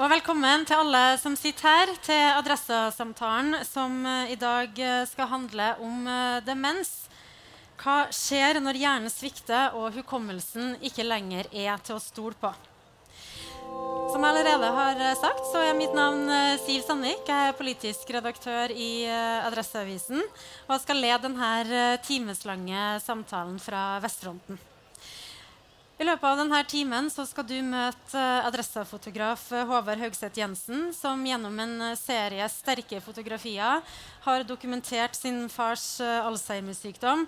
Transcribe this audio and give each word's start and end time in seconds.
Og 0.00 0.08
velkommen 0.08 0.62
til 0.64 0.78
alle 0.80 1.18
som 1.20 1.34
sitter 1.36 1.66
her, 1.68 1.90
til 2.00 2.20
Adressesamtalen, 2.38 3.58
som 3.68 3.98
eh, 4.08 4.30
i 4.32 4.38
dag 4.40 4.78
eh, 4.80 5.02
skal 5.04 5.28
handle 5.28 5.66
om 5.84 6.06
eh, 6.08 6.38
demens. 6.46 7.10
Hva 7.76 8.06
skjer 8.08 8.62
når 8.64 8.80
hjernen 8.80 9.12
svikter 9.12 9.76
og 9.76 9.92
hukommelsen 9.98 10.78
ikke 10.80 11.04
lenger 11.04 11.52
er 11.52 11.76
til 11.84 11.98
å 11.98 12.00
stole 12.00 12.40
på? 12.40 12.54
Som 14.14 14.24
jeg 14.24 14.32
allerede 14.32 14.72
har 14.78 15.04
sagt, 15.20 15.44
så 15.52 15.60
er 15.60 15.76
mitt 15.76 15.92
navn 15.96 16.24
Siv 16.64 16.88
Sandvik. 16.88 17.28
Jeg 17.28 17.52
er 17.52 17.60
politisk 17.60 18.16
redaktør 18.16 18.72
i 18.72 19.04
Adresseavisen. 19.44 20.24
Og 20.70 20.80
skal 20.80 21.04
lede 21.04 21.28
denne 21.28 21.96
timeslange 22.04 22.92
samtalen 23.04 23.60
fra 23.60 23.86
Vestfronten. 24.04 24.60
I 26.02 26.04
løpet 26.04 26.24
av 26.26 26.40
denne 26.40 26.58
timen 26.66 27.06
skal 27.14 27.44
du 27.46 27.60
møte 27.62 28.18
adressefotograf 28.18 28.48
adressafotograf 28.48 29.42
eh, 29.54 29.68
Håvard 29.68 30.00
Haugseth 30.02 30.40
Jensen, 30.40 30.88
som 30.90 31.20
gjennom 31.22 31.60
en 31.62 31.76
eh, 31.78 31.92
serie 31.94 32.48
sterke 32.50 32.98
fotografier 33.04 33.84
har 34.24 34.46
dokumentert 34.48 35.14
sin 35.14 35.44
fars 35.46 36.00
eh, 36.02 36.26
Alzheimer-sykdom. 36.26 37.22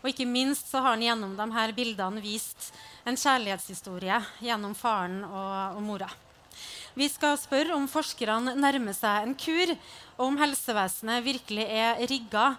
Og 0.00 0.10
ikke 0.10 0.26
minst 0.26 0.72
så 0.72 0.82
har 0.82 0.96
han 0.96 1.06
gjennom 1.06 1.38
de 1.38 1.48
her 1.54 1.76
bildene 1.78 2.24
vist 2.24 2.72
en 3.06 3.14
kjærlighetshistorie 3.14 4.18
gjennom 4.42 4.74
faren 4.74 5.20
og, 5.28 5.78
og 5.78 5.86
mora. 5.86 6.10
Vi 6.98 7.06
skal 7.12 7.38
spørre 7.38 7.78
om 7.78 7.86
forskerne 7.86 8.58
nærmer 8.58 8.98
seg 8.98 9.22
en 9.22 9.38
kur, 9.38 9.76
og 10.18 10.26
om 10.32 10.42
helsevesenet 10.42 11.22
virkelig 11.30 11.70
er 11.70 12.02
rigga 12.10 12.56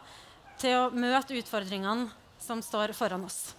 til 0.63 0.79
å 0.79 0.89
møte 0.95 1.35
utfordringene 1.43 2.07
som 2.39 2.63
står 2.63 2.95
foran 2.95 3.27
oss. 3.27 3.49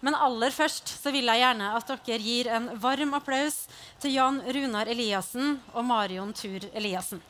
Men 0.00 0.18
aller 0.18 0.54
først 0.54 0.94
så 1.00 1.12
vil 1.14 1.30
jeg 1.30 1.44
gjerne 1.44 1.72
at 1.78 1.90
dere 1.90 2.20
gir 2.22 2.52
en 2.52 2.70
varm 2.82 3.16
applaus 3.18 3.64
til 4.02 4.16
Jan 4.18 4.40
Runar 4.46 4.90
Eliassen 4.90 5.58
og 5.74 5.84
Marion 5.88 6.32
Tur 6.36 6.64
Eliassen. 6.72 7.20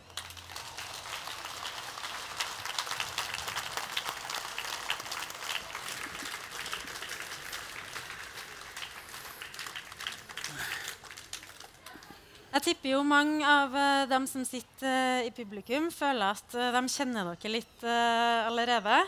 Jeg 12.51 12.75
tipper 12.75 12.91
jo 12.91 12.99
mange 13.07 13.47
av 13.47 13.73
eh, 13.79 14.07
dem 14.11 14.27
som 14.29 14.43
sitter 14.45 14.89
eh, 14.91 15.29
i 15.29 15.31
publikum, 15.33 15.87
føler 15.95 16.35
at 16.35 16.57
eh, 16.59 16.73
de 16.75 16.81
kjenner 16.93 17.31
dere 17.31 17.53
litt 17.55 17.85
allerede. 17.87 18.99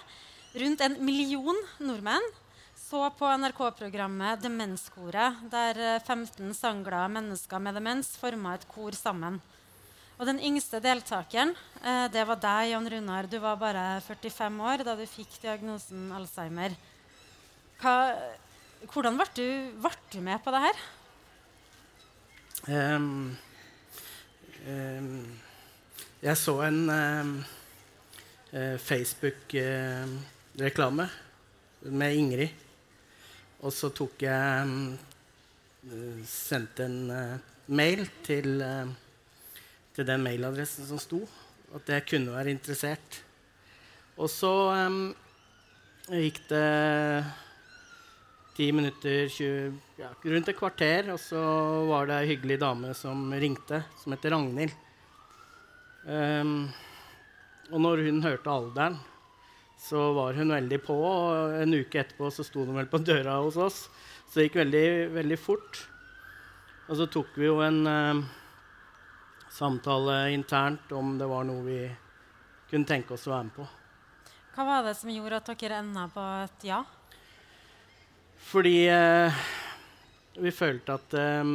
Rundt 0.62 0.84
en 0.86 0.94
million 1.04 1.58
nordmenn 1.82 2.24
så 2.92 3.06
på 3.16 3.24
NRK-programmet 3.24 4.42
Demenskoret, 4.44 5.38
der 5.48 5.78
eh, 5.80 6.02
15 6.04 6.52
sangla 6.52 7.08
mennesker 7.08 7.56
med 7.62 7.72
demens 7.78 8.10
forma 8.20 8.52
et 8.52 8.66
kor 8.68 8.92
sammen. 8.92 9.40
Og 10.18 10.26
den 10.28 10.40
yngste 10.44 10.76
deltakeren, 10.84 11.54
eh, 11.80 12.12
det 12.12 12.26
var 12.28 12.36
deg, 12.42 12.68
Jan 12.74 12.90
Runar. 12.92 13.24
Du 13.32 13.38
var 13.40 13.56
bare 13.56 14.00
45 14.04 14.60
år 14.68 14.84
da 14.84 14.92
du 14.98 15.06
fikk 15.08 15.40
diagnosen 15.40 16.12
Alzheimer. 16.12 16.76
Hva, 17.80 18.12
hvordan 18.92 19.16
ble 19.16 19.26
du, 19.38 19.72
ble 19.80 19.92
du 20.12 20.20
med 20.26 20.38
på 20.44 20.50
det 20.52 20.60
her? 20.66 20.76
Um, 22.68 23.32
um, 24.68 25.40
jeg 26.20 26.36
så 26.44 26.54
en 26.68 26.80
ehm, 26.92 27.40
eh, 28.52 28.76
Facebook-reklame 28.90 31.08
med 31.88 32.12
Ingrid. 32.20 32.52
Og 33.62 33.70
så 33.70 33.92
tok 33.94 34.24
jeg 34.24 34.70
eh, 35.86 36.22
Sendte 36.26 36.86
en 36.88 37.12
eh, 37.14 37.50
mail 37.74 38.04
til, 38.26 38.56
eh, 38.62 38.90
til 39.94 40.08
den 40.08 40.24
mailadressen 40.24 40.88
som 40.88 40.98
sto, 41.02 41.22
at 41.74 41.88
jeg 41.94 42.06
kunne 42.10 42.34
være 42.34 42.52
interessert. 42.52 43.20
Og 44.18 44.28
så 44.28 44.52
um, 44.76 44.98
gikk 46.10 46.42
det 46.50 46.66
ti 48.52 48.68
minutter, 48.76 49.30
20, 49.32 49.78
ja, 50.02 50.10
rundt 50.34 50.50
et 50.52 50.58
kvarter, 50.58 51.08
og 51.14 51.20
så 51.22 51.40
var 51.88 52.10
det 52.10 52.18
ei 52.18 52.28
hyggelig 52.34 52.58
dame 52.60 52.92
som 52.98 53.24
ringte, 53.32 53.80
som 54.02 54.12
heter 54.12 54.34
Ragnhild. 54.36 54.74
Um, 56.04 56.68
og 57.72 57.80
når 57.86 58.04
hun 58.10 58.20
hørte 58.26 58.52
alderen, 58.52 59.00
så 59.82 60.12
var 60.14 60.36
hun 60.38 60.54
veldig 60.54 60.78
på. 60.84 60.94
Og 60.94 61.56
en 61.58 61.74
uke 61.74 62.02
etterpå 62.02 62.30
så 62.30 62.46
sto 62.46 62.66
hun 62.66 62.78
vel 62.78 62.90
på 62.90 63.02
døra 63.02 63.40
hos 63.42 63.58
oss. 63.58 63.82
Så 64.28 64.38
det 64.38 64.48
gikk 64.48 64.60
veldig, 64.62 64.86
veldig 65.16 65.38
fort. 65.40 65.82
Og 66.88 66.96
så 66.98 67.08
tok 67.10 67.34
vi 67.38 67.48
jo 67.48 67.58
en 67.64 67.82
eh, 67.90 68.22
samtale 69.52 70.32
internt 70.32 70.92
om 70.96 71.16
det 71.18 71.28
var 71.30 71.46
noe 71.48 71.66
vi 71.66 71.80
kunne 72.70 72.88
tenke 72.88 73.16
oss 73.16 73.26
å 73.28 73.34
være 73.34 73.48
med 73.48 73.56
på. 73.58 73.68
Hva 74.52 74.66
var 74.68 74.84
det 74.86 74.96
som 74.98 75.12
gjorde 75.12 75.40
at 75.40 75.50
dere 75.60 75.80
enda 75.80 76.06
på 76.12 76.24
et 76.44 76.66
ja? 76.68 76.82
Fordi 78.42 78.76
eh, 78.90 79.42
vi 80.42 80.52
følte 80.52 80.96
at 80.98 81.16
eh, 81.16 81.52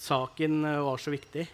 saken 0.00 0.64
eh, 0.64 0.82
var 0.84 1.00
så 1.00 1.12
viktig. 1.14 1.46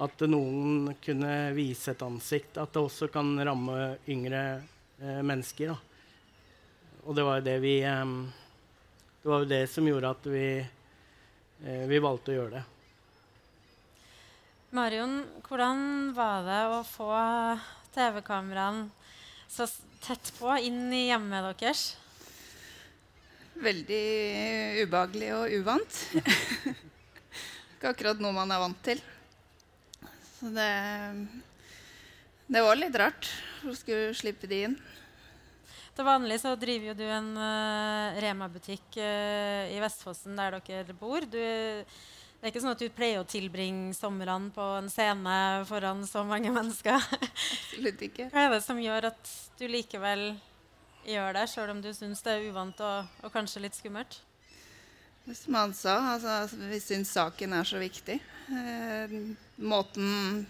At 0.00 0.22
noen 0.24 0.94
kunne 1.04 1.52
vise 1.56 1.92
et 1.92 2.02
ansikt. 2.04 2.56
At 2.56 2.72
det 2.72 2.80
også 2.80 3.10
kan 3.12 3.34
ramme 3.44 3.96
yngre 4.08 4.42
eh, 5.02 5.20
mennesker. 5.20 5.74
Da. 5.74 5.78
Og 7.04 7.16
det 7.18 7.26
var 7.26 7.40
jo 7.40 7.46
det 7.50 7.58
vi 7.60 7.76
eh, 7.84 8.14
Det 9.22 9.30
var 9.30 9.44
jo 9.44 9.50
det 9.52 9.64
som 9.70 9.86
gjorde 9.86 10.14
at 10.16 10.28
vi, 10.32 10.46
eh, 10.62 11.84
vi 11.90 12.00
valgte 12.02 12.32
å 12.32 12.38
gjøre 12.40 12.56
det. 12.56 12.64
Marion, 14.72 15.18
hvordan 15.44 16.14
var 16.16 16.46
det 16.46 16.60
å 16.72 16.78
få 16.88 17.12
TV-kameraene 17.92 18.88
så 19.52 19.66
tett 20.00 20.32
på 20.38 20.54
inn 20.64 20.86
i 20.96 21.10
hjemmet 21.10 21.50
deres? 21.60 21.82
Veldig 23.60 24.04
ubehagelig 24.80 25.28
og 25.36 25.56
uvant. 25.60 25.98
Ikke 27.76 27.92
akkurat 27.92 28.22
noe 28.22 28.32
man 28.32 28.54
er 28.54 28.62
vant 28.64 28.80
til. 28.86 29.02
Så 30.42 30.48
det, 30.50 30.70
det 32.50 32.60
var 32.66 32.74
litt 32.74 32.96
rart 32.98 33.28
å 33.62 33.70
skulle 33.78 34.10
slippe 34.18 34.48
de 34.50 34.56
inn. 34.66 34.72
Til 35.94 36.08
vanlig 36.08 36.40
så 36.42 36.56
driver 36.58 36.88
jo 36.88 36.94
du 36.98 37.04
en 37.06 37.28
uh, 37.36 38.18
Rema-butikk 38.24 38.98
uh, 38.98 39.70
i 39.70 39.78
Vestfossen 39.78 40.34
der 40.34 40.56
dere 40.66 40.96
bor. 40.98 41.22
Du, 41.22 41.38
det 41.38 42.42
er 42.42 42.50
ikke 42.50 42.64
sånn 42.64 42.74
at 42.74 42.82
du 42.82 42.88
pleier 42.90 43.22
å 43.22 43.28
tilbringe 43.28 43.94
somrene 43.94 44.50
på 44.50 44.66
en 44.80 44.90
scene 44.90 45.36
foran 45.68 46.02
så 46.10 46.24
mange 46.26 46.50
mennesker. 46.58 46.98
Absolutt 46.98 48.02
ikke. 48.08 48.26
Hva 48.34 48.48
er 48.48 48.56
det 48.56 48.62
som 48.66 48.82
gjør 48.82 49.12
at 49.12 49.34
du 49.62 49.68
likevel 49.70 50.32
gjør 51.06 51.38
det, 51.38 51.46
sjøl 51.54 51.76
om 51.76 51.86
du 51.86 51.92
syns 51.94 52.26
det 52.26 52.34
er 52.34 52.50
uvant 52.50 52.82
og, 52.82 53.14
og 53.22 53.36
kanskje 53.36 53.62
litt 53.62 53.78
skummelt? 53.78 54.18
Som 55.30 55.54
han 55.54 55.72
sa, 55.74 55.94
altså, 56.16 56.56
vi 56.68 56.80
syns 56.82 57.12
saken 57.14 57.52
er 57.54 57.68
så 57.68 57.78
viktig. 57.78 58.18
Eh, 58.50 59.12
måten 59.62 60.46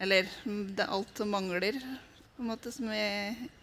Eller 0.00 0.28
det 0.44 0.82
er 0.84 0.90
alt 0.92 1.16
som 1.16 1.30
mangler, 1.32 1.78
på 2.36 2.42
en 2.44 2.50
måte, 2.50 2.68
som 2.72 2.90
vi 2.92 2.98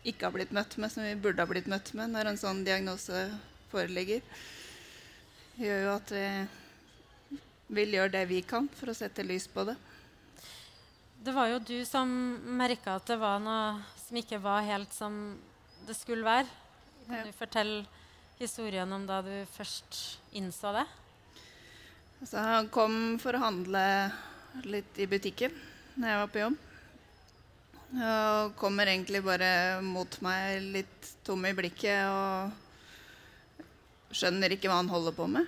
ikke 0.10 0.26
har 0.26 0.34
blitt 0.34 0.54
møtt 0.56 0.80
med, 0.82 0.90
som 0.90 1.04
vi 1.06 1.12
burde 1.22 1.44
ha 1.44 1.46
blitt 1.46 1.68
møtt 1.70 1.92
med 1.94 2.10
når 2.10 2.32
en 2.32 2.40
sånn 2.42 2.64
diagnose 2.66 3.20
foreligger, 3.70 4.24
gjør 5.62 5.84
jo 5.84 5.92
at 5.94 6.14
vi 6.16 7.38
vil 7.78 7.94
gjøre 8.00 8.16
det 8.16 8.24
vi 8.32 8.40
kan 8.50 8.66
for 8.74 8.90
å 8.90 8.98
sette 8.98 9.22
lys 9.22 9.46
på 9.46 9.68
det. 9.70 9.76
Det 11.24 11.36
var 11.38 11.52
jo 11.54 11.60
du 11.62 11.78
som 11.86 12.10
merka 12.58 12.98
at 12.98 13.06
det 13.14 13.20
var 13.22 13.38
noe 13.46 13.78
som 14.02 14.18
ikke 14.18 14.42
var 14.42 14.66
helt 14.66 14.98
som 14.98 15.38
det 15.86 15.94
skulle 16.00 16.26
være. 16.26 16.50
Kan 17.06 17.16
Ja. 17.20 17.24
du 17.30 17.32
fortelle 17.38 17.86
historien 18.40 18.92
om 18.94 19.06
da 19.08 19.22
du 19.26 19.34
først 19.54 20.20
innså 20.38 20.74
det? 20.76 20.86
Så 22.24 22.40
han 22.40 22.70
kom 22.74 23.20
for 23.20 23.36
å 23.36 23.44
handle 23.44 23.84
litt 24.64 25.00
i 25.02 25.08
butikken 25.10 25.52
når 25.98 26.08
jeg 26.10 26.22
var 26.22 26.32
på 26.32 26.44
jobb. 26.44 26.58
Og 27.94 28.56
kommer 28.58 28.90
egentlig 28.90 29.22
bare 29.26 29.82
mot 29.86 30.16
meg 30.26 30.62
litt 30.74 31.10
tom 31.28 31.44
i 31.46 31.54
blikket 31.54 32.08
og 32.10 32.52
skjønner 34.14 34.56
ikke 34.56 34.70
hva 34.72 34.80
han 34.82 34.90
holder 34.94 35.14
på 35.18 35.28
med. 35.30 35.46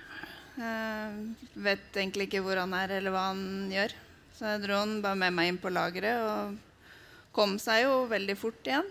Jeg 0.56 1.62
vet 1.66 1.96
egentlig 1.96 2.28
ikke 2.28 2.44
hvor 2.44 2.60
han 2.62 2.74
er 2.78 2.98
eller 2.98 3.14
hva 3.14 3.24
han 3.32 3.72
gjør. 3.72 3.96
Så 4.36 4.52
jeg 4.52 4.62
dro 4.66 4.78
han 4.82 5.00
bare 5.04 5.18
med 5.24 5.34
meg 5.34 5.50
inn 5.50 5.62
på 5.62 5.72
lageret 5.72 6.22
og 6.22 6.40
kom 7.36 7.58
seg 7.60 7.86
jo 7.86 8.04
veldig 8.10 8.36
fort 8.38 8.68
igjen. 8.68 8.88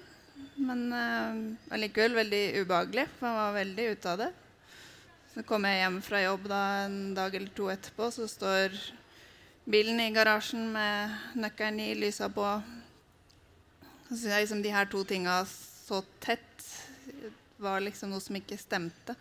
Men 0.56 0.88
uh, 0.94 1.74
allikevel 1.76 2.16
veldig 2.18 2.44
ubehagelig, 2.64 3.08
for 3.18 3.30
han 3.30 3.40
var 3.40 3.58
veldig 3.60 3.88
ute 3.94 4.12
av 4.12 4.22
det. 4.24 4.32
Så 5.34 5.44
kom 5.44 5.68
jeg 5.68 5.82
hjem 5.82 5.98
fra 6.06 6.22
jobb 6.24 6.48
da 6.48 6.62
en 6.86 7.00
dag 7.18 7.36
eller 7.36 7.52
to 7.58 7.68
etterpå, 7.74 8.08
så 8.16 8.28
står 8.32 8.78
bilen 9.68 10.00
i 10.00 10.12
garasjen 10.16 10.70
med 10.72 11.16
nøkkelen 11.36 11.82
i, 11.84 11.90
lysa 12.00 12.30
på. 12.32 12.46
Så 14.08 14.14
syns 14.14 14.30
jeg 14.30 14.46
liksom 14.46 14.64
de 14.64 14.72
her 14.72 14.88
to 14.88 15.04
tinga 15.08 15.42
så 15.50 16.00
tett 16.24 16.70
var 17.62 17.84
liksom 17.84 18.12
noe 18.14 18.24
som 18.24 18.38
ikke 18.38 18.58
stemte. 18.60 19.16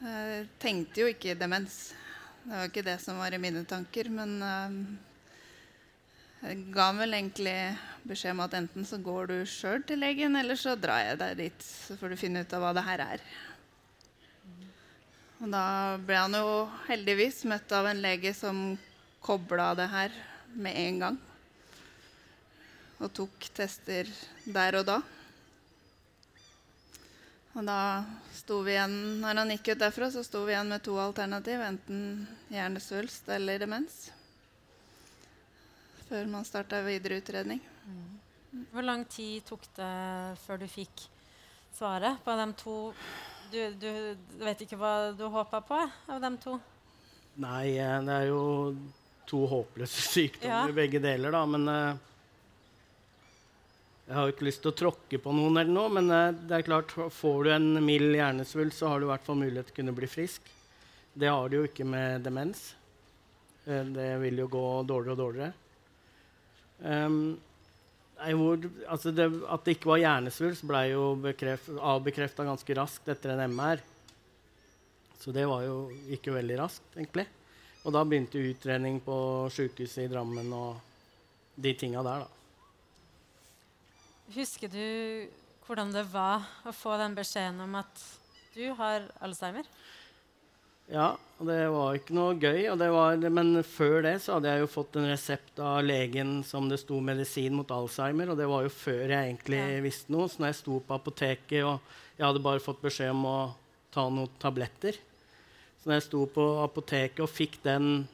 Jeg 0.00 0.46
tenkte 0.62 1.02
jo 1.02 1.10
ikke 1.10 1.36
demens. 1.38 1.90
Det 2.44 2.54
var 2.54 2.70
ikke 2.70 2.86
det 2.86 2.96
som 3.02 3.18
var 3.20 3.34
i 3.36 3.40
mine 3.42 3.66
tanker, 3.68 4.08
men 4.08 4.38
eh, 4.42 4.76
jeg 6.40 6.70
ga 6.72 6.86
vel 6.96 7.12
egentlig 7.18 7.56
beskjed 8.08 8.32
om 8.32 8.42
at 8.46 8.54
enten 8.56 8.86
så 8.88 8.96
går 9.02 9.28
du 9.28 9.36
sjøl 9.44 9.82
til 9.84 10.00
legen, 10.00 10.38
eller 10.40 10.56
så 10.56 10.72
drar 10.72 11.02
jeg 11.04 11.18
deg 11.20 11.36
dit, 11.42 11.64
så 11.66 11.96
får 12.00 12.12
du 12.14 12.20
finne 12.20 12.44
ut 12.44 12.54
av 12.56 12.64
hva 12.64 12.70
det 12.76 12.84
her 12.86 13.02
er. 13.04 13.24
Og 15.40 15.48
da 15.52 15.64
ble 16.04 16.16
han 16.16 16.36
jo 16.36 16.54
heldigvis 16.88 17.42
møtt 17.48 17.72
av 17.76 17.90
en 17.90 18.00
lege 18.00 18.32
som 18.36 18.74
kobla 19.24 19.72
det 19.76 19.88
her 19.92 20.16
med 20.56 20.76
en 20.80 21.00
gang. 21.04 21.18
Og 23.00 23.12
tok 23.16 23.48
tester 23.56 24.08
der 24.44 24.76
og 24.80 24.86
da. 24.88 24.98
Og 27.56 27.66
da 27.66 27.80
sto 28.36 28.60
vi 28.64 28.76
igjen, 28.76 28.96
når 29.20 29.42
han 29.42 29.52
gikk 29.56 29.72
ut 29.72 29.82
derfra, 29.82 30.08
så 30.12 30.24
sto 30.24 30.44
vi 30.46 30.54
igjen 30.54 30.72
med 30.72 30.84
to 30.84 30.96
alternativ. 31.02 31.64
Enten 31.64 32.26
hjernesvulst 32.52 33.28
eller 33.32 33.60
demens. 33.60 34.10
Før 36.10 36.26
man 36.26 36.44
starta 36.46 36.80
videre 36.82 37.20
utredning. 37.22 37.60
Hvor 38.72 38.82
lang 38.82 39.04
tid 39.10 39.44
tok 39.46 39.62
det 39.76 39.90
før 40.42 40.58
du 40.58 40.66
fikk 40.70 41.04
svaret 41.76 42.18
på 42.24 42.34
de 42.40 42.46
to 42.58 42.74
Du, 43.52 43.58
du 43.82 43.90
vet 44.42 44.60
ikke 44.62 44.76
hva 44.78 45.10
du 45.14 45.24
håpa 45.30 45.60
på 45.66 45.78
av 46.10 46.20
de 46.22 46.30
to? 46.42 46.56
Nei, 47.42 47.76
eh, 47.82 47.96
det 48.06 48.14
er 48.14 48.26
jo 48.28 48.42
to 49.30 49.40
håpløse 49.50 50.02
sykdommer, 50.14 50.70
Ja. 50.70 50.76
begge 50.76 51.00
deler, 51.02 51.34
da. 51.34 51.40
Men 51.50 51.66
eh, 51.70 51.96
jeg 54.06 54.14
har 54.18 54.26
jo 54.28 54.34
ikke 54.34 54.46
lyst 54.48 54.62
til 54.62 54.70
å 54.72 54.76
tråkke 54.82 55.18
på 55.22 55.34
noen 55.34 55.58
eller 55.62 55.74
noe. 55.74 55.90
Men 55.98 56.10
eh, 56.14 56.30
det 56.46 56.58
er 56.60 56.66
klart, 56.68 56.94
får 56.94 57.40
du 57.46 57.50
en 57.56 57.68
mild 57.86 58.14
hjernesvulst, 58.18 58.78
så 58.82 58.90
har 58.92 59.00
du 59.02 59.06
i 59.08 59.10
hvert 59.12 59.26
fall 59.26 59.38
mulighet 59.42 59.70
til 59.70 59.76
å 59.76 59.80
kunne 59.80 59.96
bli 59.98 60.10
frisk. 60.10 60.46
Det 61.14 61.30
har 61.30 61.50
du 61.50 61.58
jo 61.60 61.66
ikke 61.70 61.86
med 61.90 62.22
demens. 62.26 62.68
Eh, 63.66 63.82
det 63.94 64.12
vil 64.22 64.42
jo 64.44 64.50
gå 64.50 64.64
dårligere 64.90 65.16
og 65.18 65.22
dårligere. 65.24 65.52
Um, 66.80 67.38
hvor, 68.20 68.60
altså 68.88 69.12
det, 69.16 69.26
at 69.48 69.64
det 69.64 69.76
ikke 69.76 69.88
var 69.94 70.02
hjernesvulst, 70.02 70.66
ble 70.68 70.82
jo 70.90 71.04
avbekrefta 71.16 72.44
ganske 72.44 72.76
raskt 72.76 73.08
etter 73.08 73.32
en 73.32 73.54
MR. 73.54 73.80
Så 75.20 75.32
det 75.36 75.46
jo 75.64 75.76
ikke 76.12 76.34
veldig 76.34 76.58
raskt, 76.60 76.84
egentlig. 76.96 77.26
Og 77.84 77.94
da 77.96 78.04
begynte 78.04 78.40
utredning 78.40 79.00
på 79.04 79.16
sjukehuset 79.52 80.04
i 80.04 80.12
Drammen 80.12 80.52
og 80.52 81.56
de 81.60 81.72
tinga 81.76 82.04
der, 82.04 82.24
da. 82.24 82.36
Husker 84.36 84.70
du 84.70 84.84
hvordan 85.66 85.92
det 85.94 86.04
var 86.12 86.44
å 86.66 86.72
få 86.74 86.96
den 87.00 87.16
beskjeden 87.16 87.60
om 87.64 87.74
at 87.80 88.04
du 88.54 88.64
har 88.78 89.08
Alzheimer? 89.22 89.66
Ja, 90.90 91.12
og 91.38 91.46
det 91.46 91.58
var 91.70 91.96
ikke 91.96 92.14
noe 92.16 92.34
gøy. 92.36 92.66
Var, 92.76 93.22
men 93.30 93.54
før 93.64 94.02
det 94.04 94.16
så 94.24 94.36
hadde 94.36 94.50
jeg 94.50 94.64
jo 94.64 94.70
fått 94.72 94.96
en 94.98 95.06
resept 95.08 95.60
av 95.62 95.84
legen 95.86 96.40
som 96.44 96.66
det 96.68 96.80
sto 96.82 96.98
medisin 97.04 97.54
mot 97.56 97.70
Alzheimer. 97.72 98.32
Og 98.32 98.40
det 98.40 98.48
var 98.50 98.66
jo 98.66 98.72
før 98.74 99.04
jeg 99.06 99.30
egentlig 99.30 99.60
Ja. 99.60 99.80
visste 99.84 100.12
noe. 100.12 100.28
Så 100.28 100.42
når 100.42 100.50
jeg 100.50 100.58
sto 100.60 100.80
på 100.80 100.96
apoteket 100.98 101.62
og 101.64 101.78
jeg 102.18 102.26
hadde 102.26 102.42
bare 102.44 102.60
fått 102.60 102.82
beskjed 102.82 103.14
om 103.14 103.24
å 103.24 103.54
ta 103.90 104.08
noen 104.10 104.28
tabletter 104.38 104.98
Så 105.80 105.88
når 105.88 105.94
jeg 105.96 106.02
sto 106.10 106.26
på 106.26 106.44
apoteket 106.62 107.20
og 107.24 107.30
fikk 107.32 107.62
den 107.64 108.08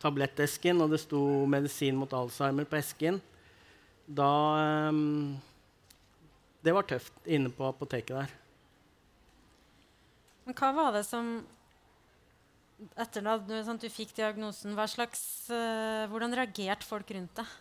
tablettesken, 0.00 0.80
og 0.80 0.90
det 0.92 1.00
sto 1.00 1.46
medisin 1.50 1.96
mot 1.96 2.12
Alzheimer 2.12 2.64
på 2.68 2.76
esken, 2.78 3.20
da 4.06 4.88
um, 4.92 5.40
Det 6.62 6.72
var 6.72 6.86
tøft 6.86 7.12
inne 7.26 7.50
på 7.50 7.66
apoteket 7.66 8.14
der. 8.14 8.30
Men 10.44 10.54
hva 10.54 10.70
var 10.76 10.92
det 10.92 11.04
som 11.08 11.42
Etter 12.98 13.26
at 13.30 13.44
du, 13.46 13.54
sånn, 13.62 13.78
du 13.78 13.86
fikk 13.92 14.16
diagnosen, 14.16 14.74
slags, 14.90 15.22
uh, 15.52 16.10
hvordan 16.10 16.34
reagerte 16.34 16.86
folk 16.86 17.12
rundt 17.14 17.38
deg? 17.38 17.52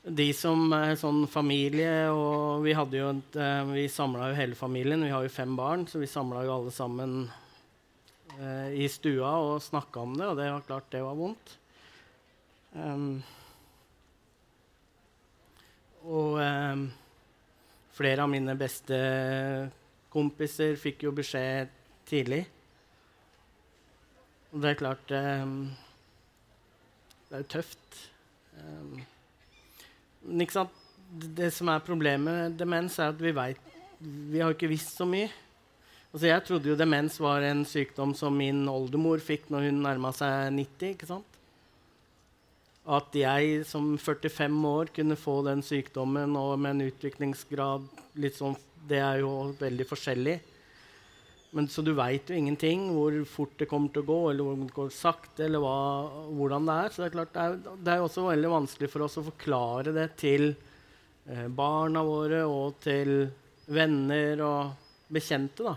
De 0.00 0.30
som 0.32 0.62
er 0.72 0.94
sånn 0.96 1.26
familie 1.28 2.08
og 2.08 2.62
Vi 2.64 2.72
hadde 2.72 3.02
eh, 3.36 3.64
vi 3.68 3.82
samla 3.92 4.30
jo 4.30 4.38
hele 4.38 4.56
familien. 4.56 5.04
Vi 5.04 5.12
har 5.12 5.26
jo 5.26 5.32
fem 5.32 5.52
barn, 5.58 5.84
så 5.84 6.00
vi 6.00 6.08
samla 6.08 6.46
jo 6.46 6.54
alle 6.54 6.72
sammen 6.72 7.18
uh, 8.38 8.68
i 8.72 8.88
stua 8.88 9.34
og 9.44 9.60
snakka 9.60 10.00
om 10.00 10.16
det, 10.16 10.30
og 10.30 10.40
det 10.40 10.48
var 10.48 10.64
klart 10.64 10.88
det 10.94 11.02
var 11.04 11.18
vondt. 11.18 11.52
Um, 12.72 13.20
og 16.08 16.38
um, 16.40 16.86
flere 17.92 18.24
av 18.24 18.32
mine 18.32 18.54
beste 18.56 18.96
kompiser 20.08 20.80
fikk 20.80 21.04
jo 21.04 21.12
beskjed 21.12 21.68
tidlig. 22.08 22.46
Det 24.50 24.72
er 24.72 24.78
klart 24.80 25.12
um, 25.14 25.70
Det 27.28 27.36
er 27.36 27.44
jo 27.44 27.50
tøft. 27.54 28.00
Men 30.26 30.42
ikke 30.44 30.58
sant? 30.58 30.80
Det 31.10 31.48
som 31.54 31.70
er 31.72 31.82
problemet 31.82 32.26
med 32.30 32.58
demens, 32.58 32.98
er 32.98 33.10
at 33.10 33.22
vi 33.22 33.32
veit 33.34 33.70
Vi 34.00 34.42
har 34.42 34.52
ikke 34.54 34.70
visst 34.70 34.98
så 34.98 35.06
mye. 35.08 35.30
Altså, 36.10 36.26
jeg 36.26 36.44
trodde 36.46 36.70
jo 36.70 36.78
demens 36.78 37.18
var 37.22 37.44
en 37.46 37.64
sykdom 37.68 38.14
som 38.18 38.34
min 38.34 38.64
oldemor 38.70 39.22
fikk 39.22 39.50
når 39.52 39.68
hun 39.68 39.82
nærma 39.84 40.10
seg 40.16 40.50
90. 40.56 40.94
ikke 40.96 41.06
sant? 41.06 41.36
At 42.90 43.14
jeg 43.14 43.60
som 43.68 43.92
45 43.94 44.56
år 44.66 44.90
kunne 44.96 45.18
få 45.20 45.36
den 45.46 45.62
sykdommen 45.62 46.34
og 46.40 46.56
med 46.58 46.74
en 46.74 46.88
utviklingsgrad 46.88 47.86
litt 48.18 48.38
sånn, 48.40 48.58
Det 48.88 48.98
er 48.98 49.20
jo 49.20 49.52
veldig 49.60 49.84
forskjellig. 49.86 50.38
Men, 51.50 51.66
så 51.66 51.82
du 51.82 51.90
veit 51.98 52.30
jo 52.30 52.36
ingenting 52.38 52.84
hvor 52.94 53.14
fort 53.26 53.56
det 53.58 53.66
kommer 53.70 53.90
til 53.90 54.04
å 54.04 54.08
gå, 54.10 54.18
eller 54.30 54.46
hvor 54.46 54.58
det 54.60 54.74
går 54.76 54.92
sakte, 54.94 55.44
eller 55.48 55.62
hva, 55.64 55.78
hvordan 56.38 56.68
det 56.68 56.76
er. 56.84 56.92
Så 56.94 57.02
det 57.02 57.08
er 57.08 57.16
klart 57.16 57.32
det 57.34 57.46
er, 57.46 57.56
det 57.74 57.94
er 57.94 58.04
også 58.04 58.26
veldig 58.28 58.52
vanskelig 58.52 58.90
for 58.92 59.06
oss 59.06 59.18
å 59.18 59.26
forklare 59.26 59.94
det 59.96 60.06
til 60.20 60.52
eh, 60.52 61.48
barna 61.50 62.04
våre 62.06 62.44
og 62.46 62.78
til 62.84 63.24
venner 63.70 64.44
og 64.46 65.10
bekjente. 65.10 65.66
da. 65.66 65.74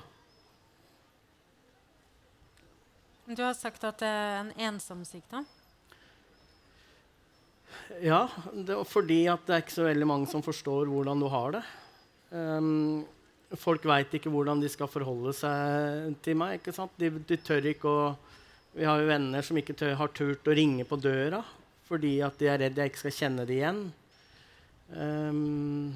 Du 3.33 3.41
har 3.41 3.55
sagt 3.57 3.85
at 3.87 4.01
det 4.03 4.09
er 4.09 4.39
en 4.43 4.53
ensom 4.69 5.01
sykdom. 5.07 5.45
Ja, 8.03 8.27
det, 8.53 8.77
fordi 8.89 9.23
at 9.31 9.45
det 9.47 9.55
er 9.55 9.63
ikke 9.63 9.77
så 9.79 9.87
veldig 9.87 10.07
mange 10.09 10.29
som 10.29 10.43
forstår 10.45 10.91
hvordan 10.91 11.21
du 11.23 11.27
har 11.33 11.57
det. 11.57 11.63
Um, 12.33 13.05
folk 13.59 13.85
veit 13.85 14.13
ikke 14.17 14.31
hvordan 14.33 14.61
de 14.63 14.69
skal 14.71 14.89
forholde 14.91 15.33
seg 15.37 16.15
til 16.25 16.37
meg. 16.39 16.59
ikke 16.59 16.73
sant? 16.75 16.93
De, 16.99 17.09
de 17.09 17.37
tør 17.37 17.67
ikke 17.73 17.89
å 17.89 18.05
Vi 18.73 18.87
har 18.89 18.97
jo 18.97 19.05
venner 19.05 19.45
som 19.45 19.57
ikke 19.59 19.75
tør, 19.77 19.93
har 19.99 20.09
turt 20.17 20.47
å 20.49 20.55
ringe 20.57 20.85
på 20.89 20.97
døra 20.97 21.43
fordi 21.83 22.15
at 22.25 22.39
de 22.39 22.47
er 22.49 22.57
redd 22.57 22.79
jeg 22.79 22.89
ikke 22.89 23.01
skal 23.03 23.13
kjenne 23.13 23.43
det 23.45 23.57
igjen. 23.59 23.81
Um, 24.97 25.91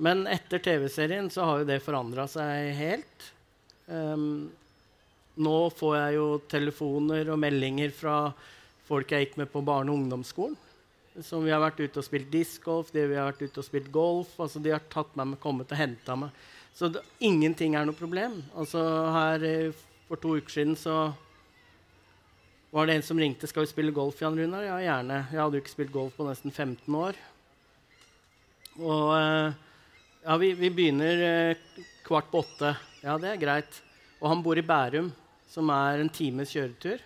men 0.00 0.22
etter 0.30 0.62
TV-serien 0.64 1.28
så 1.34 1.44
har 1.44 1.60
jo 1.60 1.68
det 1.68 1.82
forandra 1.84 2.24
seg 2.30 2.70
helt. 2.78 3.26
Um, 3.84 4.48
nå 5.34 5.56
får 5.76 5.96
jeg 5.98 6.16
jo 6.16 6.26
telefoner 6.50 7.30
og 7.34 7.40
meldinger 7.42 7.92
fra 7.94 8.16
folk 8.88 9.12
jeg 9.12 9.26
gikk 9.26 9.38
med 9.42 9.52
på 9.52 9.64
barne- 9.66 9.92
og 9.92 10.00
ungdomsskolen. 10.00 10.56
Som 11.22 11.44
vi 11.46 11.52
har 11.54 11.60
vært 11.62 11.78
ute 11.78 12.00
og 12.00 12.06
spilt 12.06 12.26
discgolf, 12.32 12.88
de 12.90 13.04
vi 13.06 13.14
har 13.14 13.28
vært 13.28 13.44
ute 13.46 13.60
og 13.62 13.66
spilt 13.66 13.90
golf. 13.94 14.32
altså 14.40 14.58
De 14.58 14.72
har 14.74 14.82
tatt 14.90 15.12
meg 15.14 15.28
med, 15.30 15.40
kommet 15.42 15.70
og 15.70 15.78
henta 15.78 16.16
meg. 16.18 16.34
Så 16.74 16.88
det, 16.90 17.04
ingenting 17.22 17.76
er 17.78 17.86
noe 17.86 17.94
problem. 17.94 18.40
Altså 18.58 18.82
her 19.14 19.44
eh, 19.46 19.84
For 20.08 20.18
to 20.18 20.34
uker 20.40 20.50
siden 20.50 20.74
så 20.76 21.12
var 22.74 22.90
det 22.90 22.96
en 22.98 23.06
som 23.06 23.20
ringte 23.20 23.46
skal 23.46 23.62
vi 23.62 23.70
spille 23.70 23.94
golf. 23.94 24.18
Jan 24.18 24.34
Runar? 24.34 24.66
Ja, 24.66 24.80
gjerne. 24.82 25.20
Jeg 25.30 25.38
hadde 25.38 25.60
jo 25.60 25.62
ikke 25.62 25.76
spilt 25.76 25.94
golf 25.94 26.18
på 26.18 26.26
nesten 26.26 26.50
15 26.50 26.98
år. 26.98 27.22
Og 28.82 29.14
eh, 29.14 29.54
ja, 30.26 30.38
vi, 30.42 30.50
vi 30.58 30.74
begynner 30.74 31.26
eh, 31.30 31.80
kvart 32.02 32.32
på 32.34 32.42
åtte. 32.42 32.74
Ja, 33.06 33.14
det 33.22 33.36
er 33.36 33.42
greit. 33.46 33.82
Og 34.18 34.32
han 34.32 34.42
bor 34.42 34.58
i 34.58 34.66
Bærum, 34.66 35.14
som 35.46 35.70
er 35.70 36.02
en 36.02 36.10
times 36.10 36.50
kjøretur. 36.50 36.98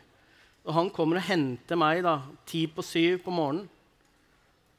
Og 0.64 0.72
han 0.80 0.88
kommer 0.96 1.20
og 1.20 1.28
henter 1.28 1.76
meg 1.76 2.00
da, 2.08 2.22
ti 2.48 2.64
på 2.72 2.80
syv 2.80 3.26
på 3.26 3.36
morgenen 3.36 3.68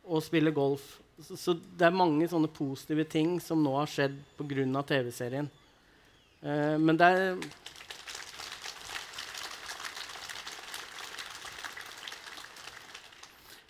og 0.09 0.25
spille 0.25 0.53
golf. 0.55 0.97
Så, 1.21 1.37
så 1.37 1.53
det 1.53 1.85
er 1.85 1.95
mange 1.95 2.27
sånne 2.31 2.49
positive 2.51 3.05
ting 3.11 3.37
som 3.43 3.61
nå 3.63 3.75
har 3.77 3.89
skjedd 3.91 4.15
pga. 4.39 4.83
TV-serien. 4.89 5.49
Eh, 6.41 6.77
men 6.81 6.99
det 6.99 7.09
er 7.09 7.41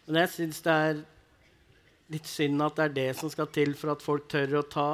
Men 0.10 0.24
jeg 0.24 0.30
syns 0.34 0.64
det 0.66 0.74
er 0.74 1.00
litt 2.10 2.26
synd 2.26 2.64
at 2.66 2.80
det 2.80 2.86
er 2.88 2.94
det 2.96 3.10
som 3.20 3.30
skal 3.30 3.46
til 3.54 3.76
for 3.78 3.94
at 3.94 4.02
folk 4.02 4.24
tør 4.32 4.56
å 4.58 4.66
ta 4.66 4.88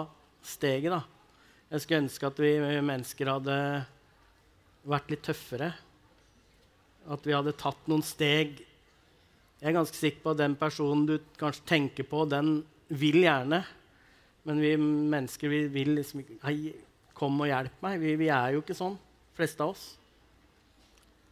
steget. 0.44 0.92
da. 0.92 1.06
Jeg 1.72 1.84
skulle 1.86 2.02
ønske 2.04 2.28
at 2.28 2.42
vi 2.44 2.52
mennesker 2.60 3.32
hadde 3.32 3.56
vært 4.84 5.14
litt 5.14 5.24
tøffere. 5.24 5.70
At 7.08 7.24
vi 7.24 7.32
hadde 7.32 7.56
tatt 7.56 7.88
noen 7.88 8.04
steg. 8.04 8.60
Jeg 9.66 9.72
er 9.72 9.80
ganske 9.80 9.98
sikker 9.98 10.22
på 10.22 10.32
at 10.36 10.38
den 10.44 10.54
personen 10.62 11.08
du 11.10 11.16
kanskje 11.42 11.64
tenker 11.66 12.06
på, 12.06 12.20
den 12.30 12.60
vil 12.94 13.24
gjerne. 13.24 13.64
Men 14.46 14.60
vi 14.62 14.76
mennesker 14.78 15.50
vi 15.50 15.62
vil 15.74 15.96
liksom 15.98 16.22
ikke 16.22 16.36
Hei, 16.44 16.74
kom 17.18 17.40
og 17.42 17.50
hjelp 17.50 17.80
meg. 17.82 17.96
Vi, 17.98 18.12
vi 18.20 18.28
er 18.30 18.54
jo 18.54 18.62
ikke 18.62 18.76
sånn, 18.78 18.94
fleste 19.34 19.66
av 19.66 19.72
oss. 19.74 19.88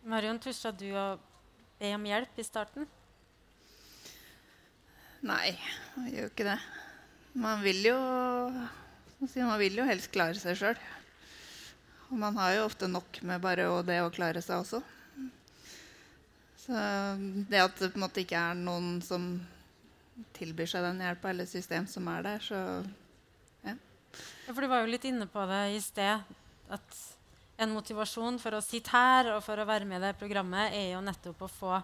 Marion, 0.09 0.39
turte 0.41 0.71
du 0.79 0.87
å 0.97 1.03
be 1.77 1.91
om 1.93 2.07
hjelp 2.09 2.41
i 2.41 2.47
starten? 2.47 2.89
Nei, 5.29 5.53
man 5.93 6.09
gjør 6.09 6.25
jo 6.25 6.31
ikke 6.33 6.49
det. 6.49 6.57
Man 7.45 7.61
vil 7.61 7.85
jo, 7.91 7.99
man 9.21 9.61
vil 9.61 9.77
jo 9.77 9.85
helst 9.91 10.09
klare 10.15 10.41
seg 10.41 10.57
sjøl. 10.57 10.81
Og 12.09 12.17
man 12.25 12.41
har 12.41 12.57
jo 12.57 12.65
ofte 12.65 12.89
nok 12.89 13.21
med 13.29 13.45
bare 13.45 13.69
det 13.85 14.01
å 14.01 14.09
klare 14.17 14.41
seg 14.41 14.65
også. 14.65 14.81
Så 16.63 16.83
det 17.51 17.59
at 17.59 17.79
det 17.79 17.91
på 17.91 17.99
en 17.99 18.05
måte 18.05 18.23
ikke 18.23 18.39
er 18.39 18.55
noen 18.55 19.01
som 19.03 19.33
tilbyr 20.37 20.69
seg 20.69 20.85
den 20.85 21.01
hjelpa, 21.03 21.31
eller 21.33 21.49
system 21.49 21.87
som 21.89 22.07
er 22.13 22.23
der, 22.23 22.43
så 22.43 22.59
ja. 23.65 23.73
ja. 23.73 23.75
For 24.47 24.63
du 24.63 24.69
var 24.71 24.83
jo 24.83 24.93
litt 24.93 25.07
inne 25.09 25.27
på 25.29 25.43
det 25.49 25.63
i 25.73 25.81
sted, 25.83 26.23
at 26.71 27.01
en 27.63 27.73
motivasjon 27.75 28.39
for 28.41 28.55
å 28.55 28.63
sitte 28.63 28.93
her 28.93 29.33
og 29.35 29.43
for 29.45 29.59
å 29.59 29.67
være 29.67 29.87
med 29.89 29.99
i 29.99 30.07
det 30.07 30.15
programmet, 30.19 30.73
er 30.73 30.93
jo 30.93 31.03
nettopp 31.03 31.43
å 31.45 31.51
få 31.51 31.81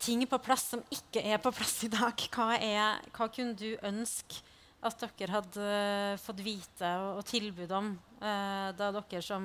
ting 0.00 0.24
på 0.28 0.38
plass 0.40 0.70
som 0.74 0.82
ikke 0.92 1.22
er 1.28 1.40
på 1.42 1.52
plass 1.54 1.78
i 1.84 1.90
dag. 1.92 2.26
Hva, 2.32 2.54
er, 2.56 3.00
hva 3.16 3.28
kunne 3.32 3.56
du 3.58 3.74
ønske 3.86 4.44
at 4.86 5.02
dere 5.18 5.34
hadde 5.34 5.64
uh, 5.64 6.20
fått 6.20 6.40
vite 6.44 6.92
og, 7.02 7.20
og 7.20 7.26
tilbud 7.28 7.72
om 7.76 7.90
eh, 8.16 8.68
da 8.72 8.86
dere 8.96 9.20
som 9.20 9.44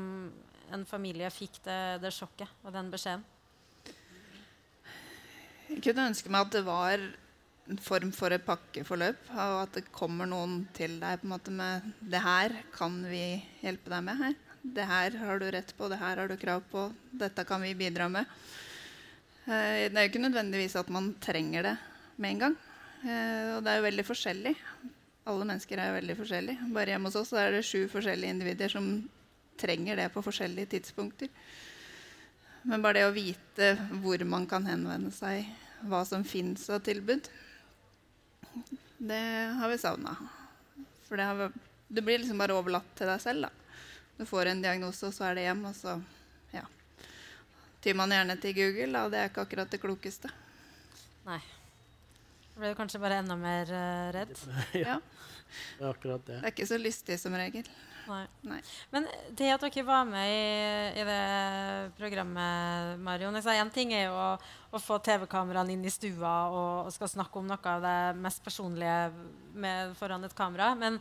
en 0.71 0.85
familie 0.87 1.27
fikk 1.33 1.59
det, 1.65 1.79
det 2.05 2.13
sjokket 2.15 2.63
og 2.63 2.71
den 2.75 2.87
beskjeden? 2.93 3.25
Kunne 5.85 6.07
ønske 6.09 6.31
meg 6.33 6.47
at 6.47 6.55
det 6.55 6.63
var 6.65 7.01
en 7.69 7.79
form 7.81 8.11
for 8.13 8.33
et 8.33 8.45
pakkeforløp. 8.45 9.27
Og 9.35 9.57
at 9.59 9.77
det 9.77 9.91
kommer 9.93 10.25
noen 10.29 10.63
til 10.73 10.97
deg 11.01 11.21
på 11.21 11.27
en 11.27 11.33
måte 11.35 11.53
med 11.53 11.85
'Det 12.01 12.21
her 12.21 12.55
kan 12.73 13.03
vi 13.05 13.43
hjelpe 13.61 13.89
deg 13.93 14.03
med.' 14.03 14.17
her. 14.17 14.35
'Det 14.65 14.85
her 14.85 15.17
har 15.17 15.39
du 15.39 15.45
rett 15.51 15.77
på. 15.77 15.89
Det 15.89 15.99
her 15.99 16.17
har 16.17 16.27
du 16.27 16.37
krav 16.37 16.63
på. 16.71 16.91
Dette 17.13 17.45
kan 17.45 17.61
vi 17.61 17.73
bidra 17.73 18.09
med.' 18.09 18.25
Eh, 19.47 19.89
det 19.93 19.97
er 19.97 20.01
jo 20.01 20.09
ikke 20.09 20.25
nødvendigvis 20.25 20.75
at 20.75 20.89
man 20.89 21.13
trenger 21.21 21.61
det 21.61 21.77
med 22.17 22.31
en 22.31 22.39
gang. 22.39 22.55
Eh, 23.03 23.55
og 23.55 23.63
det 23.63 23.69
er 23.71 23.77
jo 23.77 23.89
veldig 23.89 24.05
forskjellig. 24.05 24.55
Alle 25.27 25.45
mennesker 25.45 25.77
er 25.77 25.87
jo 25.87 25.99
veldig 26.01 26.17
forskjellige. 26.17 26.73
Bare 26.73 26.89
hjemme 26.89 27.05
hos 27.05 27.15
oss 27.15 27.33
er 27.33 27.51
det 27.51 27.65
sju 27.65 27.87
forskjellige 27.87 28.33
individer 28.33 28.69
som 28.69 29.09
trenger 29.55 29.95
det 29.95 30.11
på 30.13 30.23
forskjellige 30.25 30.65
tidspunkter. 30.65 31.29
Men 32.63 32.81
bare 32.81 32.93
det 32.93 33.05
å 33.05 33.13
vite 33.13 33.75
hvor 34.01 34.25
man 34.25 34.47
kan 34.49 34.65
henvende 34.65 35.11
seg, 35.13 35.45
hva 35.83 36.05
som 36.07 36.23
fins 36.23 36.69
av 36.69 36.79
tilbud, 36.85 37.27
det 38.97 39.23
har 39.59 39.69
vi 39.69 39.77
savna. 39.77 40.15
For 41.07 41.17
det, 41.19 41.23
har, 41.23 41.51
det, 41.87 42.01
blir 42.01 42.19
liksom 42.19 42.39
bare 42.41 42.55
overlatt 42.55 42.95
til 42.97 43.09
deg 43.09 43.21
selv. 43.21 43.47
da. 43.47 43.51
Du 44.17 44.25
får 44.25 44.51
en 44.51 44.63
diagnose, 44.63 45.09
og 45.09 45.13
så 45.13 45.27
er 45.29 45.37
det 45.37 45.45
hjem, 45.45 45.65
og 45.69 45.75
så 45.75 45.97
ja. 46.55 46.63
tyr 47.83 47.97
man 47.99 48.13
gjerne 48.15 48.37
til 48.41 48.55
Google. 48.57 48.91
Da. 48.95 49.09
Det 49.11 49.19
er 49.21 49.29
ikke 49.31 49.45
akkurat 49.45 49.75
det 49.75 49.81
klokeste. 49.83 50.31
Nei. 51.27 51.41
Da 52.53 52.61
ble 52.61 52.71
du 52.71 52.79
kanskje 52.79 53.01
bare 53.03 53.19
enda 53.19 53.35
mer 53.35 53.71
uh, 53.75 54.13
redd? 54.15 54.33
ja. 54.85 55.01
Det 55.75 55.83
er 55.83 55.91
akkurat 55.91 56.23
det. 56.25 56.39
Det 56.39 56.47
er 56.47 56.55
ikke 56.55 56.71
så 56.71 56.79
lystig 56.79 57.19
som 57.21 57.35
regel. 57.37 57.67
Nei. 58.05 58.25
Nei. 58.45 58.59
Men 58.93 59.07
det 59.37 59.47
at 59.53 59.63
dere 59.65 59.83
var 59.87 60.05
med 60.07 60.29
i, 60.29 60.41
i 61.01 61.05
det 61.07 61.21
programmet, 61.97 62.99
Marion 63.01 63.37
Én 63.39 63.71
ting 63.73 63.93
er 63.95 64.07
jo 64.07 64.17
å, 64.17 64.29
å 64.75 64.81
få 64.81 64.99
TV-kameraene 65.05 65.73
inn 65.73 65.85
i 65.85 65.93
stua 65.93 66.33
og, 66.51 66.85
og, 66.85 66.91
skal 66.93 67.11
snakke 67.11 67.41
om 67.41 67.49
noe 67.49 67.71
av 67.71 67.81
det 67.85 67.97
mest 68.21 68.43
personlige 68.45 69.09
med, 69.57 69.95
foran 69.97 70.25
et 70.27 70.37
kamera. 70.37 70.73
Men 70.77 70.99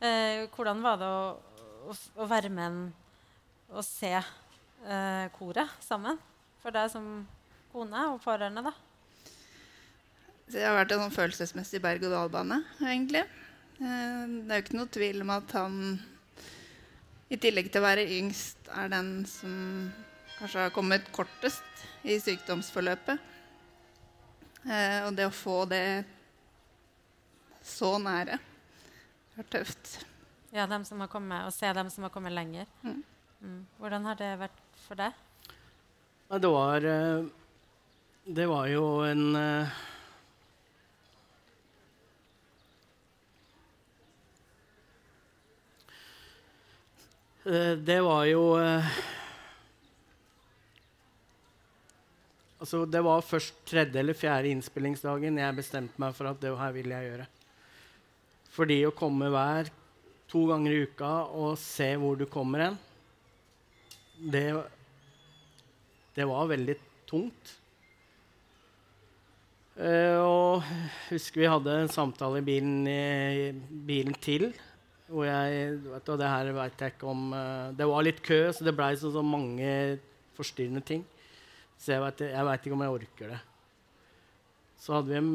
eh, 0.00 0.44
hvordan 0.52 0.84
var 0.84 1.00
det 1.00 1.08
å, 1.08 1.24
å, 1.88 1.98
å, 2.20 2.28
være 2.28 2.52
med 2.52 2.82
og 3.72 3.84
se 3.86 4.12
eh, 4.18 5.26
koret 5.38 5.80
sammen? 5.80 6.20
For 6.62 6.74
deg 6.74 6.92
som 6.92 7.24
kone 7.72 8.08
og 8.12 8.20
pårørende, 8.22 8.64
da? 8.68 8.76
Det 10.52 10.66
har 10.66 10.76
vært 10.76 10.92
en 10.92 11.06
sånn 11.06 11.14
følelsesmessig 11.14 11.80
berg-og-dal-bane, 11.80 12.60
egentlig. 12.84 13.24
Eh, 13.80 14.24
det 14.44 14.52
er 14.52 14.58
jo 14.58 14.64
ikke 14.66 14.80
noe 14.82 14.92
tvil 14.92 15.24
om 15.24 15.32
at 15.32 15.54
han 15.56 15.78
i 17.32 17.38
tillegg 17.40 17.70
til 17.72 17.80
å 17.80 17.86
være 17.86 18.04
yngst, 18.18 18.68
er 18.76 18.90
den 18.92 19.12
som 19.28 19.52
kanskje 20.36 20.66
har 20.66 20.72
kommet 20.74 21.06
kortest 21.14 21.84
i 22.04 22.18
sykdomsforløpet. 22.20 23.30
Eh, 24.68 24.98
og 25.06 25.14
det 25.16 25.26
å 25.26 25.34
få 25.34 25.62
det 25.70 26.04
så 27.64 27.94
nære 28.02 28.36
er 29.38 29.48
tøft. 29.50 30.02
Ja, 30.52 30.66
dem 30.68 30.84
som 30.84 31.00
har 31.00 31.08
kommet, 31.08 31.46
å 31.48 31.54
se 31.54 31.70
dem 31.72 31.88
som 31.90 32.04
har 32.04 32.12
kommet 32.12 32.34
lenger. 32.36 32.68
Mm. 32.84 33.00
Mm. 33.42 33.60
Hvordan 33.80 34.10
har 34.10 34.18
det 34.20 34.32
vært 34.42 34.60
for 34.84 35.00
deg? 35.00 35.16
Det 36.32 36.48
var 36.48 36.84
eh, 36.88 37.24
Det 38.22 38.44
var 38.48 38.68
jo 38.70 38.84
en 39.04 39.36
det 47.42 47.98
var 48.04 48.24
jo 48.30 48.42
eh, 48.60 48.94
Altså, 52.62 52.84
det 52.86 53.00
var 53.02 53.24
først 53.26 53.56
tredje 53.66 53.98
eller 53.98 54.14
fjerde 54.14 54.52
innspillingsdagen 54.54 55.40
jeg 55.40 55.56
bestemte 55.56 55.98
meg 55.98 56.12
for 56.14 56.30
at 56.30 56.38
det 56.38 56.52
her 56.54 56.74
vil 56.76 56.92
jeg 56.94 57.08
gjøre. 57.08 57.24
Fordi 58.54 58.76
å 58.86 58.92
komme 58.94 59.32
hver 59.34 59.66
to 60.30 60.44
ganger 60.46 60.70
i 60.70 60.84
uka 60.86 61.10
og 61.34 61.56
se 61.58 61.88
hvor 61.98 62.20
du 62.20 62.22
kommer 62.30 62.62
hen, 62.68 62.78
det, 64.30 64.44
det 66.14 66.28
var 66.30 66.52
veldig 66.54 66.78
tungt. 67.10 67.56
Uh, 69.74 70.22
og 70.22 70.70
husker 71.10 71.42
vi 71.42 71.50
hadde 71.50 71.74
en 71.82 71.90
samtale 71.90 72.38
i 72.38 72.46
bilen, 72.46 72.86
i 72.86 73.50
bilen 73.90 74.14
til 74.22 74.52
hvor 75.12 75.26
jeg, 75.28 75.78
vet 75.84 76.06
du, 76.08 76.12
det 76.18 76.28
her 76.32 76.50
vet 76.56 76.84
jeg 76.84 76.94
ikke 76.94 77.08
om 77.12 77.32
uh, 77.34 77.72
Det 77.76 77.88
var 77.88 78.04
litt 78.06 78.20
kø, 78.24 78.40
så 78.52 78.64
det 78.66 78.74
blei 78.76 78.92
så, 78.98 79.12
så, 79.12 79.22
mange 79.24 79.98
forstyrrende 80.36 80.82
ting. 80.88 81.02
Så 81.76 81.94
jeg 81.94 82.02
vet, 82.02 82.22
ikke 82.24 82.76
om 82.76 82.84
jeg 82.84 82.94
orker 82.96 83.34
det. 83.34 83.40
Så 84.80 84.96
hadde 84.96 85.12
vi 85.12 85.18
en 85.20 85.34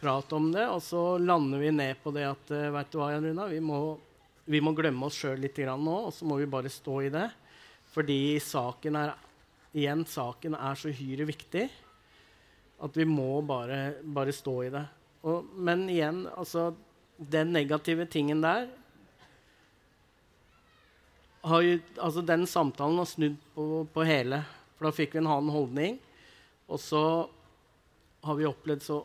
prat 0.00 0.34
om 0.36 0.50
det, 0.52 0.66
og 0.68 0.82
så 0.84 1.02
lander 1.22 1.62
vi 1.62 1.72
ned 1.72 2.02
på 2.02 2.12
det 2.14 2.26
at 2.28 2.52
uh, 2.52 2.72
vet 2.76 2.92
du 2.92 2.98
hva, 3.00 3.12
Jan 3.14 3.28
Runa, 3.30 3.48
vi 3.50 3.62
må, 3.64 3.80
vi 4.50 4.60
må 4.60 4.74
glemme 4.76 5.08
oss 5.08 5.22
sjøl 5.22 5.40
litt 5.40 5.62
nå, 5.64 5.96
og 6.10 6.12
så 6.12 6.28
må 6.28 6.38
vi 6.42 6.50
bare 6.50 6.72
stå 6.72 7.00
i 7.06 7.14
det. 7.14 7.28
Fordi 7.94 8.36
saken 8.42 8.98
er 8.98 9.14
igjen, 9.74 10.04
saken 10.06 10.58
er 10.58 10.78
så 10.78 10.92
hyre 10.94 11.26
viktig 11.28 11.68
at 12.84 12.96
vi 12.98 13.06
må 13.08 13.40
bare, 13.46 13.96
bare 14.02 14.34
stå 14.34 14.54
i 14.66 14.72
det. 14.74 14.82
Og, 15.24 15.46
men 15.56 15.86
igjen, 15.88 16.26
altså 16.36 16.74
Den 17.14 17.52
negative 17.54 18.08
tingen 18.10 18.40
der 18.42 18.66
har 21.44 21.64
jo, 21.64 21.78
altså 22.00 22.22
den 22.24 22.46
samtalen 22.48 23.00
har 23.00 23.08
snudd 23.08 23.36
på, 23.54 23.64
på, 23.92 24.04
hele. 24.08 24.40
For 24.76 24.88
da 24.88 24.94
fikk 24.96 25.14
vi 25.14 25.20
en 25.22 25.30
annen 25.30 25.52
holdning. 25.52 25.98
Og 26.72 26.80
så 26.80 27.02
har 28.24 28.38
vi 28.38 28.48
opplevd 28.48 28.84
så 28.84 28.98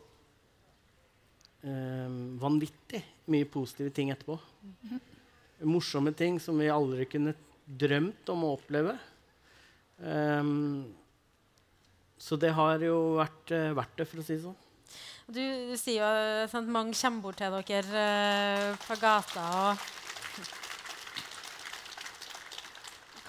eh, 1.67 2.07
vanvittig 2.39 3.03
mye 3.29 3.49
positive 3.51 3.91
ting 3.95 4.13
etterpå. 4.13 4.39
Mm 4.61 4.75
-hmm. 4.81 4.99
Morsomme 5.67 6.13
ting 6.13 6.39
som 6.39 6.57
vi 6.57 6.69
aldri 6.69 7.05
kunne 7.05 7.33
drømt 7.65 8.29
om 8.29 8.43
å 8.43 8.53
oppleve. 8.55 8.97
Um, 9.97 10.93
så 12.17 12.35
det 12.35 12.53
har 12.55 12.79
jo 12.79 13.19
vært 13.19 13.51
uh, 13.51 13.75
verdt 13.75 13.97
det, 13.97 14.07
for 14.07 14.21
å 14.21 14.23
si 14.23 14.37
det 14.37 14.43
sånn. 14.43 14.55
Du, 15.27 15.41
du 15.69 15.75
sier 15.77 16.01
jo 16.01 16.59
at 16.59 16.71
mange 16.71 16.95
kommer 16.95 17.21
bort 17.21 17.37
til 17.37 17.51
dere 17.51 18.71
uh, 18.71 18.77
på 18.87 18.95
gata. 19.01 19.43
og 19.69 20.08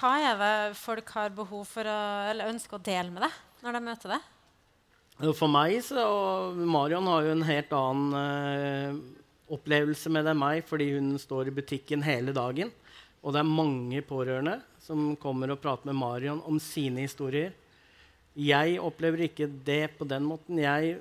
Hva 0.01 0.15
er 0.25 0.39
det 0.41 0.79
folk 0.81 1.11
har 1.13 1.33
behov 1.37 1.67
for 1.69 1.85
å, 1.85 2.01
eller 2.31 2.49
ønsker 2.49 2.79
å 2.79 2.85
dele 2.85 3.11
med 3.13 3.21
deg 3.27 3.35
når 3.61 3.77
de 3.77 3.81
møter 3.85 4.15
deg? 4.15 4.29
For 5.37 5.53
meg 5.53 5.75
så, 5.85 6.05
Marion 6.57 7.09
har 7.11 7.27
jo 7.27 7.35
en 7.35 7.45
helt 7.45 7.75
annen 7.77 8.15
eh, 8.17 8.95
opplevelse 9.53 10.09
med 10.09 10.25
det 10.25 10.33
enn 10.33 10.41
meg, 10.41 10.63
fordi 10.65 10.87
hun 10.95 11.13
står 11.21 11.51
i 11.51 11.55
butikken 11.59 12.01
hele 12.07 12.33
dagen. 12.33 12.73
Og 13.21 13.37
det 13.37 13.43
er 13.43 13.53
mange 13.53 14.01
pårørende 14.09 14.57
som 14.81 15.13
kommer 15.21 15.53
og 15.53 15.61
prater 15.61 15.91
med 15.91 16.01
Marion 16.01 16.41
om 16.49 16.57
sine 16.57 17.05
historier. 17.05 17.53
Jeg 18.33 18.81
opplever 18.81 19.27
ikke 19.27 19.51
det 19.69 19.99
på 19.99 20.09
den 20.09 20.25
måten. 20.25 20.65
Jeg, 20.65 20.97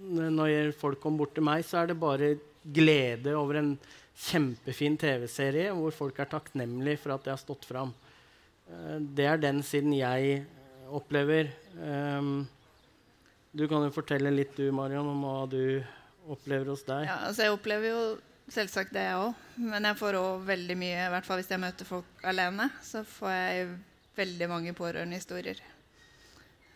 når 0.00 0.72
folk 0.80 1.02
kommer 1.04 1.26
bort 1.26 1.36
til 1.36 1.44
meg, 1.44 1.68
så 1.68 1.82
er 1.82 1.92
det 1.92 2.00
bare 2.00 2.38
glede 2.64 3.36
over 3.36 3.60
en 3.60 3.74
kjempefin 4.18 4.96
TV-serie 4.98 5.76
hvor 5.76 5.92
folk 5.94 6.16
er 6.24 6.32
takknemlige 6.32 7.04
for 7.04 7.18
at 7.18 7.28
jeg 7.28 7.36
har 7.36 7.44
stått 7.44 7.68
fram. 7.68 7.92
Eh, 8.68 8.96
det 9.18 9.26
er 9.28 9.42
den 9.42 9.62
siden 9.66 9.94
jeg 9.96 10.44
opplever. 10.88 11.50
Um, 11.78 12.46
du 13.52 13.66
kan 13.68 13.84
jo 13.84 13.92
fortelle 13.94 14.32
litt, 14.32 14.54
du, 14.56 14.70
Marion, 14.74 15.08
om 15.08 15.24
hva 15.24 15.42
du 15.50 15.60
opplever 16.28 16.70
hos 16.72 16.84
deg. 16.86 17.06
Ja, 17.08 17.18
altså 17.28 17.46
jeg 17.46 17.56
opplever 17.56 17.90
jo 17.90 18.02
selvsagt 18.52 18.94
det, 18.96 19.04
jeg 19.08 19.20
òg. 19.20 19.42
Men 19.60 19.88
jeg 19.88 19.98
får 20.00 20.18
òg 20.20 20.46
veldig 20.48 20.76
mye, 20.80 21.00
i 21.06 21.10
hvert 21.14 21.28
fall 21.28 21.40
hvis 21.40 21.50
jeg 21.52 21.62
møter 21.62 21.88
folk 21.88 22.24
alene, 22.28 22.68
så 22.84 23.04
får 23.08 23.34
jeg 23.34 23.68
veldig 24.18 24.48
mange 24.50 24.74
pårørendehistorier. 24.76 25.60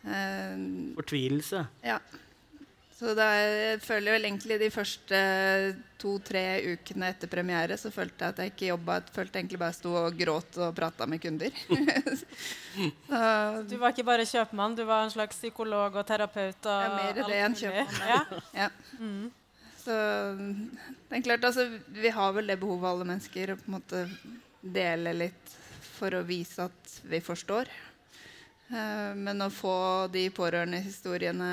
Eh, 0.03 0.67
Fortvilelse. 0.99 1.67
ja. 1.87 2.01
Så 3.03 3.17
da, 3.19 3.25
jeg 3.35 3.81
føler 3.83 4.15
vel 4.15 4.27
egentlig 4.29 4.61
de 4.61 4.69
første 4.71 5.19
to-tre 5.99 6.43
ukene 6.71 7.09
etter 7.11 7.31
premiere 7.31 7.75
så 7.81 7.91
følte 7.91 8.29
jeg 8.29 8.35
at 8.35 8.39
jeg 8.45 8.53
ikke 8.53 8.69
jobba. 8.69 9.01
Følte 9.17 9.41
egentlig 9.41 9.59
bare 9.59 9.75
jeg 9.75 9.79
sto 9.81 9.95
og 9.99 10.19
gråt 10.21 10.59
og 10.63 10.71
prata 10.77 11.09
med 11.11 11.19
kunder. 11.25 11.51
så, 12.23 13.19
Du 13.67 13.75
var 13.83 13.91
ikke 13.91 14.07
bare 14.07 14.29
kjøpmann, 14.29 14.79
du 14.79 14.85
var 14.87 15.03
en 15.09 15.15
slags 15.15 15.41
psykolog 15.43 15.99
og 15.99 16.07
terapeut. 16.07 16.63
Og 16.63 16.87
Ja, 16.87 16.95
mer 16.95 17.21
det 17.27 17.43
enn 17.43 17.59
kjøpmann, 17.59 18.03
Ja. 18.07 18.23
ja. 18.63 18.71
Så 19.83 19.95
det 21.11 21.19
er 21.19 21.27
klart, 21.27 21.45
altså, 21.51 21.67
vi 21.91 22.11
har 22.15 22.35
vel 22.39 22.47
det 22.55 22.61
behovet 22.63 22.87
alle 22.93 23.09
mennesker 23.09 23.57
å 23.57 23.59
på 23.59 23.67
en 23.67 23.81
måte 23.81 24.05
dele 24.63 25.11
litt 25.25 25.57
for 25.99 26.15
å 26.15 26.23
vise 26.27 26.69
at 26.71 26.99
vi 27.11 27.19
forstår. 27.19 27.67
Eh, 28.71 29.09
men 29.19 29.43
å 29.43 29.51
få 29.51 30.07
de 30.15 30.29
pårørendehistoriene 30.31 31.51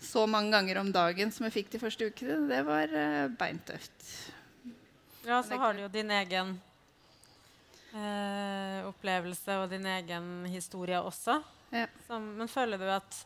så 0.00 0.26
mange 0.28 0.52
ganger 0.54 0.80
om 0.80 0.92
dagen 0.92 1.32
som 1.32 1.46
jeg 1.46 1.54
fikk 1.54 1.74
de 1.74 1.80
første 1.80 2.08
ukene, 2.10 2.38
det 2.50 2.62
var 2.66 2.92
eh, 2.92 3.26
beintøft. 3.38 4.08
ja, 5.26 5.42
så 5.42 5.58
har 5.60 5.74
du 5.74 5.84
jo 5.84 5.92
din 5.92 6.10
egen 6.12 6.56
eh, 7.96 8.80
opplevelse 8.86 9.58
og 9.62 9.70
din 9.72 9.86
egen 9.96 10.44
historie 10.52 11.00
også. 11.00 11.40
Ja. 11.74 11.86
Som, 12.06 12.28
men 12.38 12.50
føler 12.50 12.78
du 12.78 12.86
at 12.94 13.24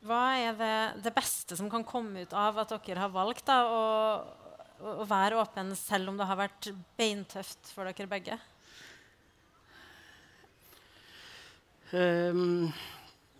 Hva 0.00 0.32
er 0.40 0.54
det, 0.56 0.76
det 1.04 1.10
beste 1.12 1.58
som 1.58 1.68
kan 1.68 1.84
komme 1.84 2.22
ut 2.24 2.30
av 2.32 2.62
at 2.62 2.70
dere 2.72 3.02
har 3.02 3.12
valgt 3.12 3.44
da, 3.50 3.58
å, 3.68 3.82
å, 4.80 4.94
å 5.02 5.04
være 5.04 5.36
åpen, 5.42 5.74
selv 5.76 6.08
om 6.08 6.16
det 6.16 6.24
har 6.30 6.40
vært 6.40 6.70
beintøft 6.96 7.74
for 7.74 7.84
dere 7.84 8.08
begge? 8.08 8.38
Ehm, 11.92 12.70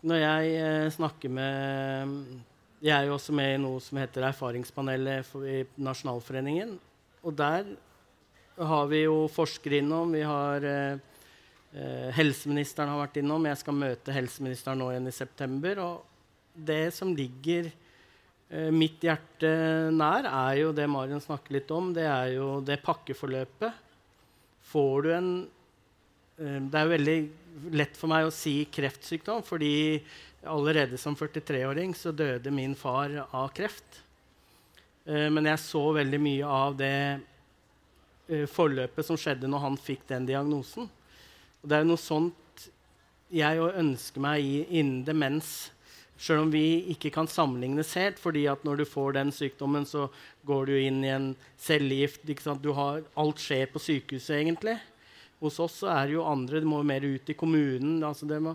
når 0.07 0.23
jeg 0.23 0.55
eh, 0.57 0.93
snakker 0.95 1.33
med 1.33 2.15
Jeg 2.81 2.95
er 2.97 3.09
jo 3.09 3.17
også 3.19 3.35
med 3.37 3.55
i 3.55 3.61
noe 3.61 3.81
som 3.85 3.99
heter 4.01 4.25
Erfaringspanelet 4.31 5.35
i 5.45 5.59
Nasjonalforeningen. 5.85 6.79
Og 7.29 7.35
der 7.37 7.67
har 8.57 8.87
vi 8.89 9.03
jo 9.05 9.27
forskere 9.33 9.81
innom. 9.81 10.13
Vi 10.17 10.23
har 10.25 10.65
eh, 10.65 10.97
eh, 11.77 12.09
Helseministeren 12.17 12.93
har 12.93 13.03
vært 13.03 13.21
innom. 13.21 13.49
Jeg 13.49 13.61
skal 13.61 13.77
møte 13.77 14.17
helseministeren 14.17 14.81
nå 14.81 14.91
igjen 14.95 15.11
i 15.11 15.15
september. 15.17 15.83
Og 15.85 16.57
det 16.57 16.95
som 16.97 17.13
ligger 17.17 17.69
eh, 17.69 18.71
mitt 18.73 19.05
hjerte 19.05 19.53
nær, 19.93 20.25
er 20.25 20.63
jo 20.63 20.75
det 20.77 20.89
Marion 20.89 21.21
snakker 21.25 21.59
litt 21.59 21.71
om. 21.77 21.93
Det 21.97 22.09
er 22.09 22.35
jo 22.39 22.59
det 22.65 22.81
pakkeforløpet. 22.85 23.89
Får 24.71 25.05
du 25.05 25.13
en 25.17 25.33
Det 26.41 26.79
er 26.81 26.89
veldig 26.89 27.17
lett 27.77 27.97
for 27.99 28.09
meg 28.09 28.25
å 28.25 28.33
si 28.33 28.63
kreftsykdom, 28.73 29.43
fordi 29.45 30.01
allerede 30.49 30.97
som 30.97 31.17
43-åring 31.19 31.93
så 31.95 32.13
døde 32.17 32.53
min 32.55 32.73
far 32.79 33.13
av 33.29 33.51
kreft. 33.53 34.01
Eh, 35.05 35.29
Men 35.29 35.51
jeg 35.51 35.61
så 35.61 35.83
veldig 35.97 36.21
mye 36.23 36.47
av 36.47 36.79
det 36.79 36.95
eh, 38.29 38.47
forløpet 38.49 39.07
som 39.07 39.19
skjedde 39.21 39.51
når 39.51 39.67
han 39.67 39.77
fikk 39.81 40.07
den 40.09 40.29
diagnosen. 40.29 40.89
Og 41.61 41.69
det 41.69 41.77
er 41.77 41.89
noe 41.89 42.01
sånt 42.01 42.69
jeg 43.31 43.61
ønsker 43.61 44.25
meg 44.25 44.47
innen 44.69 45.05
demens. 45.07 45.71
Selv 46.21 46.45
om 46.45 46.51
vi 46.53 46.83
ikke 46.93 47.13
kan 47.15 47.29
sammenlignes 47.31 47.95
helt, 47.97 48.19
fordi 48.21 48.43
at 48.51 48.65
når 48.67 48.83
du 48.83 48.89
får 48.89 49.15
den 49.17 49.31
sykdommen, 49.33 49.87
så 49.89 50.09
går 50.49 50.67
du 50.69 50.75
inn 50.77 50.99
i 51.05 51.13
en 51.15 51.31
cellegift. 51.57 52.27
Du 52.61 52.73
har, 52.77 53.05
alt 53.17 53.41
skjer 53.41 53.71
på 53.73 53.81
sykehuset, 53.81 54.35
egentlig. 54.41 54.77
Hos 55.41 55.57
oss 55.63 55.81
er 55.89 56.09
det 56.09 56.19
jo 56.19 56.27
andre, 56.29 56.61
det 56.61 56.69
må 56.69 56.83
jo 56.83 56.89
mer 56.91 57.07
ut 57.07 57.33
i 57.33 57.37
kommunen. 57.39 58.03
Altså 58.05 58.29
det 58.29 58.41
må, 58.45 58.55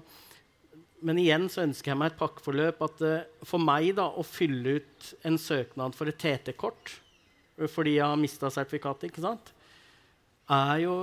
men 1.05 1.19
igjen 1.21 1.47
så 1.51 1.63
ønsker 1.65 1.91
jeg 1.91 1.99
meg 1.99 2.13
et 2.13 2.19
pakkeforløp. 2.19 2.83
At 2.85 3.03
eh, 3.05 3.25
for 3.45 3.61
meg 3.61 3.91
da, 3.97 4.07
å 4.09 4.25
fylle 4.25 4.77
ut 4.79 5.09
en 5.27 5.39
søknad 5.41 5.97
for 5.97 6.09
et 6.11 6.19
TT-kort 6.21 6.93
eh, 6.93 7.69
fordi 7.71 7.97
jeg 7.97 8.05
har 8.05 8.21
mista 8.21 8.51
sertifikatet, 8.53 9.09
ikke 9.11 9.25
sant, 9.25 9.51
er 10.51 10.85
jo 10.85 10.95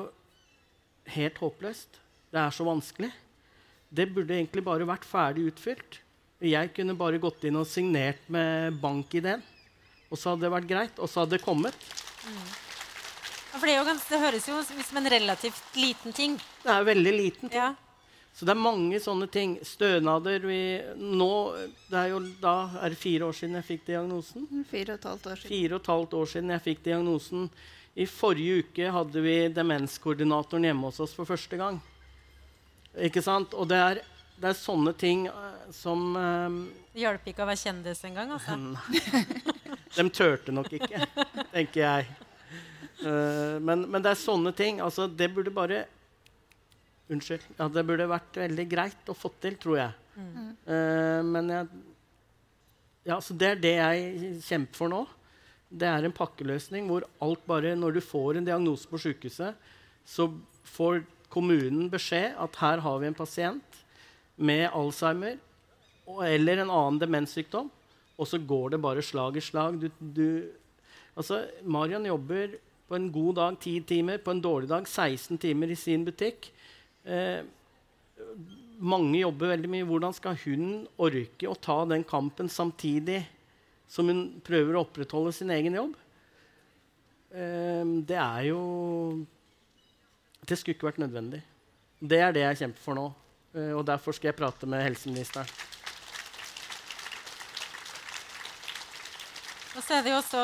helt 1.12 1.42
håpløst. 1.42 1.98
Det 2.32 2.40
er 2.40 2.54
så 2.54 2.66
vanskelig. 2.66 3.10
Det 3.92 4.08
burde 4.14 4.38
egentlig 4.38 4.64
bare 4.64 4.88
vært 4.88 5.06
ferdig 5.06 5.50
utfylt. 5.50 6.00
Jeg 6.42 6.72
kunne 6.74 6.98
bare 6.98 7.20
gått 7.22 7.44
inn 7.46 7.58
og 7.60 7.68
signert 7.70 8.22
med 8.32 8.78
bank-ID-en, 8.82 9.42
og 10.08 10.18
så 10.18 10.32
hadde 10.32 10.46
det 10.46 10.54
vært 10.56 10.70
greit. 10.70 10.98
Og 10.98 11.10
så 11.10 11.22
hadde 11.22 11.36
det 11.36 11.44
kommet. 11.44 11.90
Ja, 12.26 12.71
For 13.52 13.68
det, 13.68 13.74
er 13.74 13.80
jo 13.82 13.86
gans, 13.88 14.04
det 14.08 14.20
høres 14.22 14.48
jo 14.48 14.58
ut 14.58 14.86
som 14.88 15.00
en 15.02 15.10
relativt 15.12 15.76
liten 15.76 16.14
ting. 16.16 16.36
Det 16.62 16.72
er 16.72 16.86
veldig 16.88 17.12
liten 17.12 17.52
ting. 17.52 17.58
Ja. 17.58 17.74
Så 18.32 18.46
det 18.48 18.54
er 18.54 18.62
mange 18.64 19.00
sånne 19.02 19.28
ting. 19.28 19.58
Stønader 19.66 20.44
vi, 20.48 20.62
nå, 20.96 21.32
det 21.90 21.98
er 22.00 22.12
jo 22.14 22.22
Da 22.40 22.54
er 22.80 22.94
det 22.94 23.00
fire 23.00 23.28
år 23.28 23.36
siden 23.36 23.58
jeg 23.60 23.68
fikk 23.68 23.86
diagnosen. 23.90 24.48
Fire 24.70 24.94
og 24.96 25.02
et 25.02 25.08
halvt 25.10 25.28
år 25.28 25.42
siden. 25.42 25.52
Fire 25.52 25.76
og 25.76 25.82
et 25.82 25.92
halvt 25.92 26.16
år 26.20 26.30
siden 26.32 26.54
jeg 26.54 26.64
fikk 26.68 26.84
diagnosen. 26.88 27.50
I 27.92 28.08
forrige 28.08 28.62
uke 28.64 28.94
hadde 28.94 29.24
vi 29.26 29.36
demenskoordinatoren 29.52 30.64
hjemme 30.64 30.88
hos 30.88 31.02
oss 31.04 31.12
for 31.16 31.28
første 31.28 31.60
gang. 31.60 31.76
Ikke 33.04 33.20
sant? 33.24 33.52
Og 33.52 33.68
det 33.68 33.80
er, 33.84 34.00
det 34.40 34.48
er 34.48 34.56
sånne 34.56 34.96
ting 34.96 35.26
eh, 35.28 35.68
som 35.76 36.16
um, 36.16 36.58
Det 36.92 37.04
hjalp 37.04 37.28
ikke 37.28 37.44
å 37.44 37.50
være 37.52 37.60
kjendis 37.60 38.04
engang. 38.08 38.32
Altså. 38.32 38.56
De 39.96 40.08
turte 40.08 40.56
nok 40.56 40.72
ikke, 40.72 41.04
tenker 41.52 41.82
jeg. 41.84 42.21
Eh, 43.02 43.56
men, 43.62 43.86
men 43.90 44.04
det 44.04 44.12
er 44.12 44.20
sånne 44.20 44.52
ting. 44.56 44.80
Altså, 44.84 45.08
det 45.08 45.32
burde 45.34 45.54
bare 45.54 45.84
Unnskyld. 47.12 47.42
Ja, 47.58 47.66
det 47.68 47.82
burde 47.84 48.06
vært 48.08 48.38
veldig 48.40 48.64
greit 48.70 49.10
å 49.10 49.16
få 49.16 49.28
til, 49.42 49.56
tror 49.60 49.76
jeg. 49.80 49.96
Eh, 50.16 51.20
men 51.26 51.50
jeg 51.52 51.66
Ja, 53.08 53.16
så 53.18 53.34
det 53.34 53.48
er 53.48 53.60
det 53.60 53.72
jeg 53.74 54.32
kjemper 54.46 54.78
for 54.78 54.92
nå. 54.92 55.00
Det 55.72 55.88
er 55.88 56.06
en 56.06 56.14
pakkeløsning 56.14 56.86
hvor 56.86 57.06
alt 57.24 57.42
bare 57.48 57.74
Når 57.76 57.96
du 57.96 58.00
får 58.04 58.38
en 58.38 58.46
diagnose 58.46 58.88
på 58.88 59.00
sykehuset, 59.02 59.56
så 60.04 60.28
får 60.68 61.02
kommunen 61.32 61.90
beskjed 61.90 62.36
at 62.38 62.58
her 62.60 62.82
har 62.84 62.98
vi 63.00 63.08
en 63.08 63.16
pasient 63.16 63.78
med 64.36 64.68
Alzheimer 64.70 65.38
og, 66.06 66.22
eller 66.26 66.62
en 66.62 66.72
annen 66.72 66.98
demenssykdom, 67.00 67.70
og 68.18 68.28
så 68.28 68.38
går 68.38 68.74
det 68.74 68.82
bare 68.82 69.04
slag 69.04 69.38
i 69.38 69.44
slag. 69.44 69.78
Du, 69.80 69.88
du, 69.98 70.26
altså, 71.16 71.44
Marian 71.64 72.06
jobber 72.06 72.58
på 72.92 72.98
en 73.00 73.08
god 73.08 73.38
dag 73.38 73.56
10 73.56 73.86
timer, 73.88 74.20
på 74.20 74.34
en 74.34 74.42
dårlig 74.44 74.68
dag 74.68 74.84
16 74.84 75.38
timer 75.40 75.70
i 75.72 75.78
sin 75.80 76.04
butikk. 76.04 76.50
Eh, 77.08 77.40
mange 78.76 79.22
jobber 79.22 79.54
veldig 79.54 79.70
mye. 79.72 79.86
Hvordan 79.88 80.12
skal 80.12 80.36
hun 80.44 80.66
orke 81.00 81.48
å 81.48 81.56
ta 81.56 81.78
den 81.88 82.04
kampen 82.04 82.52
samtidig 82.52 83.22
som 83.88 84.12
hun 84.12 84.26
prøver 84.44 84.76
å 84.76 84.84
opprettholde 84.84 85.32
sin 85.32 85.54
egen 85.56 85.80
jobb? 85.80 85.96
Eh, 87.32 87.84
det 88.04 88.20
er 88.20 88.50
jo 88.52 88.60
Det 90.42 90.58
skulle 90.58 90.74
ikke 90.74 90.90
vært 90.90 90.98
nødvendig. 90.98 91.38
Det 92.02 92.18
er 92.18 92.32
det 92.34 92.42
jeg 92.42 92.58
kjemper 92.64 92.82
for 92.82 92.98
nå. 92.98 93.04
Eh, 93.54 93.72
og 93.72 93.86
derfor 93.86 94.12
skal 94.12 94.32
jeg 94.32 94.40
prate 94.42 94.66
med 94.66 94.82
helseministeren. 94.82 95.46
Så 99.82 99.98
er 99.98 100.04
det 100.04 100.12
jo 100.12 100.18
også 100.20 100.40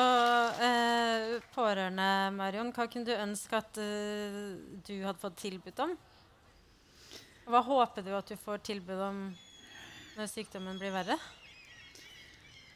eh, 0.65 1.33
pårørende, 1.55 2.07
Marion. 2.35 2.71
Hva 2.75 2.85
kunne 2.91 3.07
du 3.07 3.15
ønske 3.15 3.59
at 3.59 3.79
eh, 3.81 4.39
du 4.85 4.93
hadde 5.05 5.21
fått 5.21 5.39
tilbud 5.41 5.83
om? 5.85 5.93
Hva 7.49 7.61
håper 7.65 8.05
du 8.05 8.11
at 8.17 8.29
du 8.29 8.35
får 8.39 8.61
tilbud 8.67 8.99
om 9.01 9.21
når 10.17 10.29
sykdommen 10.31 10.79
blir 10.81 10.93
verre? 10.93 11.17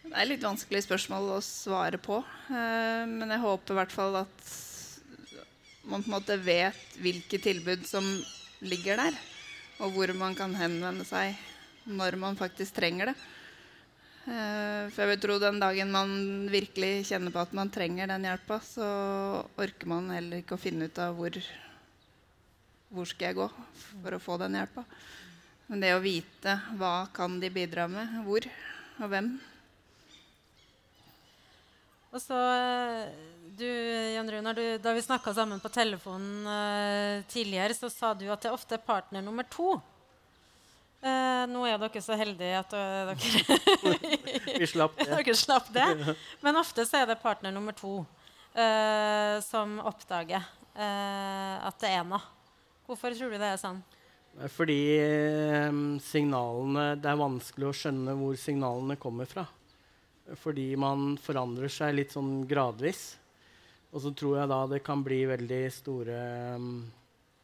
Det 0.04 0.15
er 0.19 0.28
litt 0.28 0.43
vanskelig 0.43 0.84
spørsmål 0.86 1.36
å 1.36 1.43
svare 1.43 1.99
på. 2.02 2.21
eh, 2.52 3.04
men 3.12 3.36
jeg 3.36 3.43
håper 3.43 3.76
i 3.76 3.80
hvert 3.82 3.95
fall 3.95 4.21
at 4.23 4.47
man 5.84 6.04
på 6.04 6.10
en 6.10 6.15
måte 6.15 6.39
vet 6.39 6.97
hvilke 7.04 7.39
tilbud 7.43 7.84
som 7.88 8.08
ligger 8.63 8.99
der, 9.04 9.15
og 9.84 9.95
hvor 9.97 10.13
man 10.15 10.36
kan 10.36 10.56
henvende 10.56 11.04
seg 11.08 11.36
når 11.91 12.15
man 12.19 12.39
faktisk 12.39 12.78
trenger 12.78 13.12
det. 13.12 13.15
Eh, 14.23 14.89
for 14.93 15.03
jeg 15.03 15.12
vil 15.12 15.21
tro 15.25 15.38
den 15.41 15.59
dagen 15.59 15.91
man 15.91 16.12
virkelig 16.51 17.09
kjenner 17.09 17.33
på 17.33 17.41
at 17.43 17.55
man 17.57 17.71
trenger 17.73 18.07
den 18.07 18.27
hjelpa, 18.29 18.59
så 18.63 18.88
orker 19.59 19.89
man 19.91 20.12
heller 20.15 20.39
ikke 20.39 20.55
å 20.55 20.62
finne 20.62 20.88
ut 20.88 21.01
av 21.03 21.17
hvor, 21.17 21.39
hvor 22.93 23.09
skal 23.09 23.29
jeg 23.29 23.39
gå 23.41 23.49
for 23.93 24.15
å 24.15 24.21
få 24.23 24.38
den 24.45 24.59
hjelpa. 24.62 24.86
Men 25.67 25.83
det 25.83 25.95
å 25.95 26.03
vite 26.03 26.59
hva 26.79 27.09
kan 27.15 27.39
de 27.41 27.51
bidra 27.51 27.89
med, 27.91 28.21
hvor 28.27 28.47
og 29.01 29.09
hvem, 29.09 29.33
Og 32.13 32.21
så 32.21 32.38
eh, 32.38 33.07
du, 33.57 33.65
Jan 34.13 34.29
Runar, 34.29 34.53
du, 34.53 34.77
Da 34.77 34.93
vi 34.93 35.01
snakka 35.01 35.33
sammen 35.33 35.59
på 35.59 35.69
telefonen 35.73 36.45
uh, 36.45 37.23
tidligere, 37.29 37.73
så 37.73 37.89
sa 37.89 38.13
du 38.13 38.27
at 38.29 38.45
det 38.45 38.53
ofte 38.53 38.77
er 38.77 38.86
partner 38.86 39.25
nummer 39.25 39.47
to. 39.49 39.79
Eh, 41.03 41.45
nå 41.51 41.65
er 41.67 41.79
dere 41.81 41.99
så 41.99 42.15
heldige 42.15 42.59
at 42.61 42.73
eh, 42.79 43.09
dere, 43.11 43.95
Vi 44.61 44.67
slapp 44.71 44.95
det. 45.01 45.09
dere 45.11 45.35
slapp 45.35 45.67
det. 45.75 45.87
Men 46.45 46.59
ofte 46.61 46.85
så 46.87 47.01
er 47.01 47.09
det 47.11 47.19
partner 47.19 47.51
nummer 47.51 47.75
to 47.75 47.97
eh, 48.55 49.41
som 49.43 49.81
oppdager 49.83 50.39
eh, 50.39 51.57
at 51.59 51.83
det 51.83 51.91
er 51.91 52.07
noe. 52.07 52.21
Hvorfor 52.87 53.15
tror 53.17 53.35
du 53.35 53.39
det 53.41 53.51
er 53.51 53.59
sånn? 53.59 53.83
Fordi 54.49 54.79
eh, 54.97 55.75
signalene 56.01 56.95
Det 56.97 57.11
er 57.11 57.19
vanskelig 57.19 57.67
å 57.69 57.75
skjønne 57.83 58.15
hvor 58.17 58.39
signalene 58.39 58.97
kommer 59.01 59.27
fra. 59.29 59.43
Fordi 60.39 60.71
man 60.79 61.17
forandrer 61.19 61.67
seg 61.67 61.97
litt 61.99 62.15
sånn 62.15 62.45
gradvis. 62.47 63.09
Og 63.91 64.01
så 64.07 64.15
tror 64.15 64.39
jeg 64.39 64.49
da 64.49 64.65
det 64.71 64.85
kan 64.87 65.03
bli 65.05 65.19
veldig 65.29 65.63
store 65.69 66.19
um, 66.55 66.77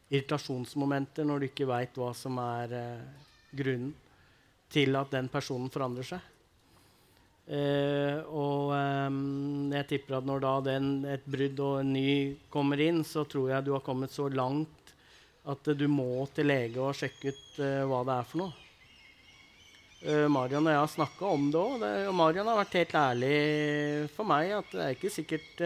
irritasjonsmomenter 0.09 1.27
når 1.27 1.43
du 1.43 1.47
ikke 1.51 1.67
veit 1.69 1.99
hva 1.99 2.13
som 2.17 2.39
er 2.41 2.73
uh, 2.73 3.27
grunnen 3.51 3.93
til 4.69 4.95
at 4.99 5.13
den 5.13 5.29
personen 5.31 5.71
forandrer 5.73 6.05
seg. 6.11 6.27
Uh, 7.49 8.21
og 8.29 8.75
um, 9.09 9.71
jeg 9.73 9.87
tipper 9.89 10.19
at 10.19 10.25
når 10.29 10.43
da 10.43 10.51
den, 10.67 10.89
et 11.09 11.23
brudd 11.25 11.61
og 11.65 11.79
en 11.81 11.95
ny 11.95 12.09
kommer 12.53 12.81
inn, 12.85 13.01
så 13.01 13.23
tror 13.25 13.49
jeg 13.49 13.65
du 13.65 13.71
har 13.73 13.81
kommet 13.81 14.13
så 14.13 14.27
langt 14.29 14.93
at 15.49 15.71
uh, 15.71 15.73
du 15.73 15.87
må 15.89 16.27
til 16.35 16.45
lege 16.51 16.77
og 16.77 16.93
sjekke 16.99 17.33
ut 17.33 17.61
hva 17.89 18.03
det 18.05 18.19
er 18.19 18.27
for 18.29 18.43
noe. 18.43 18.65
Marion 20.31 20.63
og 20.63 20.71
jeg 20.71 20.79
har 20.79 20.91
snakka 20.93 21.27
om 21.27 21.49
det 21.51 21.59
òg, 21.59 21.81
og 22.07 22.13
Marion 22.15 22.47
har 22.47 22.61
vært 22.61 22.77
helt 22.77 22.93
ærlig 22.95 23.33
for 24.13 24.29
meg 24.29 24.53
at 24.55 24.69
det 24.71 24.85
er 24.85 24.93
ikke 24.95 25.11
sikkert 25.11 25.59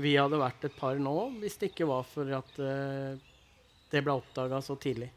vi 0.00 0.14
hadde 0.16 0.40
vært 0.40 0.64
et 0.64 0.78
par 0.78 0.96
nå 0.96 1.12
hvis 1.34 1.58
det 1.60 1.68
ikke 1.68 1.90
var 1.90 2.08
for 2.08 2.32
at 2.38 2.56
det 2.56 4.00
ble 4.00 4.16
oppdaga 4.16 4.62
så 4.64 4.78
tidlig. 4.80 5.10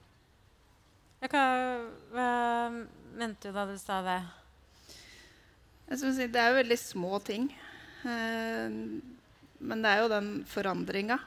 Hva, 1.21 1.41
hva, 2.09 2.29
mente 3.13 3.51
du 3.51 3.53
da 3.53 3.67
du 3.69 3.75
sa 3.77 3.99
det? 4.01 4.21
Si, 5.93 6.25
det 6.31 6.39
er 6.39 6.49
jo 6.49 6.61
veldig 6.61 6.77
små 6.81 7.19
ting. 7.21 7.49
Uh, 8.01 8.97
men 9.61 9.83
det 9.83 9.91
er 9.91 10.01
jo 10.01 10.09
den 10.09 10.31
forandringa. 10.49 11.19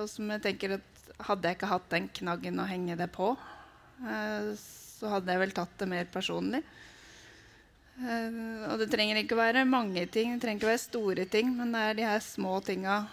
Og 0.00 0.08
som 0.10 0.30
jeg 0.32 0.42
tenker 0.42 0.78
at 0.78 1.02
hadde 1.28 1.46
jeg 1.46 1.58
ikke 1.58 1.70
hatt 1.70 1.90
den 1.92 2.08
knaggen 2.16 2.58
å 2.58 2.66
henge 2.66 2.96
det 2.98 3.06
på, 3.14 3.28
så 4.58 5.10
hadde 5.12 5.30
jeg 5.30 5.42
vel 5.44 5.52
tatt 5.54 5.76
det 5.78 5.86
mer 5.92 6.08
personlig. 6.10 6.62
Og 8.02 8.74
det 8.80 8.88
trenger 8.90 9.20
ikke 9.20 9.38
være 9.38 9.62
mange 9.68 10.02
ting, 10.10 10.32
det 10.34 10.42
trenger 10.42 10.58
ikke 10.58 10.72
være 10.72 10.82
store 10.82 11.28
ting, 11.30 11.52
men 11.54 11.76
det 11.76 11.84
er 11.84 11.98
de 12.00 12.08
her 12.08 12.24
små 12.24 12.56
tinga. 12.66 13.04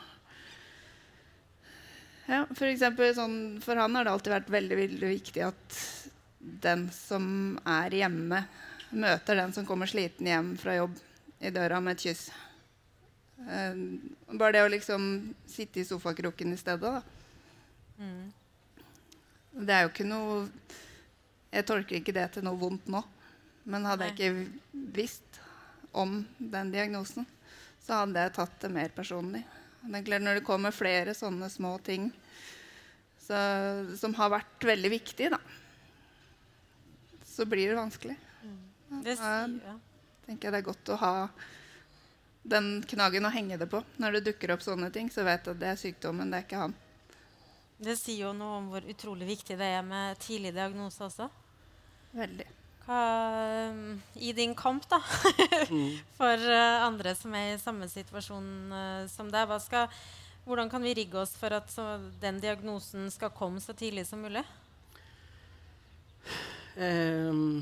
Ja, 2.29 2.43
for, 2.53 2.67
eksempel, 2.69 3.09
sånn, 3.17 3.37
for 3.63 3.79
han 3.79 3.95
har 3.97 4.05
det 4.05 4.11
alltid 4.13 4.33
vært 4.35 4.51
veldig, 4.53 4.75
veldig 4.77 5.07
viktig 5.15 5.45
at 5.47 5.77
den 6.61 6.85
som 6.93 7.23
er 7.67 7.95
hjemme, 7.97 8.43
møter 8.89 9.39
den 9.39 9.53
som 9.55 9.65
kommer 9.65 9.89
sliten 9.89 10.29
hjem 10.29 10.53
fra 10.61 10.77
jobb, 10.77 10.93
i 11.39 11.49
døra 11.55 11.79
med 11.81 11.97
et 11.97 12.05
kyss. 12.05 12.27
Uh, 13.39 13.73
bare 14.35 14.57
det 14.57 14.65
å 14.65 14.71
liksom 14.71 15.03
sitte 15.49 15.81
i 15.81 15.87
sofakroken 15.87 16.53
i 16.53 16.59
stedet, 16.59 16.99
da. 16.99 17.01
Mm. 17.99 18.27
Det 19.59 19.75
er 19.75 19.81
jo 19.83 19.89
ikke 19.89 20.05
noe 20.07 20.35
Jeg 21.51 21.65
tolker 21.67 21.97
ikke 21.97 22.13
det 22.15 22.27
til 22.31 22.45
noe 22.45 22.59
vondt 22.61 22.85
nå. 22.93 23.01
Men 23.69 23.87
hadde 23.89 24.05
jeg 24.07 24.15
ikke 24.15 24.83
visst 24.95 25.39
om 25.97 26.21
den 26.37 26.69
diagnosen, 26.71 27.25
så 27.81 28.03
hadde 28.03 28.21
jeg 28.21 28.35
tatt 28.37 28.59
det 28.61 28.69
mer 28.73 28.93
personlig. 28.93 29.41
Når 29.87 30.39
det 30.39 30.45
kommer 30.47 30.75
flere 30.75 31.13
sånne 31.15 31.47
små 31.49 31.77
ting 31.83 32.09
så, 33.23 33.37
som 33.99 34.15
har 34.17 34.33
vært 34.33 34.65
veldig 34.65 34.91
viktige, 34.91 35.29
da, 35.35 35.39
så 37.29 37.45
blir 37.47 37.71
det 37.71 37.77
vanskelig. 37.79 38.17
Da 38.89 39.01
Det, 39.05 39.15
tenker 40.25 40.49
jeg 40.49 40.53
det 40.55 40.59
er 40.59 40.67
godt 40.67 40.91
å 40.91 40.99
ha 40.99 41.13
den 42.49 42.79
knaggen 42.89 43.27
å 43.29 43.33
henge 43.33 43.59
det 43.61 43.69
på. 43.69 43.83
Når 44.01 44.17
det 44.17 44.25
dukker 44.31 44.55
opp 44.55 44.65
sånne 44.65 44.89
ting, 44.91 45.11
så 45.13 45.23
vet 45.27 45.45
jeg 45.45 45.55
at 45.55 45.61
det 45.61 45.71
er 45.71 45.79
sykdommen, 45.79 46.31
det 46.31 46.41
er 46.41 46.47
ikke 46.47 46.63
han. 46.65 46.77
Det 47.79 47.95
sier 47.95 48.25
jo 48.25 48.35
noe 48.35 48.57
om 48.59 48.71
hvor 48.73 48.87
utrolig 48.91 49.29
viktig 49.29 49.55
det 49.59 49.69
er 49.77 49.85
med 49.85 50.19
tidlig 50.19 50.51
diagnose 50.57 51.05
også. 51.05 51.29
Veldig 52.17 52.47
hva, 52.89 53.69
i 54.17 54.31
din 54.33 54.55
kamp 54.57 54.87
da, 54.89 54.97
mm. 55.69 55.91
for 56.17 56.49
uh, 56.49 56.87
andre 56.87 57.13
som 57.17 57.35
er 57.37 57.53
i 57.53 57.61
samme 57.61 57.89
situasjon 57.89 58.47
uh, 58.73 59.03
som 59.11 59.29
deg. 59.29 59.53
Skal, 59.61 59.91
hvordan 60.47 60.71
kan 60.71 60.81
vi 60.81 60.95
rigge 60.97 61.19
oss 61.21 61.35
for 61.37 61.53
at 61.53 61.69
så, 61.69 61.99
den 62.21 62.41
diagnosen 62.41 63.11
skal 63.13 63.33
komme 63.35 63.61
så 63.61 63.75
tidlig 63.77 64.07
som 64.09 64.23
mulig? 64.25 64.41
Um, 66.79 67.61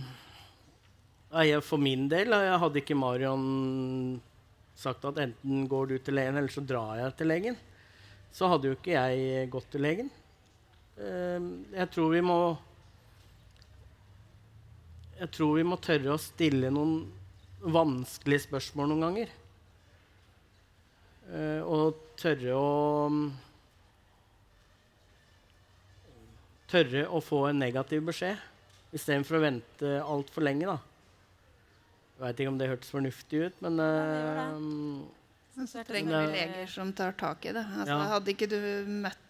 ja, 1.44 1.60
for 1.66 1.82
min 1.82 2.08
del 2.12 2.32
jeg 2.32 2.62
hadde 2.62 2.82
ikke 2.84 2.98
Marion 2.98 4.22
sagt 4.78 5.04
at 5.10 5.20
enten 5.20 5.66
går 5.68 5.92
du 5.92 5.98
til 5.98 6.16
legen, 6.20 6.38
eller 6.38 6.54
så 6.54 6.64
drar 6.64 7.02
jeg 7.02 7.18
til 7.18 7.32
legen, 7.34 7.60
så 8.32 8.48
hadde 8.52 8.70
jo 8.70 8.78
ikke 8.78 8.96
jeg 8.96 9.52
gått 9.52 9.68
til 9.74 9.84
legen. 9.84 10.14
Um, 10.98 11.52
jeg 11.76 11.92
tror 11.92 12.14
vi 12.14 12.24
må 12.24 12.40
jeg 15.18 15.30
tror 15.34 15.56
vi 15.58 15.66
må 15.66 15.78
tørre 15.82 16.14
å 16.14 16.22
stille 16.22 16.70
noen 16.74 17.00
vanskelige 17.74 18.46
spørsmål 18.48 18.92
noen 18.92 19.06
ganger. 19.08 19.36
Uh, 21.28 21.62
og 21.66 22.16
tørre 22.20 22.56
å 22.56 22.72
Tørre 26.68 27.06
å 27.16 27.22
få 27.24 27.46
en 27.48 27.62
negativ 27.62 28.02
beskjed 28.10 28.36
istedenfor 28.92 29.38
å 29.38 29.40
vente 29.40 29.92
altfor 30.04 30.44
lenge. 30.44 30.68
da. 30.68 30.76
Jeg 32.18 32.24
veit 32.26 32.42
ikke 32.42 32.52
om 32.52 32.58
det 32.60 32.68
hørtes 32.68 32.92
fornuftig 32.92 33.40
ut, 33.46 33.62
men 33.64 33.80
uh, 33.80 35.64
Så 35.64 35.86
trenger 35.88 36.26
vi 36.26 36.34
leger 36.34 36.68
som 36.72 36.92
tar 36.92 37.16
tak 37.16 37.48
i 37.48 37.54
det. 37.56 37.64
Altså, 37.64 37.94
ja. 37.94 38.10
Hadde 38.12 38.34
ikke 38.34 38.50
du 38.52 38.60
møtt 39.06 39.27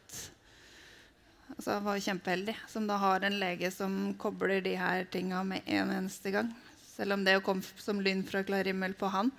Altså, 1.58 1.74
jeg 1.74 1.86
var 1.88 2.02
kjempeheldig 2.06 2.56
som 2.70 2.86
da 2.90 3.00
har 3.02 3.24
en 3.26 3.40
lege 3.42 3.70
som 3.74 3.94
kobler 4.22 4.62
de 4.62 4.76
her 4.78 5.08
tinga 5.10 5.42
med 5.44 5.66
en 5.66 5.94
eneste 5.96 6.34
gang. 6.36 6.52
Selv 6.86 7.18
om 7.18 7.24
det 7.26 7.40
kom 7.46 7.64
som 7.82 8.02
lyn 8.02 8.22
fra 8.26 8.44
klar 8.46 8.70
himmel 8.70 8.94
på 8.98 9.10
han, 9.14 9.32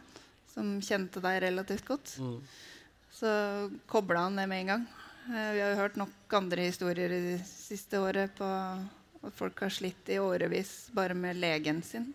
som 0.51 0.81
kjente 0.83 1.23
deg 1.23 1.41
relativt 1.47 1.87
godt, 1.87 2.17
mm. 2.19 2.39
så 3.15 3.31
kobla 3.87 4.27
han 4.27 4.39
det 4.39 4.49
med 4.51 4.65
en 4.65 4.73
gang. 4.73 4.89
Eh, 5.29 5.53
vi 5.55 5.63
har 5.63 5.73
jo 5.75 5.81
hørt 5.85 5.99
nok 6.01 6.39
andre 6.41 6.67
historier 6.67 7.15
i 7.15 7.23
det 7.31 7.41
siste 7.47 8.03
året 8.03 8.35
på 8.39 8.47
at 8.49 9.35
folk 9.39 9.63
har 9.63 9.75
slitt 9.75 10.11
i 10.11 10.19
årevis 10.23 10.89
bare 10.95 11.15
med 11.15 11.39
legen 11.39 11.83
sin. 11.87 12.13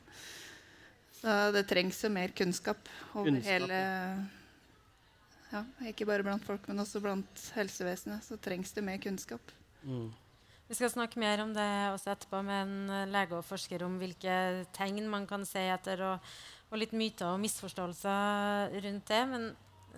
Så 1.21 1.51
det 1.55 1.63
trengs 1.69 2.03
jo 2.03 2.11
mer 2.11 2.35
kunnskap 2.35 2.89
over 3.13 3.29
kunnskap. 3.29 3.51
hele 3.53 3.79
ja, 5.53 5.63
Ikke 5.87 6.07
bare 6.09 6.25
blant 6.25 6.43
folk, 6.43 6.67
men 6.67 6.83
også 6.83 6.99
blant 6.99 7.43
helsevesenet. 7.55 8.25
Så 8.25 8.35
trengs 8.41 8.73
det 8.75 8.83
mer 8.83 8.97
kunnskap. 8.99 9.53
Mm. 9.83 10.11
Vi 10.67 10.77
skal 10.77 10.89
snakke 10.89 11.19
mer 11.21 11.41
om 11.43 11.51
det 11.53 11.69
også 11.93 12.13
etterpå 12.13 12.39
med 12.45 12.61
en 12.63 12.89
eh, 12.89 13.09
lege 13.11 13.35
og 13.37 13.45
forsker 13.45 13.83
om 13.85 13.99
hvilke 14.01 14.35
tegn 14.73 15.09
man 15.11 15.27
kan 15.29 15.43
se 15.45 15.61
etter, 15.69 15.99
og, 16.07 16.33
og 16.71 16.79
litt 16.79 16.95
myter 16.97 17.29
og 17.29 17.41
misforståelser 17.43 18.77
rundt 18.85 19.11
det. 19.11 19.19
Men 19.29 19.49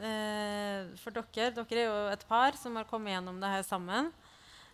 eh, 0.01 0.89
for 0.99 1.15
dere 1.15 1.53
Dere 1.55 1.83
er 1.83 1.85
jo 1.85 1.99
et 2.11 2.25
par 2.27 2.57
som 2.59 2.75
har 2.79 2.89
kommet 2.89 3.13
gjennom 3.13 3.37
det 3.39 3.51
her 3.53 3.63
sammen. 3.67 4.09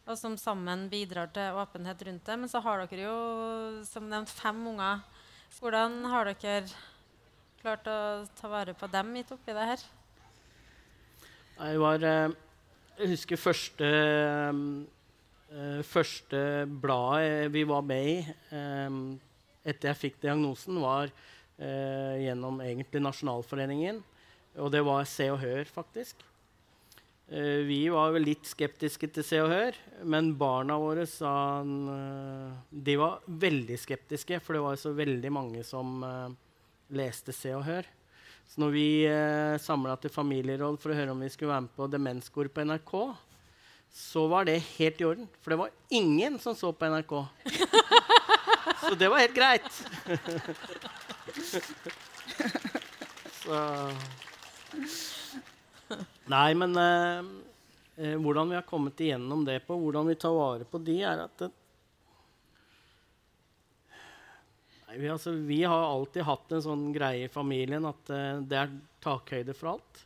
Og 0.09 0.17
som 0.17 0.33
sammen 0.39 0.87
bidrar 0.89 1.29
til 1.29 1.59
åpenhet 1.61 2.01
rundt 2.07 2.25
det. 2.25 2.37
Men 2.39 2.49
så 2.49 2.63
har 2.65 2.81
dere 2.81 3.03
jo 3.05 3.17
som 3.85 4.07
nevnt 4.09 4.31
fem 4.31 4.63
unger. 4.71 5.03
Hvordan 5.59 5.99
har 6.09 6.31
dere 6.31 6.63
klart 7.61 7.85
å 7.85 7.99
ta 8.39 8.49
vare 8.49 8.73
på 8.73 8.89
dem 8.89 9.11
midt 9.13 9.35
oppi 9.35 9.53
det 9.53 9.67
her? 9.73 9.85
Jeg 11.61 11.83
var 11.83 12.09
eh, 12.09 12.33
Jeg 12.97 13.13
husker 13.13 13.45
første 13.45 13.93
Uh, 15.51 15.81
første 15.83 16.39
bladet 16.81 17.51
vi 17.51 17.65
var 17.67 17.83
med 17.83 18.07
i 18.07 18.17
um, 18.55 19.01
etter 19.67 19.91
jeg 19.91 19.99
fikk 19.99 20.21
diagnosen, 20.23 20.79
var 20.79 21.11
uh, 21.11 22.15
gjennom 22.21 22.61
egentlig 22.63 23.03
Nasjonalforeningen. 23.03 24.01
Og 24.59 24.71
det 24.71 24.83
var 24.87 25.07
Se 25.07 25.27
og 25.31 25.41
Hør, 25.43 25.67
faktisk. 25.67 26.23
Uh, 27.31 27.67
vi 27.67 27.83
var 27.91 28.15
vel 28.15 28.29
litt 28.31 28.47
skeptiske 28.47 29.11
til 29.11 29.27
Se 29.27 29.41
og 29.43 29.51
Hør, 29.51 29.79
men 30.07 30.33
barna 30.39 30.79
våre 30.79 31.03
sa 31.07 31.33
De 31.63 32.95
var 32.99 33.21
veldig 33.27 33.79
skeptiske, 33.79 34.39
for 34.39 34.55
det 34.55 34.63
var 34.65 34.79
så 34.79 34.95
veldig 34.95 35.33
mange 35.35 35.65
som 35.67 35.99
leste 36.91 37.35
Se 37.35 37.51
og 37.55 37.67
Hør. 37.67 37.91
Så 38.51 38.59
når 38.59 38.71
vi 38.75 38.87
eh, 39.07 39.57
samla 39.63 39.95
til 40.01 40.11
familieråd 40.11 40.79
for 40.81 40.91
å 40.91 40.95
høre 40.97 41.13
om 41.13 41.21
vi 41.23 41.29
skulle 41.31 41.53
være 41.53 41.65
med 41.69 41.75
på 41.77 41.87
Demenskor 41.87 42.49
på 42.51 42.65
NRK, 42.67 42.95
så 43.91 44.27
var 44.27 44.45
det 44.45 44.63
helt 44.77 45.01
i 45.01 45.05
orden. 45.05 45.27
For 45.41 45.49
det 45.53 45.59
var 45.61 45.69
ingen 45.89 46.39
som 46.39 46.55
så 46.55 46.73
på 46.73 46.85
NRK. 46.85 47.13
Så 48.81 48.95
det 48.95 49.09
var 49.09 49.19
helt 49.19 49.35
greit. 49.35 49.71
så 53.43 53.57
Nei, 56.31 56.53
men 56.57 56.75
eh, 56.79 57.23
eh, 57.95 58.17
hvordan 58.21 58.49
vi 58.49 58.57
har 58.57 58.67
kommet 58.67 59.01
igjennom 59.03 59.45
det 59.45 59.59
på, 59.67 59.77
hvordan 59.77 60.07
vi 60.09 60.15
tar 60.15 60.33
vare 60.35 60.67
på 60.67 60.79
de, 60.81 60.97
er 61.03 61.25
at 61.25 61.43
det, 61.43 61.49
nei, 64.87 64.97
vi, 64.97 65.09
altså, 65.11 65.31
vi, 65.49 65.63
har 65.63 65.89
alltid 65.89 66.27
hatt 66.27 66.55
en 66.55 66.65
sånn 66.65 66.87
greie 66.95 67.27
i 67.27 67.33
familien 67.33 67.85
at 67.89 68.13
eh, 68.13 68.39
det 68.47 68.57
er 68.63 68.73
takhøyde 69.03 69.57
for 69.57 69.75
alt. 69.75 70.05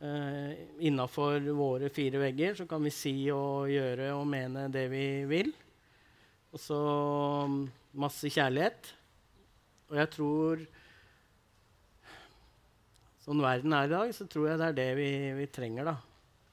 Uh, 0.00 0.56
Innafor 0.88 1.44
våre 1.52 1.90
fire 1.92 2.22
vegger 2.22 2.54
så 2.56 2.64
kan 2.68 2.80
vi 2.80 2.92
si 2.94 3.12
og 3.34 3.68
gjøre 3.68 4.14
og 4.16 4.24
mene 4.28 4.68
det 4.72 4.86
vi 4.92 5.06
vil. 5.28 5.50
Og 6.50 6.62
så 6.62 6.78
um, 7.44 7.62
masse 8.00 8.30
kjærlighet. 8.32 8.94
Og 9.90 9.98
jeg 10.00 10.14
tror 10.16 10.68
Sånn 13.20 13.42
verden 13.44 13.74
er 13.76 13.84
i 13.84 13.90
dag, 13.92 14.10
så 14.16 14.24
tror 14.26 14.46
jeg 14.48 14.58
det 14.58 14.68
er 14.70 14.76
det 14.78 14.88
vi, 14.96 15.10
vi 15.36 15.44
trenger. 15.52 15.90
da. 15.90 15.92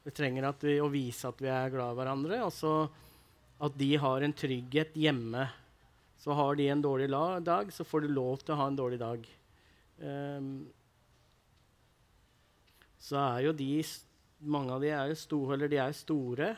Vi 0.03 0.11
trenger 0.13 0.49
vi, 0.59 0.73
å 0.83 0.89
vise 0.91 1.29
at 1.31 1.39
vi 1.41 1.47
er 1.49 1.71
glad 1.71 1.95
i 1.95 1.97
hverandre, 1.97 2.41
og 2.43 2.51
så 2.53 2.73
at 3.63 3.77
de 3.79 3.87
har 3.97 4.23
en 4.23 4.35
trygghet 4.35 4.93
hjemme. 4.99 5.47
Så 6.21 6.35
har 6.37 6.59
de 6.59 6.67
en 6.69 6.83
dårlig 6.83 7.07
dag, 7.47 7.71
så 7.73 7.87
får 7.87 8.03
du 8.03 8.13
lov 8.13 8.43
til 8.43 8.53
å 8.53 8.59
ha 8.59 8.67
en 8.69 8.77
dårlig 8.77 8.99
dag. 9.01 9.23
Um, 10.03 10.67
så 13.07 13.19
er 13.23 13.47
jo 13.47 13.55
de 13.55 13.71
Mange 14.37 14.69
av 14.69 14.83
de 14.83 14.91
er, 14.93 15.15
store, 15.17 15.55
eller 15.55 15.69
de 15.71 15.79
er 15.81 15.93
store, 15.97 16.51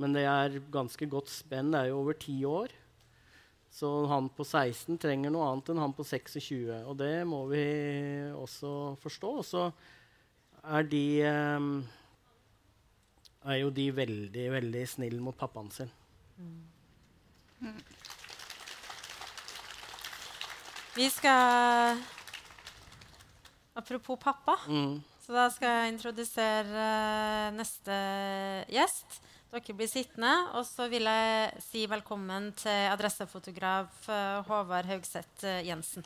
men 0.00 0.14
det 0.16 0.22
er 0.24 0.54
ganske 0.72 1.04
godt 1.12 1.28
spenn. 1.28 1.74
Det 1.74 1.76
er 1.82 1.90
jo 1.90 1.98
over 1.98 2.16
ti 2.16 2.38
år. 2.48 2.72
Så 3.68 3.90
han 4.08 4.30
på 4.32 4.46
16 4.46 4.96
trenger 4.96 5.28
noe 5.34 5.44
annet 5.50 5.68
enn 5.68 5.82
han 5.82 5.92
på 5.92 6.06
26. 6.08 6.70
Og 6.88 6.96
det 6.96 7.26
må 7.28 7.42
vi 7.50 7.60
også 8.32 8.96
forstå. 9.02 9.34
Og 9.42 9.44
så 9.44 9.66
er 10.64 10.88
de 10.88 11.04
um, 11.28 11.68
er 13.44 13.60
jo 13.60 13.68
de 13.76 13.86
veldig, 14.00 14.46
veldig 14.56 14.86
snille 14.88 15.20
mot 15.20 15.36
pappaen 15.36 15.68
sin. 15.76 15.92
Mm. 16.40 17.76
Vi 20.96 21.12
skal 21.12 22.00
Apropos 23.76 24.16
pappa. 24.16 24.56
Mm. 24.68 25.00
Så 25.30 25.36
da 25.36 25.44
skal 25.54 25.68
jeg 25.70 25.90
introdusere 25.92 26.84
uh, 26.84 27.52
neste 27.54 27.96
gjest. 28.66 29.20
Dere 29.52 29.74
blir 29.78 29.86
sittende. 29.86 30.32
Og 30.58 30.64
så 30.66 30.88
vil 30.90 31.06
jeg 31.06 31.60
si 31.62 31.84
velkommen 31.86 32.48
til 32.58 32.88
adressefotograf 32.90 34.08
uh, 34.10 34.42
Håvard 34.48 34.90
Haugseth 34.90 35.46
uh, 35.46 35.62
Jensen. 35.62 36.02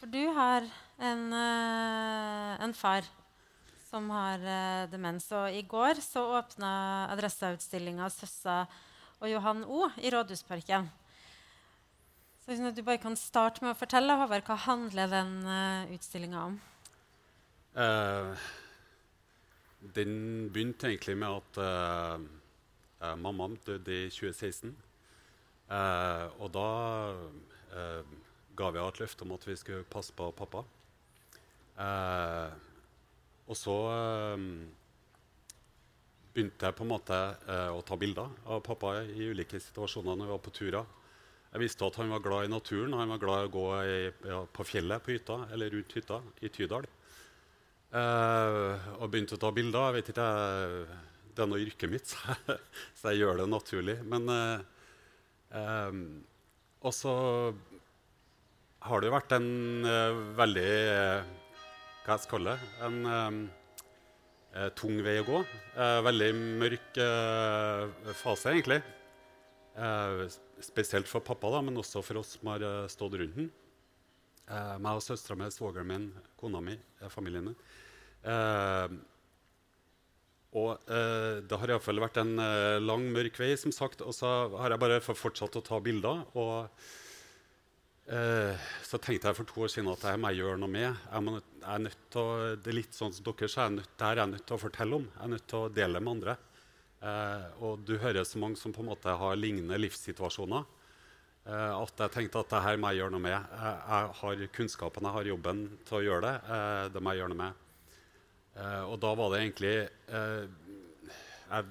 For 0.00 0.08
du 0.08 0.22
har 0.40 0.72
en, 1.04 1.32
en 2.64 2.74
far 2.80 3.04
som 3.90 4.06
har 4.14 4.42
uh, 4.44 4.86
demens. 4.90 5.26
Og 5.34 5.50
i 5.54 5.64
går 5.66 6.00
så 6.04 6.22
åpna 6.38 6.70
Adressautstillinga 7.10 8.08
'Søssa 8.08 8.64
og 9.20 9.28
Johan 9.28 9.64
O' 9.64 9.90
i 9.98 10.10
Rådhusparken. 10.10 10.88
Så 12.40 12.54
hvis 12.54 12.74
du 12.74 12.82
bare 12.82 13.02
kan 13.02 13.16
starte 13.16 13.62
med 13.64 13.74
å 13.74 13.78
fortelle 13.78 14.16
Håvard, 14.16 14.46
hva 14.46 14.56
handler 14.64 15.10
den 15.12 15.34
uh, 15.44 15.90
utstillinga 15.94 16.44
om? 16.48 16.60
Uh, 17.76 18.32
den 19.94 20.48
begynte 20.50 20.88
egentlig 20.88 21.18
med 21.20 21.36
at 21.36 21.60
uh, 21.60 22.22
uh, 23.02 23.16
mammaen 23.18 23.58
døde 23.66 24.06
i 24.06 24.08
2016. 24.10 24.76
og 26.40 26.48
da 26.50 26.68
ga 28.58 28.70
vi 28.74 28.80
henne 28.80 28.90
et 28.90 28.98
løfte 28.98 29.22
om 29.22 29.36
at 29.36 29.46
vi 29.46 29.54
skulle 29.56 29.86
passe 29.86 30.12
på 30.16 30.26
pappa. 30.34 30.64
Uh, 31.78 32.50
og 33.50 33.58
så 33.58 33.74
um, 34.38 34.46
begynte 36.30 36.68
jeg 36.68 36.76
på 36.78 36.84
en 36.86 36.92
måte 36.92 37.16
uh, 37.48 37.74
å 37.74 37.82
ta 37.86 37.98
bilder 37.98 38.30
av 38.46 38.62
pappa 38.62 39.00
i 39.02 39.26
ulike 39.32 39.58
situasjoner 39.58 40.14
når 40.14 40.28
vi 40.28 40.34
var 40.36 40.42
på 40.44 40.54
turer. 40.54 40.92
Jeg 41.50 41.64
visste 41.64 41.88
at 41.88 41.98
han 41.98 42.12
var 42.14 42.22
glad 42.22 42.46
i 42.46 42.52
naturen. 42.52 42.94
Han 42.94 43.10
var 43.10 43.22
glad 43.22 43.42
i 43.42 43.48
å 43.48 43.54
gå 43.56 43.64
i, 43.82 43.96
ja, 44.30 44.38
på 44.54 44.66
fjellet 44.68 45.02
på 45.02 45.16
hytta, 45.16 45.40
eller 45.50 45.74
rundt 45.74 45.96
hytta 45.98 46.20
i 46.46 46.50
Tydal. 46.54 46.86
Uh, 47.90 48.78
og 49.00 49.10
begynte 49.10 49.34
å 49.34 49.42
ta 49.42 49.50
bilder. 49.50 49.88
Jeg 49.88 49.96
vet 49.98 50.12
ikke, 50.12 50.28
jeg, 50.30 51.00
Det 51.34 51.42
er 51.42 51.50
noe 51.50 51.64
yrket 51.64 51.90
mitt, 51.90 52.14
så 53.00 53.10
jeg 53.10 53.24
gjør 53.24 53.42
det 53.42 53.48
naturlig. 53.50 53.98
Men 54.06 54.30
uh, 54.30 54.62
um, 55.90 56.04
Og 56.86 56.94
så 56.94 57.16
har 58.86 59.02
det 59.02 59.10
jo 59.10 59.18
vært 59.18 59.34
en 59.36 59.50
veldig 60.38 60.70
hva 62.04 62.16
jeg 62.16 62.24
skal 62.24 62.38
kalle 62.38 62.54
det, 62.56 62.68
en 62.86 62.98
um, 63.06 63.40
tung 64.78 64.96
vei 65.04 65.18
å 65.20 65.26
gå. 65.26 65.40
Uh, 65.76 66.00
veldig 66.06 66.30
mørk 66.60 67.00
uh, 67.02 68.12
fase, 68.18 68.54
egentlig. 68.54 68.80
Uh, 69.76 70.24
spesielt 70.64 71.08
for 71.10 71.24
pappa, 71.24 71.52
da, 71.52 71.60
men 71.66 71.78
også 71.80 72.02
for 72.04 72.22
oss 72.22 72.34
som 72.38 72.50
har 72.52 72.64
stått 72.92 73.18
rundt 73.20 73.36
den. 73.36 73.52
meg 74.82 74.98
og 74.98 75.04
søstera 75.04 75.36
mi, 75.38 75.50
svogeren 75.52 75.88
min, 75.88 76.08
kona 76.40 76.60
mi, 76.64 76.74
familien 77.08 77.46
min. 77.46 77.58
og 80.52 80.90
det 81.46 81.58
har 81.62 81.70
iallfall 81.70 82.02
vært 82.02 82.18
en 82.20 82.34
lang, 82.82 83.06
mørk 83.14 83.38
vei, 83.38 83.54
som 83.56 83.72
sagt. 83.72 84.02
Og 84.02 84.12
så 84.12 84.50
har 84.58 84.74
jeg 84.74 84.82
bare 84.82 85.00
fortsatt 85.00 85.56
å 85.56 85.64
ta 85.64 85.80
bilder. 85.80 86.26
og 86.34 86.68
Eh, 88.10 88.62
så 88.82 88.98
tenkte 88.98 89.28
jeg 89.28 89.38
for 89.38 89.46
to 89.46 89.62
år 89.62 89.70
siden 89.70 89.88
at 89.92 90.02
det 90.02 90.16
må 90.18 90.32
jeg 90.32 90.42
gjøre 90.42 90.58
noe 90.58 90.72
med. 90.72 90.88
Jeg, 90.88 91.22
må, 91.22 91.36
jeg 91.62 91.82
nødt 91.84 92.00
til 92.10 92.20
å, 92.20 92.38
det 92.58 92.72
er 92.72 92.76
litt 92.80 92.96
sånn 92.96 93.12
som 93.14 93.26
dere, 93.28 93.48
så 93.50 93.66
det 93.70 94.06
er 94.06 94.22
jeg 94.22 94.32
nødt 94.32 94.46
til 94.48 94.56
å 94.56 94.62
fortelle 94.64 94.96
om. 94.98 95.04
Jeg 95.12 95.22
er 95.26 95.30
nødt 95.36 95.44
til 95.52 95.58
å 95.60 95.72
dele 95.76 96.00
med 96.02 96.12
andre. 96.16 96.34
Eh, 97.06 97.44
og 97.62 97.84
du 97.86 97.94
hører 98.02 98.26
så 98.26 98.40
mange 98.42 98.58
som 98.58 98.74
på 98.74 98.82
en 98.82 98.90
måte 98.90 99.14
har 99.20 99.38
lignende 99.38 99.78
livssituasjoner. 99.78 100.66
Eh, 101.46 101.74
at 101.76 102.02
jeg 102.02 102.14
tenkte 102.16 102.42
at 102.42 102.50
det 102.50 102.62
her 102.64 102.80
må 102.82 102.90
jeg 102.90 103.00
gjøre 103.00 103.14
noe 103.14 103.24
med. 103.28 103.36
Jeg, 103.36 103.76
jeg 103.92 104.16
har 104.22 104.42
kunnskapen, 104.56 105.06
jeg 105.06 105.16
har 105.18 105.30
jobben 105.30 105.60
til 105.86 105.98
å 106.00 106.04
gjøre 106.08 106.24
det. 106.26 106.56
Eh, 106.56 106.86
det 106.96 107.02
må 107.04 107.12
jeg 107.14 107.22
gjøre 107.22 107.34
noe 107.34 107.42
med. 107.44 107.60
Eh, 108.58 108.82
og 108.88 108.96
da 109.04 109.12
var 109.14 109.30
det 109.30 109.44
egentlig 109.44 109.76
Jeg 111.50 111.62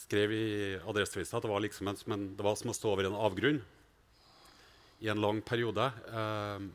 skrev 0.00 0.32
i 0.32 0.46
Adresseavisa 0.80 1.36
at 1.36 1.44
det 1.44 1.52
var, 1.52 1.60
liksom 1.60 1.92
en, 1.92 2.00
en, 2.16 2.24
det 2.38 2.44
var 2.48 2.56
som 2.56 2.72
å 2.72 2.76
stå 2.76 2.94
over 2.94 3.10
en 3.10 3.20
avgrunn 3.28 3.60
i 5.00 5.08
en 5.08 5.20
lang 5.22 5.40
periode. 5.42 5.90
Eh, 6.12 6.68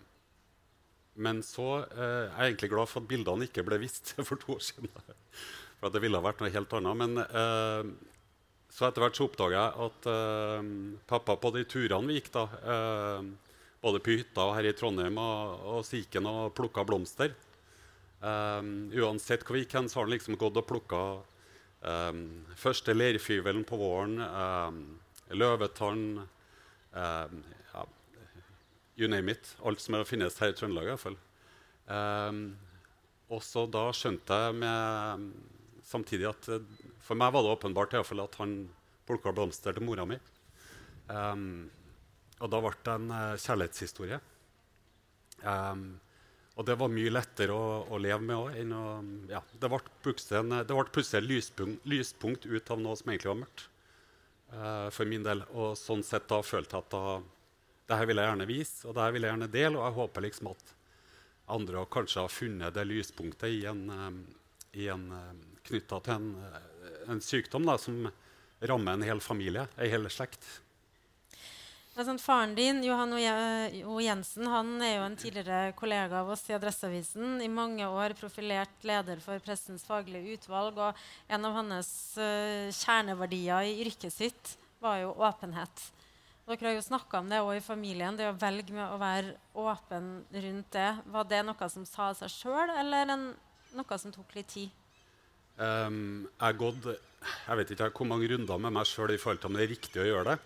men 1.15 1.39
så 1.45 1.69
eh, 1.85 2.25
er 2.25 2.41
jeg 2.41 2.55
egentlig 2.55 2.71
glad 2.73 2.91
for 2.91 3.03
at 3.03 3.09
bildene 3.09 3.47
ikke 3.47 3.63
ble 3.67 3.79
vist 3.85 4.15
for 4.27 4.39
to 4.41 4.57
år 4.57 4.65
siden. 4.65 4.91
For 5.79 5.93
det 5.93 6.01
ville 6.03 6.19
ha 6.19 6.25
vært 6.25 6.41
noe 6.43 6.53
helt 6.53 6.75
annet. 6.75 7.01
Men 7.03 7.23
eh, 7.23 7.93
så 8.75 8.89
etter 8.89 9.05
hvert 9.05 9.15
så 9.15 9.29
oppdaga 9.29 9.61
jeg 9.61 9.87
at 9.87 10.07
eh, 10.11 10.69
pappa 11.07 11.37
på 11.39 11.53
de 11.55 11.63
turene 11.69 12.09
vi 12.11 12.19
gikk, 12.19 12.33
da, 12.35 12.45
eh, 12.73 13.29
både 13.85 14.01
på 14.03 14.17
hytta 14.17 14.49
og 14.49 14.55
her 14.57 14.67
i 14.67 14.73
Trondheim 14.75 15.19
og, 15.21 15.61
og 15.77 15.85
Siken 15.87 16.27
og 16.27 16.55
plukka 16.57 16.83
blomster 16.87 17.29
eh, 17.31 18.67
Uansett 18.99 19.45
hvor 19.45 19.55
vi 19.55 19.63
gikk 19.63 19.77
hen, 19.77 19.87
så 19.87 20.01
har 20.01 20.09
han 20.09 20.15
liksom 20.15 20.39
gått 20.41 20.59
og 20.61 20.69
plukka 20.71 21.05
første 22.57 22.95
leirfyvelen 22.95 23.61
på 23.69 23.77
våren, 23.77 24.15
løvetann 25.37 25.99
you 28.95 29.09
name 29.11 29.31
it. 29.31 29.55
Alt 29.63 29.83
som 29.83 29.97
finnes 30.07 30.39
her 30.39 30.53
i 30.53 30.57
Trøndelag. 30.57 30.87
i 30.87 30.93
hvert 30.93 31.03
fall. 31.03 31.17
Um, 31.85 32.39
og 33.29 33.41
så 33.43 33.65
da 33.69 33.87
skjønte 33.93 34.37
jeg 34.45 34.57
med, 34.61 35.25
samtidig 35.85 36.29
at 36.29 36.49
for 37.05 37.17
meg 37.17 37.33
var 37.33 37.45
det 37.45 37.53
åpenbart 37.55 37.95
i 37.97 38.03
fall, 38.05 38.23
at 38.23 38.37
han 38.41 38.55
plukka 39.05 39.33
blomster 39.35 39.75
til 39.75 39.85
mora 39.85 40.05
mi. 40.09 40.17
Um, 41.09 41.67
og 42.41 42.49
da 42.51 42.61
ble 42.63 42.73
det 42.85 42.95
en 42.95 43.11
uh, 43.13 43.37
kjærlighetshistorie. 43.41 44.19
Um, 45.45 45.85
og 46.55 46.65
det 46.67 46.77
var 46.79 46.91
mye 46.91 47.11
lettere 47.11 47.53
å, 47.53 47.83
å 47.91 47.99
leve 47.99 48.23
med 48.23 48.35
òg. 48.39 49.29
Ja, 49.31 49.41
det 49.59 49.69
ble 49.71 49.81
plutselig 50.05 51.19
et 51.19 51.27
lyspunkt, 51.27 51.87
lyspunkt, 51.89 52.47
ut 52.47 52.71
av 52.71 52.79
noe 52.79 52.95
som 52.95 53.11
egentlig 53.11 53.31
var 53.33 53.41
mørkt. 53.43 53.65
Uh, 54.53 54.87
for 54.93 55.09
min 55.09 55.25
del. 55.25 55.43
Og 55.51 55.75
sånn 55.79 56.05
sett 56.05 56.29
da 56.31 56.39
følte 56.45 56.77
jeg 56.77 56.85
at 56.85 56.93
da 56.93 57.34
det 57.85 57.99
her 57.99 58.09
vil 58.09 58.21
jeg 58.21 58.31
gjerne 58.31 58.49
vise, 58.49 58.81
og 58.87 58.95
det 58.95 59.05
her 59.05 59.13
vil 59.15 59.25
jeg 59.25 59.33
gjerne 59.33 59.53
dele. 59.53 59.77
Og 59.77 59.85
jeg 59.85 59.97
håper 59.99 60.25
liksom 60.25 60.51
at 60.51 60.75
andre 61.55 61.85
kanskje 61.93 62.25
har 62.25 62.33
funnet 62.33 62.75
det 62.75 62.85
lyspunktet 62.89 63.53
i 63.53 63.65
en, 63.69 63.83
en 64.89 65.07
knytta 65.65 66.01
til 66.05 66.15
en, 66.17 66.29
uh, 66.41 67.01
en 67.13 67.21
sykdom 67.21 67.67
da, 67.69 67.77
som 67.81 68.07
rammer 68.65 68.97
en 68.97 69.05
hel 69.05 69.21
familie, 69.21 69.67
en 69.77 69.91
hel 69.91 70.09
slekt. 70.09 70.45
Sånn, 71.95 72.19
faren 72.19 72.57
din, 72.57 72.81
Johan 72.83 73.13
O. 73.15 73.93
Jensen, 74.03 74.49
han 74.51 74.73
er 74.83 74.97
jo 74.97 75.03
en 75.05 75.13
tidligere 75.15 75.71
kollega 75.79 76.25
av 76.25 76.33
oss 76.33 76.43
i 76.49 76.55
Adresseavisen. 76.57 77.37
I 77.39 77.47
mange 77.47 77.87
år 77.87 78.17
profilert 78.19 78.83
leder 78.83 79.21
for 79.23 79.39
Pressens 79.39 79.85
faglige 79.87 80.35
utvalg. 80.35 80.75
Og 80.75 81.31
en 81.31 81.47
av 81.47 81.55
hans 81.55 81.91
uh, 82.19 82.67
kjerneverdier 82.67 83.69
i 83.69 83.77
yrket 83.85 84.11
sitt 84.11 84.57
var 84.83 84.99
jo 85.05 85.15
åpenhet. 85.23 85.85
Dere 86.45 86.67
har 86.67 86.75
jo 86.77 86.85
snakka 86.85 87.23
om 87.23 87.29
det 87.31 87.39
òg 87.41 87.55
i 87.57 87.63
familien, 87.63 88.17
det 88.17 88.27
å 88.29 88.37
velge 88.37 88.73
med 88.75 88.85
å 88.85 88.99
være 89.01 89.33
åpen 89.57 90.09
rundt 90.29 90.75
det. 90.75 90.89
Var 91.09 91.29
det 91.31 91.39
noe 91.47 91.69
som 91.73 91.87
sa 91.89 92.11
seg 92.13 92.29
sjøl, 92.29 92.73
eller 92.83 93.13
en, 93.15 93.23
noe 93.73 93.97
som 93.97 94.13
tok 94.13 94.35
litt 94.37 94.51
tid? 94.53 94.69
Um, 95.57 96.27
jeg 96.27 96.43
har 96.43 96.57
gått 96.59 96.89
jeg 97.25 97.57
vet 97.57 97.71
ikke 97.73 97.87
hvor 97.95 98.09
mange 98.09 98.27
runder 98.29 98.59
med 98.61 98.75
meg 98.75 98.85
sjøl 98.85 99.15
i 99.15 99.17
forhold 99.17 99.41
til 99.41 99.49
om 99.49 99.57
det 99.57 99.63
er 99.65 99.71
riktig 99.71 100.01
å 100.03 100.05
gjøre 100.05 100.35
det. 100.35 100.37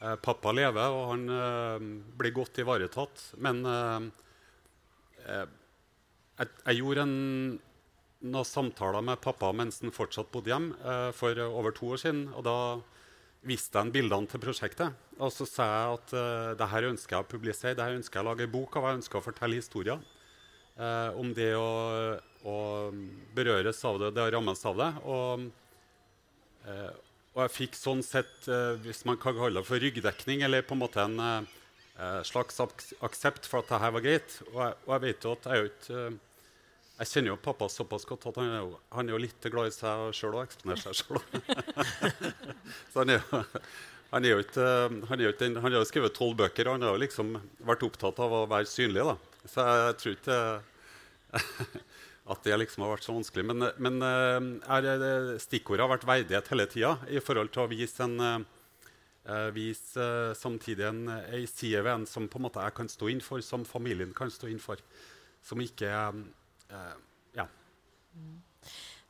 Eh, 0.00 0.14
pappa 0.24 0.52
lever, 0.52 0.94
og 0.96 1.10
han 1.10 1.22
eh, 1.32 1.84
blir 2.16 2.34
godt 2.36 2.62
ivaretatt. 2.64 3.30
Men 3.44 3.62
eh 3.66 4.00
jeg, 5.26 6.48
jeg, 6.66 6.76
gjorde 6.76 7.02
en, 7.02 7.14
noen 8.30 8.46
samtaler 8.46 9.02
med 9.02 9.20
pappa 9.24 9.48
mens 9.56 9.80
han 9.80 9.90
fortsatt 9.92 10.28
bodde 10.30 10.52
hjemme, 10.52 10.76
for 11.16 11.40
over 11.46 11.72
to 11.74 11.88
år 11.96 12.02
siden. 12.02 12.26
Og 12.36 12.44
da 12.46 12.56
viste 13.46 13.80
jeg 13.80 13.94
bildene 13.94 14.28
til 14.30 14.42
prosjektet. 14.42 14.94
Og 15.16 15.32
så 15.32 15.46
sa 15.48 15.66
jeg 15.70 15.96
at 15.96 16.14
uh, 16.16 16.52
det 16.58 16.70
her 16.72 16.88
ønsker 16.90 17.16
jeg 17.16 17.24
å 17.24 17.30
publisere, 17.30 17.76
det 17.78 17.84
her 17.86 17.96
ønsker 17.96 18.18
jeg 18.18 18.26
å 18.26 18.30
lage 18.30 18.50
bok 18.52 18.76
av, 18.78 18.90
jeg 18.90 19.00
ønsker 19.00 19.20
å 19.20 19.24
fortelle 19.24 19.60
historier 19.60 20.00
uh, 20.78 21.10
om 21.18 21.32
det 21.36 21.52
å, 21.58 21.68
å, 22.44 22.56
berøres 23.36 23.82
av 23.88 24.00
det, 24.02 24.12
det 24.18 24.26
å 24.26 24.32
rammes 24.36 24.64
av 24.68 24.82
det. 24.82 24.90
Og, 25.06 25.46
uh, 26.66 26.92
og 27.36 27.42
jeg 27.44 27.54
fikk 27.56 27.76
sånn 27.76 28.00
sett, 28.00 28.46
hvis 28.80 29.02
man 29.04 29.18
kan 29.20 29.36
kalle 29.36 29.60
det 29.60 29.68
for 29.68 29.82
ryggdekning, 29.82 30.40
eller 30.46 30.64
på 30.64 30.72
en 30.72 30.80
måte 30.80 31.02
en 31.04 31.18
slags 32.24 32.62
aksept 33.04 33.44
for 33.44 33.60
at 33.60 33.74
dette 33.74 33.90
var 33.92 34.04
greit. 34.06 34.38
Og 34.54 34.56
jeg, 34.62 34.78
og 34.86 34.94
jeg 34.94 35.02
vet 35.02 35.26
jo 35.26 35.34
at 35.36 35.44
jeg 35.44 35.52
er 35.52 35.60
jo 35.60 35.68
ikke 35.68 36.00
jeg 36.96 37.10
kjenner 37.10 37.34
jo 37.34 37.40
pappa 37.44 37.68
såpass 37.68 38.06
godt 38.08 38.24
at 38.30 38.38
han 38.40 38.54
er 38.54 38.62
jo, 38.62 38.78
han 38.96 39.08
er 39.08 39.16
jo 39.16 39.20
litt 39.20 39.48
glad 39.52 39.68
i 39.68 39.74
seg 39.74 40.14
sjøl 40.16 40.38
og 40.38 40.46
eksponerer 40.46 40.80
seg 40.80 40.96
sjøl. 41.02 41.20
så 42.92 43.02
han 43.02 43.12
er 43.16 43.26
han 44.12 44.24
er 44.24 44.36
jo 44.36 44.42
ikke, 44.44 44.66
han 45.10 45.22
han 45.60 45.66
har 45.66 45.80
jo 45.80 45.84
skrevet 45.88 46.14
tolv 46.16 46.38
bøker, 46.38 46.68
og 46.68 46.76
han 46.76 46.86
har 46.86 46.94
jo 46.94 47.02
liksom 47.02 47.34
vært 47.66 47.84
opptatt 47.84 48.20
av 48.22 48.32
å 48.32 48.46
være 48.48 48.68
synlig. 48.70 49.02
da. 49.04 49.16
Så 49.50 49.64
jeg 49.66 49.96
tror 50.00 50.14
ikke 50.16 50.38
at 52.32 52.46
det 52.46 52.58
liksom 52.62 52.84
har 52.86 52.94
vært 52.94 53.06
så 53.06 53.16
vanskelig. 53.16 53.44
Men, 53.50 53.66
men 53.82 53.98
er, 54.06 55.34
stikkordet 55.42 55.84
har 55.84 55.92
vært 55.92 56.06
verdighet 56.08 56.52
hele 56.54 56.68
tida 56.70 56.94
i 57.10 57.20
forhold 57.22 57.52
til 57.54 57.64
å 57.64 57.68
vise, 57.70 58.06
en, 58.06 58.46
vise 59.54 60.08
samtidig 60.38 60.86
en, 60.88 61.04
ei 61.34 61.44
side 61.50 61.82
ved 61.82 61.92
en 61.92 62.08
som 62.08 62.30
på 62.30 62.40
en 62.40 62.46
måte 62.46 62.62
jeg 62.62 62.78
kan 62.78 62.90
stå 62.90 63.10
inn 63.12 63.22
for, 63.24 63.42
som 63.44 63.66
familien 63.68 64.14
kan 64.16 64.32
stå 64.32 64.48
inn 64.52 64.62
for. 64.62 64.80
Som 65.46 65.62
ikke 65.62 65.90
er 65.90 66.24
Uh, 66.70 66.96
ja. 67.36 67.46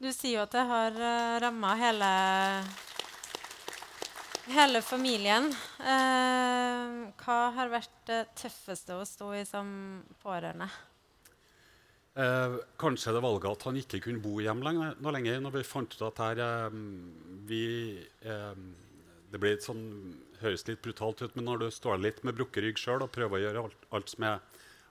Du 0.03 0.11
sier 0.12 0.37
jo 0.37 0.42
at 0.45 0.57
det 0.57 0.66
har 0.69 0.99
uh, 0.99 1.37
ramma 1.45 1.75
hele, 1.81 2.11
hele 4.53 4.83
familien. 4.85 5.49
Uh, 5.81 7.09
hva 7.23 7.38
har 7.57 7.73
vært 7.73 7.97
det 8.11 8.25
tøffeste 8.38 8.99
å 8.99 9.07
stå 9.09 9.33
i 9.38 9.47
som 9.49 9.73
pårørende? 10.23 10.69
Uh, 12.16 12.62
kanskje 12.81 13.12
det 13.12 13.21
valget 13.21 13.51
at 13.51 13.64
han 13.69 13.77
ikke 13.77 13.99
kunne 14.07 14.23
bo 14.25 14.38
hjemme 14.40 14.64
lenger, 14.64 14.95
noe 15.05 15.12
lenger. 15.12 15.40
Når 15.45 15.53
vi 15.59 15.64
fant 15.69 15.92
ut 15.92 16.05
at 16.07 16.21
her, 16.25 16.40
eh, 16.40 16.77
vi, 17.45 17.64
eh, 18.25 18.55
Det 19.27 19.40
ble 19.42 19.57
sånn, 19.61 20.14
høres 20.40 20.62
litt 20.69 20.81
brutalt 20.81 21.21
ut, 21.21 21.35
men 21.37 21.45
når 21.45 21.59
du 21.59 21.71
står 21.71 21.99
litt 21.99 22.23
med 22.25 22.37
brukket 22.38 22.62
rygg 22.62 22.79
sjøl 22.79 23.03
og 23.03 23.11
prøver 23.12 23.37
å 23.37 23.42
gjøre 23.42 23.64
alt, 23.64 23.87
alt 23.92 24.09
som 24.09 24.25
er 24.25 24.38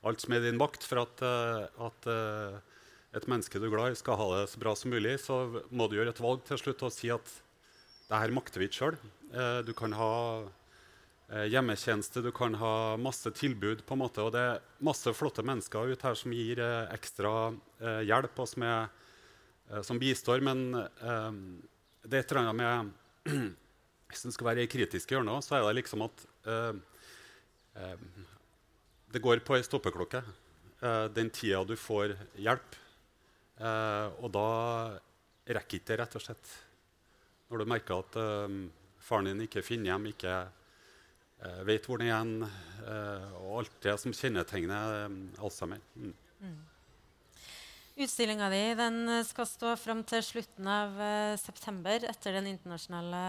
alt 0.05 0.21
som 0.21 0.35
er 0.35 0.43
din 0.45 0.59
makt 0.59 0.85
for 0.85 1.01
at, 1.01 1.23
uh, 1.25 1.87
at 1.87 2.09
uh, 2.09 2.59
et 3.15 3.25
menneske 3.31 3.59
du 3.59 3.67
er 3.67 3.73
glad 3.73 3.95
i, 3.95 3.99
skal 3.99 4.19
ha 4.19 4.27
det 4.35 4.51
så 4.51 4.61
bra 4.61 4.75
som 4.77 4.93
mulig, 4.93 5.17
så 5.23 5.39
må 5.71 5.87
du 5.89 5.97
gjøre 5.97 6.13
et 6.13 6.21
valg 6.23 6.45
til 6.47 6.61
slutt 6.61 6.85
og 6.85 6.93
si 6.93 7.09
at 7.13 7.33
det 8.05 8.19
her 8.21 8.33
makter 8.35 8.61
vi 8.61 8.69
ikke 8.69 8.81
sjøl. 8.83 8.99
Uh, 9.33 9.59
du 9.65 9.73
kan 9.77 9.95
ha 9.97 10.13
hjemmetjeneste, 11.25 12.21
du 12.21 12.29
kan 12.29 12.53
ha 12.61 12.93
masse 13.01 13.25
tilbud, 13.33 13.79
på 13.81 13.95
en 13.95 14.01
måte, 14.03 14.21
og 14.21 14.35
det 14.35 14.43
er 14.45 14.59
masse 14.85 15.09
flotte 15.17 15.41
mennesker 15.41 15.89
ute 15.89 16.05
her 16.05 16.19
som 16.19 16.35
gir 16.37 16.59
ekstra 16.93 17.31
hjelp, 18.05 18.37
og 18.43 18.49
som, 18.51 18.65
er, 18.69 19.81
som 19.87 19.97
bistår, 19.97 20.43
men 20.45 20.61
det 22.05 22.19
er 22.19 22.21
et 22.21 22.29
eller 22.29 22.43
annet 22.43 22.59
med 22.61 23.33
Hvis 24.13 24.21
en 24.29 24.37
skal 24.37 24.51
være 24.51 24.67
i 24.67 24.69
kritiske 24.69 25.17
hjørner, 25.17 25.41
så 25.41 25.57
er 25.57 25.65
det 25.65 25.79
liksom 25.79 26.05
at 26.05 26.27
det 29.15 29.23
går 29.23 29.39
på 29.47 29.55
ei 29.55 29.63
stoppeklokke. 29.63 30.19
Eh, 30.83 31.05
den 31.15 31.29
tida 31.31 31.63
du 31.63 31.77
får 31.79 32.17
hjelp. 32.35 32.75
Eh, 33.63 34.07
og 34.19 34.31
da 34.35 34.47
rekker 35.47 35.79
ikke 35.79 35.93
det, 35.93 35.99
rett 36.01 36.17
og 36.19 36.25
slett. 36.25 36.51
Når 37.47 37.63
du 37.63 37.71
merker 37.71 38.01
at 38.03 38.17
eh, 38.19 38.57
faren 39.05 39.31
din 39.31 39.45
ikke 39.45 39.63
finner 39.63 39.93
hjem, 39.93 40.09
ikke 40.11 40.35
eh, 40.43 41.61
vet 41.69 41.87
hvor 41.87 42.01
den 42.01 42.09
er 42.09 42.11
igjen, 42.11 42.47
eh, 42.83 43.27
og 43.39 43.59
alt 43.61 43.77
det 43.85 43.97
som 44.03 44.15
kjennetegner 44.15 44.97
eh, 45.05 45.19
Alzheimer. 45.39 45.83
Mm. 45.95 46.15
Mm. 46.43 46.63
Utstillinga 47.95 48.49
di 48.51 48.63
skal 49.23 49.47
stå 49.47 49.77
fram 49.79 50.01
til 50.03 50.19
slutten 50.27 50.67
av 50.67 50.97
september 51.39 52.03
etter 52.09 52.35
den 52.35 52.49
internasjonale 52.51 53.21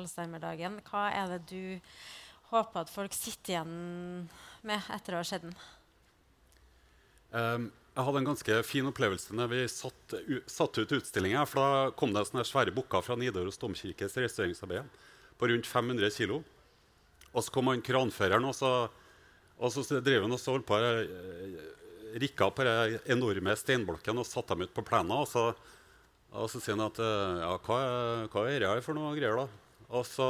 Alzheimer-dagen. 0.00 0.80
Hva 0.88 1.04
er 1.14 1.36
det 1.36 1.44
du 1.52 1.62
håper 2.50 2.84
at 2.84 2.92
folk 2.92 3.14
sitter 3.16 3.56
igjen 3.56 3.74
med 4.66 4.88
etter 4.92 5.16
å 5.16 5.20
ha 5.22 5.26
sett 5.26 5.44
den? 5.46 5.54
Um, 7.30 7.68
jeg 7.94 8.06
hadde 8.06 8.20
en 8.22 8.28
ganske 8.30 8.56
fin 8.66 8.88
opplevelse 8.90 9.34
når 9.36 9.50
vi 9.52 9.60
satte 9.70 10.20
satt 10.50 10.78
ut 10.78 10.94
utstillinga. 10.98 11.44
Da 11.54 11.90
kom 11.98 12.14
det 12.14 12.24
sånne 12.28 12.46
svære 12.46 12.74
bukker 12.74 13.04
fra 13.06 13.16
Nidaros 13.18 13.60
domkirkes 13.60 14.18
restaureringsarbeid 14.18 14.98
på 15.40 15.50
rundt 15.50 15.68
500 15.68 16.10
kg. 16.14 16.40
Og 17.30 17.44
så 17.46 17.54
kom 17.54 17.70
han 17.70 17.82
kranføreren, 17.86 18.46
og 18.48 18.56
så, 18.58 18.72
og 19.58 19.74
så 19.74 20.00
drev 20.02 20.24
han 20.26 20.34
og 20.34 20.42
holdt 20.50 20.66
på 20.66 20.78
eh, 20.82 21.60
rikka 22.18 22.48
på 22.50 22.66
de 22.66 22.98
enorme 23.14 23.54
steinblokkene 23.58 24.22
og 24.22 24.26
satte 24.26 24.56
dem 24.56 24.66
ut 24.66 24.74
på 24.74 24.86
plenen. 24.86 25.14
Og 25.14 25.28
så, 25.30 25.50
og 26.34 26.50
så 26.50 26.62
sier 26.62 26.78
han 26.78 26.88
at 26.88 26.98
ja, 26.98 27.54
hva, 27.66 27.80
hva 28.32 28.46
er 28.50 28.66
det 28.66 28.86
for 28.86 28.98
noe 28.98 29.14
greier, 29.18 29.38
da? 29.38 29.46
Og 29.90 30.06
så 30.06 30.26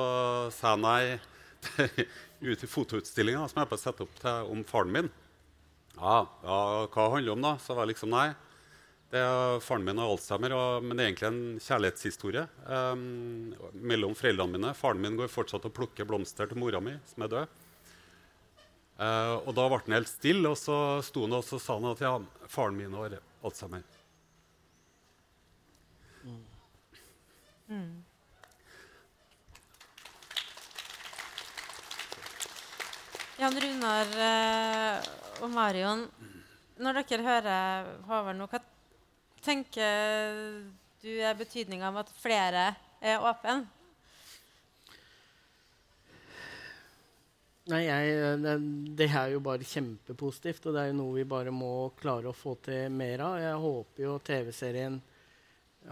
sa 0.56 0.74
han 0.74 0.84
nei 0.84 1.20
ut 2.40 2.64
i 2.64 2.70
fotoutstillinga 2.70 3.46
som 3.48 3.60
jeg 3.62 3.70
er 3.70 3.82
satt 3.82 4.00
opp 4.04 4.14
til, 4.20 4.52
om 4.52 4.62
faren 4.68 4.94
min. 4.94 5.10
Ja, 5.96 6.22
ja, 6.44 6.60
hva 6.88 7.08
handler 7.12 7.28
det 7.28 7.34
om, 7.34 7.44
da? 7.44 7.56
Så 7.60 7.76
var 7.76 7.84
jeg 7.84 7.94
liksom 7.94 8.14
nei. 8.14 8.30
Det 9.10 9.18
er 9.18 9.58
Faren 9.64 9.82
min 9.82 9.98
har 9.98 10.06
alzheimer, 10.12 10.52
og, 10.54 10.84
men 10.86 10.94
det 10.94 11.02
er 11.02 11.08
egentlig 11.10 11.28
en 11.28 11.62
kjærlighetshistorie 11.64 12.44
um, 12.70 13.00
mellom 13.74 14.14
foreldrene 14.14 14.54
mine. 14.54 14.70
Faren 14.78 15.02
min 15.02 15.16
går 15.18 15.32
fortsatt 15.32 15.66
og 15.66 15.74
plukker 15.74 16.06
blomster 16.06 16.46
til 16.46 16.60
mora 16.62 16.78
mi, 16.84 16.94
som 17.10 17.26
er 17.26 17.32
død. 17.32 17.56
Uh, 19.00 19.34
og 19.48 19.50
da 19.56 19.64
ble 19.66 19.80
han 19.82 19.96
helt 19.98 20.12
stille, 20.12 20.52
og 20.52 20.54
så 20.60 20.76
sto 21.02 21.24
han 21.26 21.34
og 21.40 21.42
så 21.48 21.58
sa 21.58 21.80
han 21.80 21.90
at 21.90 22.04
ja, 22.04 22.12
faren 22.52 22.78
min 22.78 22.94
har 22.94 23.18
alzheimer. 23.42 23.82
Mm. 27.66 27.90
Jan 33.40 33.56
Runar 33.56 34.10
eh, 34.20 35.06
og 35.40 35.48
Marion, 35.48 36.02
når 36.76 36.98
dere 37.00 37.24
hører 37.24 37.86
Håvard 38.04 38.36
nå, 38.36 38.44
hva 38.52 38.58
tenker 39.40 40.58
du 41.00 41.08
er 41.08 41.38
betydninga 41.38 41.86
av 41.88 42.02
at 42.02 42.10
flere 42.20 42.66
er 43.00 43.24
åpne? 43.24 43.62
Nei, 47.70 47.78
jeg, 47.86 48.18
det, 48.42 48.52
det, 48.98 49.06
er 49.08 49.32
jo 49.32 49.40
bare 49.46 49.64
kjempepositivt, 49.64 50.66
og 50.68 50.76
det 50.76 50.82
er 50.82 50.90
jo 50.90 50.98
noe 50.98 51.14
vi 51.16 51.24
bare 51.30 51.54
må 51.54 51.70
klare 51.96 52.28
å 52.28 52.36
få 52.36 52.58
til 52.66 52.92
mer 52.92 53.22
av. 53.24 53.38
Jeg 53.40 53.62
håper 53.62 54.04
jo 54.04 54.18
TV-serien 54.26 54.98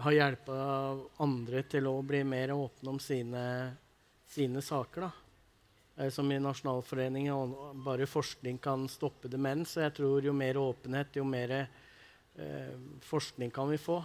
har 0.05 0.17
hjulpet 0.19 1.17
andre 1.25 1.65
til 1.65 1.89
å 1.89 1.95
bli 2.05 2.21
mer 2.29 2.53
åpne 2.53 2.93
om 2.93 3.01
sine, 3.01 3.47
sine 4.29 4.61
saker. 4.61 5.07
da 5.07 5.28
som 6.07 6.31
i 6.31 6.39
Nasjonalforeningen. 6.39 7.55
Bare 7.83 8.07
forskning 8.07 8.59
kan 8.63 8.87
stoppe 8.91 9.27
demens. 9.31 9.75
Jeg 9.75 9.91
tror 9.97 10.23
jo 10.23 10.33
mer 10.35 10.59
åpenhet, 10.61 11.17
jo 11.19 11.25
mer 11.27 11.55
eh, 11.59 12.75
forskning 13.03 13.51
kan 13.51 13.67
vi 13.71 13.79
få. 13.81 13.97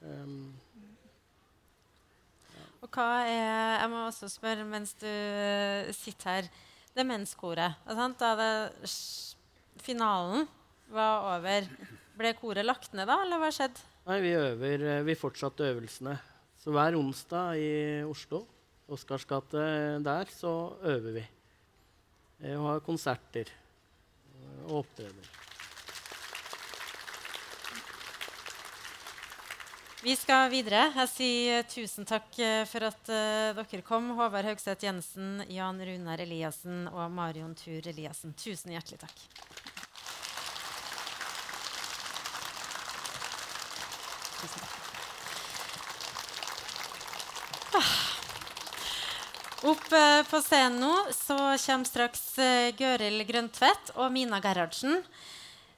Um, 0.00 0.54
ja. 0.80 2.64
Og 2.84 2.88
hva 2.92 3.08
er 3.24 3.80
Jeg 3.80 3.90
må 3.92 4.02
også 4.06 4.28
spørre 4.30 4.64
mens 4.68 4.94
du 5.00 5.08
uh, 5.08 5.92
sitter 5.96 6.30
her. 6.30 6.50
Demenskoret. 6.96 7.76
Da 7.84 8.32
det, 8.40 8.50
finalen 9.84 10.46
var 10.88 11.36
over, 11.36 11.66
ble 12.16 12.32
koret 12.38 12.64
lagt 12.64 12.94
ned 12.96 13.04
da, 13.10 13.18
eller 13.26 13.42
hva 13.42 13.50
skjedde? 13.52 13.82
Nei, 14.06 14.20
vi 14.24 14.32
øver. 14.38 14.84
Eh, 14.94 15.04
vi 15.04 15.18
fortsatte 15.18 15.68
øvelsene. 15.68 16.16
Så 16.56 16.72
hver 16.72 16.96
onsdag 16.96 17.60
i 17.60 17.72
Oslo 18.08 18.46
Oscars 18.88 19.24
gate 19.24 19.62
der, 20.04 20.28
så 20.30 20.76
øver 20.82 21.18
vi. 21.18 21.24
Og 22.42 22.46
eh, 22.50 22.60
har 22.66 22.84
konserter 22.86 23.50
og 24.66 24.84
opptredener. 24.84 25.32
Vi 30.06 30.14
skal 30.14 30.50
videre. 30.52 30.84
Jeg 30.94 31.10
sier 31.10 31.64
tusen 31.66 32.06
takk 32.06 32.28
eh, 32.38 32.62
for 32.70 32.86
at 32.86 33.10
uh, 33.10 33.56
dere 33.58 33.82
kom. 33.82 34.12
Håvard 34.14 34.46
Haugseth 34.46 34.86
Jensen, 34.86 35.40
Jan 35.50 35.82
Runar 35.82 36.22
Eliassen 36.22 36.86
og 36.92 37.10
Marion 37.10 37.56
Tur 37.58 37.90
Eliassen. 37.90 38.36
Tusen 38.38 38.76
hjertelig 38.76 39.02
takk. 39.02 39.26
Tusen 44.38 44.60
takk. 44.60 44.75
Opp 49.66 49.88
eh, 49.92 50.22
på 50.30 50.38
scenen 50.44 50.76
nå 50.78 50.92
så 51.10 51.34
kommer 51.58 51.88
straks 51.88 52.20
eh, 52.38 52.68
Gøril 52.78 53.24
Grøntvedt 53.26 53.96
og 53.96 54.12
Mina 54.14 54.38
Gerhardsen. 54.44 55.00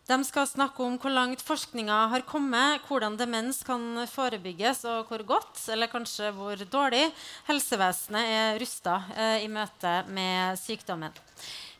De 0.09 0.19
skal 0.29 0.49
snakke 0.49 0.85
om 0.85 0.99
hvor 1.01 1.15
langt 1.15 1.41
forskninga 1.45 1.97
har 2.13 2.27
kommet, 2.29 2.83
hvordan 2.85 3.17
demens 3.17 3.63
kan 3.65 4.03
forebygges, 4.13 4.83
og 4.89 5.09
hvor 5.09 5.25
godt, 5.31 5.63
eller 5.73 5.89
kanskje 5.89 6.35
hvor 6.37 6.61
dårlig, 6.69 7.07
helsevesenet 7.49 8.35
er 8.35 8.61
rusta 8.61 8.99
eh, 9.17 9.47
i 9.47 9.49
møte 9.49 9.95
med 10.13 10.61
sykdommen. 10.61 11.17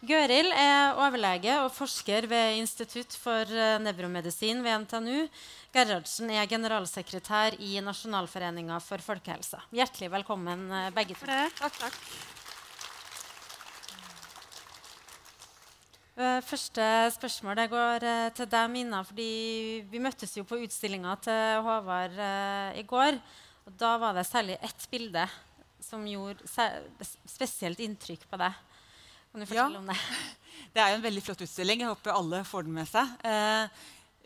Gøril 0.09 0.49
er 0.55 0.97
overlege 0.97 1.61
og 1.61 1.75
forsker 1.77 2.31
ved 2.31 2.63
Institutt 2.63 3.21
for 3.21 3.53
nevromedisin 3.85 4.65
ved 4.65 4.87
NTNU. 4.87 5.27
Gerhardsen 5.75 6.31
er 6.33 6.47
generalsekretær 6.49 7.57
i 7.61 7.75
Nasjonalforeninga 7.85 8.79
for 8.81 9.03
folkehelsa. 9.05 9.61
Hjertelig 9.77 10.09
velkommen, 10.15 10.63
eh, 10.73 10.91
begge 10.97 11.15
to. 11.19 11.27
Takk, 11.59 11.77
takk. 11.79 11.99
Eh, 16.19 16.41
Første 16.43 16.87
spørsmål 17.15 17.55
det 17.61 17.69
går 17.71 18.03
eh, 18.09 18.31
til 18.35 18.47
deg, 18.51 18.71
Mina. 18.73 19.03
fordi 19.05 19.85
Vi 19.91 19.99
møttes 20.03 20.33
jo 20.37 20.45
på 20.45 20.59
utstillinga 20.65 21.15
til 21.23 21.63
Håvard 21.63 22.17
i 22.75 22.83
går. 22.83 23.21
og 23.67 23.77
Da 23.79 23.97
var 23.99 24.15
det 24.15 24.27
særlig 24.27 24.57
ett 24.63 24.89
bilde 24.91 25.29
som 25.81 26.03
gjorde 26.05 26.43
spesielt 27.29 27.79
inntrykk 27.79 28.25
på 28.31 28.39
deg. 28.41 28.53
Kan 29.31 29.41
du 29.41 29.47
fortelle 29.47 29.73
Ja. 29.73 29.79
om 29.79 29.87
det? 29.87 29.97
Det 30.75 30.83
er 30.83 30.89
jo 30.91 30.97
en 30.97 31.03
veldig 31.03 31.23
flott 31.23 31.41
utstilling. 31.45 31.81
Jeg 31.81 31.89
håper 31.89 32.11
alle 32.13 32.43
får 32.45 32.65
den 32.65 32.75
med 32.75 32.89
seg. 32.89 33.07
Eh, 33.25 33.69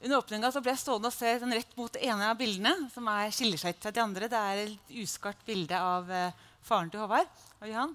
under 0.03 0.19
åpninga 0.19 0.51
ble 0.59 0.73
jeg 0.73 0.83
stående 0.83 1.11
og 1.13 1.15
se 1.15 1.31
sånn 1.39 1.55
rett 1.55 1.77
mot 1.79 1.93
det 1.95 2.03
ene 2.09 2.27
av 2.27 2.39
bildene, 2.39 2.89
som 2.91 3.07
er, 3.13 3.31
skiller 3.35 3.61
seg 3.61 3.79
til 3.79 3.95
de 3.95 4.03
andre. 4.03 4.29
Det 4.31 4.39
er 4.39 4.63
et 4.65 4.97
uskarpt 5.03 5.45
bilde 5.47 5.79
av 5.79 6.11
eh, 6.11 6.41
faren 6.67 6.91
til 6.91 7.03
Håvard. 7.05 7.31
av 7.61 7.69
Johan. 7.71 7.95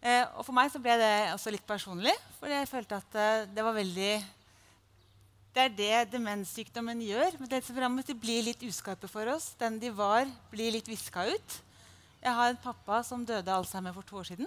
Eh, 0.00 0.22
og 0.38 0.46
for 0.46 0.54
meg 0.56 0.70
så 0.70 0.80
ble 0.82 0.94
det 1.00 1.14
også 1.34 1.50
litt 1.52 1.66
personlig, 1.66 2.14
for 2.38 2.48
jeg 2.52 2.68
følte 2.70 3.00
at 3.02 3.18
eh, 3.18 3.48
det 3.50 3.66
var 3.66 3.74
veldig 3.76 4.12
Det 5.50 5.64
er 5.66 5.74
det 5.74 6.12
demenssykdommen 6.12 7.02
gjør. 7.02 7.34
Men 7.40 7.50
rammer, 7.82 8.06
de 8.06 8.14
blir 8.14 8.44
litt 8.46 8.62
uskarpe 8.62 9.08
for 9.10 9.26
oss. 9.26 9.50
Den 9.58 9.80
de 9.82 9.90
var, 9.90 10.30
blir 10.52 10.70
litt 10.70 10.86
viska 10.86 11.26
ut. 11.26 11.56
Jeg 12.22 12.32
har 12.36 12.52
en 12.52 12.62
pappa 12.62 13.02
som 13.02 13.24
døde 13.26 13.50
av 13.50 13.64
alzheimer 13.64 13.92
for 13.92 14.06
to 14.06 14.22
år 14.22 14.28
siden. 14.30 14.46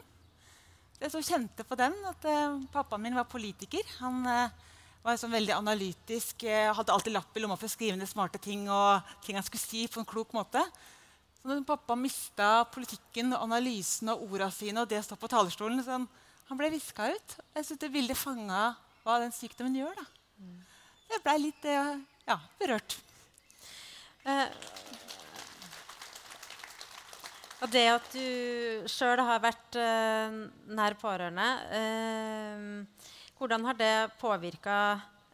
Jeg 1.01 1.11
så 1.11 1.19
kjente 1.19 1.65
på 1.67 1.75
den 1.75 1.91
at 2.07 2.23
eh, 2.23 2.61
pappaen 2.71 3.03
min 3.03 3.19
var 3.19 3.27
politiker. 3.27 3.83
Han 3.99 4.23
eh, 4.23 4.55
var 5.03 5.19
sånn 5.19 5.35
veldig 5.35 5.53
analytisk, 5.57 6.45
eh, 6.47 6.71
hadde 6.73 6.93
alltid 6.93 7.13
lapp 7.13 7.35
i 7.35 7.43
lomma 7.43 7.57
for 7.59 7.67
å 7.67 7.73
skrive 7.73 7.97
ned 7.99 8.09
smarte 8.09 8.39
ting 8.41 8.69
og 8.71 9.15
ting 9.25 9.35
han 9.35 9.45
skulle 9.45 9.63
si 9.63 9.85
på 9.91 9.99
en 9.99 10.07
klok 10.07 10.31
måte. 10.35 10.63
Så 11.37 11.49
når 11.49 11.65
pappa 11.67 11.95
mista 11.99 12.63
politikken, 12.71 13.35
analysen 13.35 14.13
og 14.13 14.23
orda 14.31 14.47
sine 14.51 14.79
og 14.79 14.87
det 14.87 15.01
står 15.03 15.19
på 15.19 15.27
talerstolen, 15.31 15.83
så 15.83 15.97
han, 15.99 16.07
ble 16.55 16.69
viska 16.71 17.09
ut. 17.11 17.35
Jeg 17.55 17.65
syntes 17.65 17.81
det 17.81 17.91
bildet 17.91 18.19
fanga 18.19 18.75
hva 19.03 19.19
den 19.19 19.33
sykdommen 19.35 19.75
gjør. 19.75 19.97
da. 19.97 20.05
Jeg 21.11 21.23
blei 21.25 21.35
litt 21.41 21.65
eh, 21.67 21.97
ja, 22.29 22.37
berørt. 22.61 22.95
Eh, 24.23 24.47
og 27.63 27.71
det 27.71 27.83
at 27.91 28.07
du 28.15 28.87
sjøl 28.91 29.19
har 29.23 29.43
vært 29.43 29.77
eh, 29.79 30.39
nær 30.75 30.95
pårørende, 30.99 31.49
eh, 31.75 33.11
hvordan 33.37 33.65
har 33.67 33.77
det 33.79 33.95
påvirka 34.21 34.77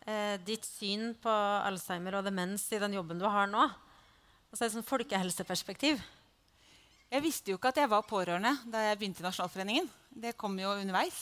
eh, 0.06 0.38
ditt 0.46 0.66
syn 0.68 1.12
på 1.22 1.34
Alzheimer 1.66 2.20
og 2.20 2.26
demens 2.28 2.66
i 2.74 2.80
den 2.82 2.96
jobben 2.98 3.20
du 3.22 3.28
har 3.30 3.50
nå? 3.50 3.68
Altså 4.50 4.66
et 4.66 4.74
sånn 4.74 4.88
folkehelseperspektiv. 4.88 6.02
Jeg 7.10 7.26
visste 7.26 7.52
jo 7.52 7.58
ikke 7.58 7.72
at 7.74 7.82
jeg 7.82 7.90
var 7.90 8.06
pårørende 8.06 8.56
da 8.70 8.84
jeg 8.86 9.00
begynte 9.00 9.24
i 9.24 9.26
Nasjonalforeningen. 9.26 9.90
Det 10.10 10.36
kom 10.38 10.58
jo 10.62 10.76
underveis. 10.78 11.18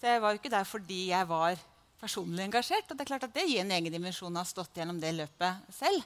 Så 0.00 0.08
jeg 0.08 0.22
var 0.22 0.32
jo 0.32 0.40
ikke 0.40 0.52
der 0.52 0.68
fordi 0.68 1.00
jeg 1.10 1.28
var 1.28 1.60
personlig 2.00 2.46
engasjert. 2.46 2.88
Og 2.88 2.96
det 2.96 3.04
er 3.04 3.10
klart 3.12 3.26
at 3.28 3.34
det 3.34 3.46
gir 3.48 3.62
en 3.64 3.74
egen 3.76 3.92
dimensjon 3.92 4.34
å 4.34 4.42
ha 4.42 4.48
stått 4.48 4.80
gjennom 4.80 5.00
det 5.02 5.14
løpet 5.16 5.72
selv. 5.74 6.04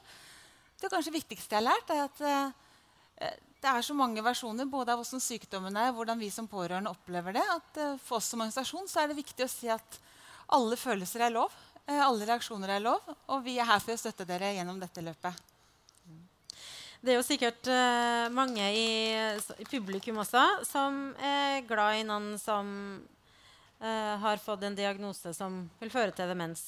Det 0.80 0.90
kanskje 0.90 1.14
viktigste 1.14 1.54
jeg 1.54 1.60
har 1.60 1.68
lært, 1.68 1.92
er 1.94 2.04
at 2.08 2.22
eh, 2.26 3.36
det 3.62 3.70
er 3.70 3.84
så 3.86 3.94
mange 3.94 4.22
versjoner 4.24 4.66
både 4.66 4.94
av 4.94 5.02
hvordan 5.02 5.22
sykdommen 5.22 5.76
er, 5.78 5.92
hvordan 5.94 6.18
vi 6.18 6.30
som 6.34 6.48
pårørende 6.50 6.90
opplever 6.90 7.36
det. 7.36 7.44
at 7.54 7.78
eh, 7.78 8.00
For 8.02 8.18
oss 8.18 8.32
som 8.32 8.42
organisasjon 8.42 8.90
så 8.90 9.02
er 9.02 9.12
det 9.12 9.20
viktig 9.20 9.46
å 9.46 9.50
si 9.50 9.70
at 9.70 9.98
alle 10.52 10.78
følelser 10.78 11.28
er 11.28 11.36
lov. 11.36 11.54
eh, 11.86 12.02
alle 12.02 12.26
reaksjoner 12.26 12.74
er 12.74 12.82
lov. 12.82 13.06
Og 13.30 13.44
vi 13.46 13.58
er 13.58 13.70
her 13.70 13.78
for 13.78 13.94
å 13.94 14.00
støtte 14.00 14.26
dere 14.26 14.54
gjennom 14.56 14.82
dette 14.82 15.04
løpet. 15.04 15.48
Det 17.02 17.10
er 17.10 17.18
jo 17.18 17.26
sikkert 17.26 17.66
uh, 17.66 18.28
mange 18.30 18.62
i, 18.78 18.90
i 19.58 19.64
publikum 19.66 20.20
også 20.22 20.42
som 20.62 21.08
er 21.18 21.64
glad 21.66 21.98
i 21.98 22.04
noen 22.06 22.36
som 22.38 22.68
uh, 23.82 24.14
har 24.22 24.38
fått 24.38 24.62
en 24.68 24.78
diagnose 24.78 25.34
som 25.34 25.64
vil 25.80 25.90
føre 25.90 26.14
til 26.14 26.30
demens. 26.30 26.62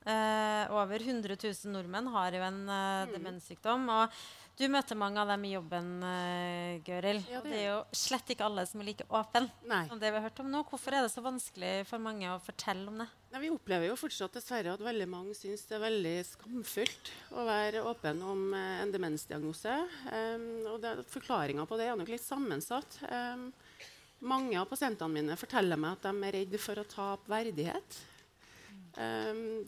Uh, 0.00 0.64
over 0.72 1.02
100 1.02 1.34
000 1.36 1.74
nordmenn 1.74 2.06
har 2.14 2.32
jo 2.32 2.40
en 2.40 2.60
eh, 2.72 3.10
demenssykdom. 3.12 3.82
Og 3.92 4.22
du 4.60 4.66
møter 4.68 4.98
mange 4.98 5.20
av 5.22 5.30
dem 5.32 5.44
i 5.48 5.54
jobben, 5.54 5.88
uh, 6.04 6.80
Gøril. 6.84 7.22
Ja, 7.30 7.40
det 7.40 7.50
det 7.50 7.60
er 7.62 7.66
jo 7.70 7.78
slett 7.96 8.32
ikke 8.34 8.44
alle 8.44 8.66
som 8.68 8.82
er 8.82 8.90
like 8.90 9.06
åpne 9.08 9.46
Nei. 9.70 9.82
som 9.88 10.00
det 10.00 10.10
vi 10.10 10.18
har 10.18 10.26
hørt 10.26 10.42
om 10.42 10.50
nå. 10.52 10.60
Hvorfor 10.68 10.96
er 10.96 11.06
det 11.06 11.12
så 11.14 11.24
vanskelig 11.24 11.72
for 11.88 12.02
mange 12.02 12.28
å 12.28 12.36
fortelle 12.44 12.84
om 12.92 13.00
det? 13.00 13.08
Nei, 13.32 13.42
vi 13.46 13.52
opplever 13.54 13.88
jo 13.88 13.96
fortsatt 13.98 14.36
dessverre 14.36 14.74
at 14.74 14.84
veldig 14.84 15.08
mange 15.08 15.36
syns 15.38 15.64
det 15.68 15.78
er 15.78 15.84
veldig 15.86 16.14
skamfullt 16.28 17.12
å 17.32 17.46
være 17.48 17.84
åpen 17.88 18.20
om 18.26 18.44
uh, 18.52 18.76
en 18.82 18.92
demensdiagnose. 18.92 19.78
Um, 20.12 20.46
og 20.74 20.86
Forklaringa 21.10 21.64
på 21.68 21.80
det 21.80 21.88
er 21.88 21.98
nok 22.00 22.12
litt 22.12 22.26
sammensatt. 22.26 23.00
Um, 23.08 23.48
mange 24.20 24.60
av 24.60 24.68
pasientene 24.68 25.14
mine 25.14 25.40
forteller 25.40 25.80
meg 25.80 25.96
at 25.96 26.10
de 26.10 26.28
er 26.28 26.40
redd 26.42 26.56
for 26.60 26.80
å 26.80 26.88
tape 26.88 27.32
verdighet. 27.32 28.00
Um, 28.98 29.59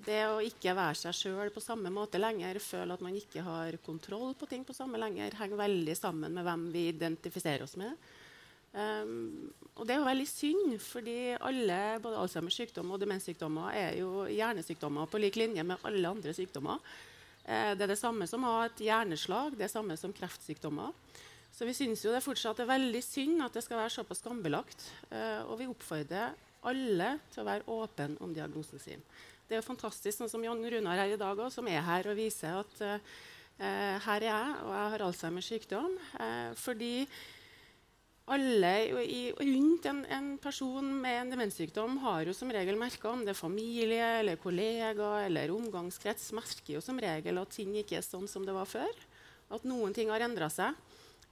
ikke 0.47 0.74
være 0.76 0.99
seg 0.99 1.16
sjøl 1.16 1.53
på 1.55 1.62
samme 1.62 1.90
måte 1.93 2.20
lenger, 2.20 2.61
føle 2.62 2.97
at 2.97 3.05
man 3.05 3.16
ikke 3.18 3.45
har 3.47 3.78
kontroll 3.84 4.34
på 4.38 4.49
ting 4.51 4.66
på 4.66 4.76
samme 4.76 5.01
lenger, 5.01 5.36
henger 5.38 5.61
veldig 5.61 5.97
sammen 5.99 6.34
med 6.34 6.47
hvem 6.47 6.68
vi 6.74 6.88
identifiserer 6.90 7.64
oss 7.66 7.78
med. 7.80 7.97
Um, 8.72 9.53
og 9.76 9.84
det 9.84 9.93
er 9.93 9.99
jo 10.01 10.07
veldig 10.07 10.28
synd, 10.28 10.76
fordi 10.80 11.16
alle 11.36 11.78
både 12.01 12.20
Alzheimers 12.22 12.57
sykdom 12.57 12.95
og 12.95 13.03
demenssykdommer 13.03 13.74
er 13.76 13.99
jo 13.99 14.24
hjernesykdommer 14.32 15.11
på 15.12 15.20
lik 15.20 15.36
linje 15.36 15.64
med 15.66 15.84
alle 15.88 16.14
andre 16.14 16.32
sykdommer. 16.36 16.80
Uh, 17.45 17.74
det 17.76 17.84
er 17.84 17.93
det 17.93 18.01
samme 18.01 18.28
som 18.30 18.47
å 18.49 18.55
ha 18.57 18.62
et 18.70 18.80
hjerneslag, 18.86 19.53
det 19.53 19.66
er 19.66 19.68
det 19.68 19.74
samme 19.74 19.99
som 20.01 20.14
kreftsykdommer. 20.16 20.95
Så 21.53 21.68
vi 21.68 21.76
syns 21.76 22.07
jo 22.07 22.14
det 22.14 22.24
fortsatt 22.24 22.62
er 22.64 22.70
veldig 22.70 23.03
synd 23.05 23.45
at 23.45 23.53
det 23.59 23.64
skal 23.66 23.82
være 23.82 23.93
såpass 23.93 24.22
skambelagt. 24.24 24.86
Uh, 25.11 25.45
og 25.51 25.59
vi 25.61 25.68
oppfordrer 25.68 26.32
alle 26.70 27.16
til 27.32 27.43
å 27.43 27.49
være 27.49 27.68
åpen 27.76 28.16
om 28.24 28.32
diagnosen 28.32 28.80
sin. 28.80 29.05
Det 29.53 29.59
er 29.59 29.64
fantastisk, 29.66 30.16
sånn 30.16 30.30
som 30.32 30.44
Jon 30.46 30.62
Runar 30.64 30.96
her 31.03 31.11
i 31.12 31.20
dag 31.20 31.36
òg, 31.36 31.50
som 31.53 31.66
er 31.68 31.82
her 31.84 32.07
og 32.09 32.16
viser 32.16 32.55
at 32.57 32.78
uh, 32.80 33.16
her 33.61 34.24
er 34.24 34.24
jeg, 34.24 34.55
og 34.64 34.70
jeg 34.72 34.92
har 34.94 35.03
Alzheimers 35.05 35.48
sykdom. 35.53 35.98
Uh, 36.16 36.55
fordi 36.57 36.94
alle 38.32 38.70
i, 39.05 39.18
rundt 39.36 39.90
en, 39.90 40.00
en, 40.09 40.30
person 40.40 40.88
med 41.03 41.18
en 41.18 41.34
demenssykdom 41.34 41.98
har 42.00 42.30
jo 42.30 42.36
som 42.38 42.55
regel 42.55 42.80
merka 42.80 43.11
om 43.11 43.26
det 43.26 43.34
er 43.34 43.40
familie 43.42 44.09
eller 44.22 44.40
kollegaer 44.40 45.26
eller 45.26 45.53
omgangskrets, 45.53 46.30
merker 46.38 46.78
jo 46.78 46.80
som 46.80 47.03
regel 47.05 47.42
at 47.42 47.53
ting 47.53 47.76
ikke 47.82 48.00
er 48.00 48.09
sånn 48.09 48.24
som 48.30 48.48
det 48.48 48.57
var 48.57 48.72
før. 48.72 49.05
At 49.53 49.68
noen 49.68 49.92
ting 49.92 50.09
har 50.14 50.24
endra 50.24 50.48
seg. 50.48 50.80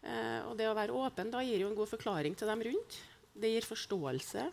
Eh, 0.05 0.45
og 0.45 0.61
det 0.61 0.69
å 0.69 0.77
være 0.77 0.93
åpen 1.07 1.33
da 1.33 1.41
gir 1.41 1.65
jo 1.65 1.73
en 1.73 1.81
god 1.81 1.89
forklaring 1.95 2.37
til 2.37 2.53
dem 2.53 2.69
rundt. 2.69 3.01
Det 3.33 3.55
gir 3.55 3.65
forståelse. 3.65 4.51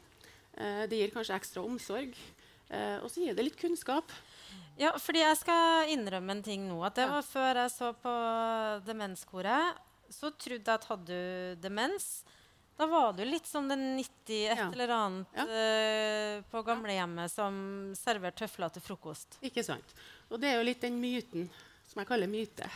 Eh, 0.56 0.84
det 0.88 1.04
gir 1.04 1.12
kanskje 1.12 1.36
ekstra 1.36 1.68
omsorg. 1.68 2.16
Eh, 2.70 2.98
og 3.04 3.10
så 3.12 3.24
gir 3.24 3.36
det 3.38 3.46
litt 3.48 3.60
kunnskap. 3.60 4.12
Ja, 4.78 4.92
fordi 5.02 5.24
jeg 5.24 5.38
skal 5.40 5.90
innrømme 5.90 6.32
en 6.36 6.44
ting 6.46 6.68
nå. 6.70 6.82
At 6.86 6.96
det 7.00 7.08
var 7.10 7.24
før 7.26 7.62
jeg 7.64 7.72
så 7.74 7.94
på 7.98 8.14
demenskoret, 8.86 9.78
så 10.14 10.30
trodde 10.40 10.64
jeg 10.64 10.74
at 10.80 10.86
hadde 10.92 11.08
du 11.08 11.62
demens, 11.64 12.24
da 12.78 12.86
var 12.86 13.16
du 13.18 13.24
litt 13.26 13.48
som 13.50 13.66
den 13.68 13.96
90 13.98 14.52
et 14.52 14.58
Ja. 14.58 14.68
eller 14.72 14.88
annet 14.94 15.28
Ja. 15.36 15.46
eh, 15.50 16.42
på 16.52 16.62
gamlehjemmet 16.64 17.32
som 17.32 17.94
serverte 17.96 18.46
tøfler 18.46 18.70
til 18.72 18.82
frokost. 18.84 19.40
Ikke 19.42 19.64
sant? 19.66 19.94
Og 20.30 20.40
det 20.40 20.50
er 20.52 20.58
jo 20.60 20.64
litt 20.70 20.82
den 20.82 21.00
myten 21.02 21.50
som 21.88 22.00
jeg 22.02 22.08
kaller 22.08 22.28
myte. 22.28 22.70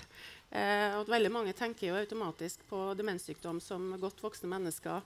Eh, 0.52 1.00
at 1.00 1.08
veldig 1.08 1.32
mange 1.32 1.54
tenker 1.54 1.88
jo 1.88 1.96
automatisk 1.96 2.60
på 2.68 2.96
demenssykdom 2.98 3.62
som 3.62 3.92
godt 4.02 4.20
voksne 4.22 4.50
mennesker. 4.50 5.02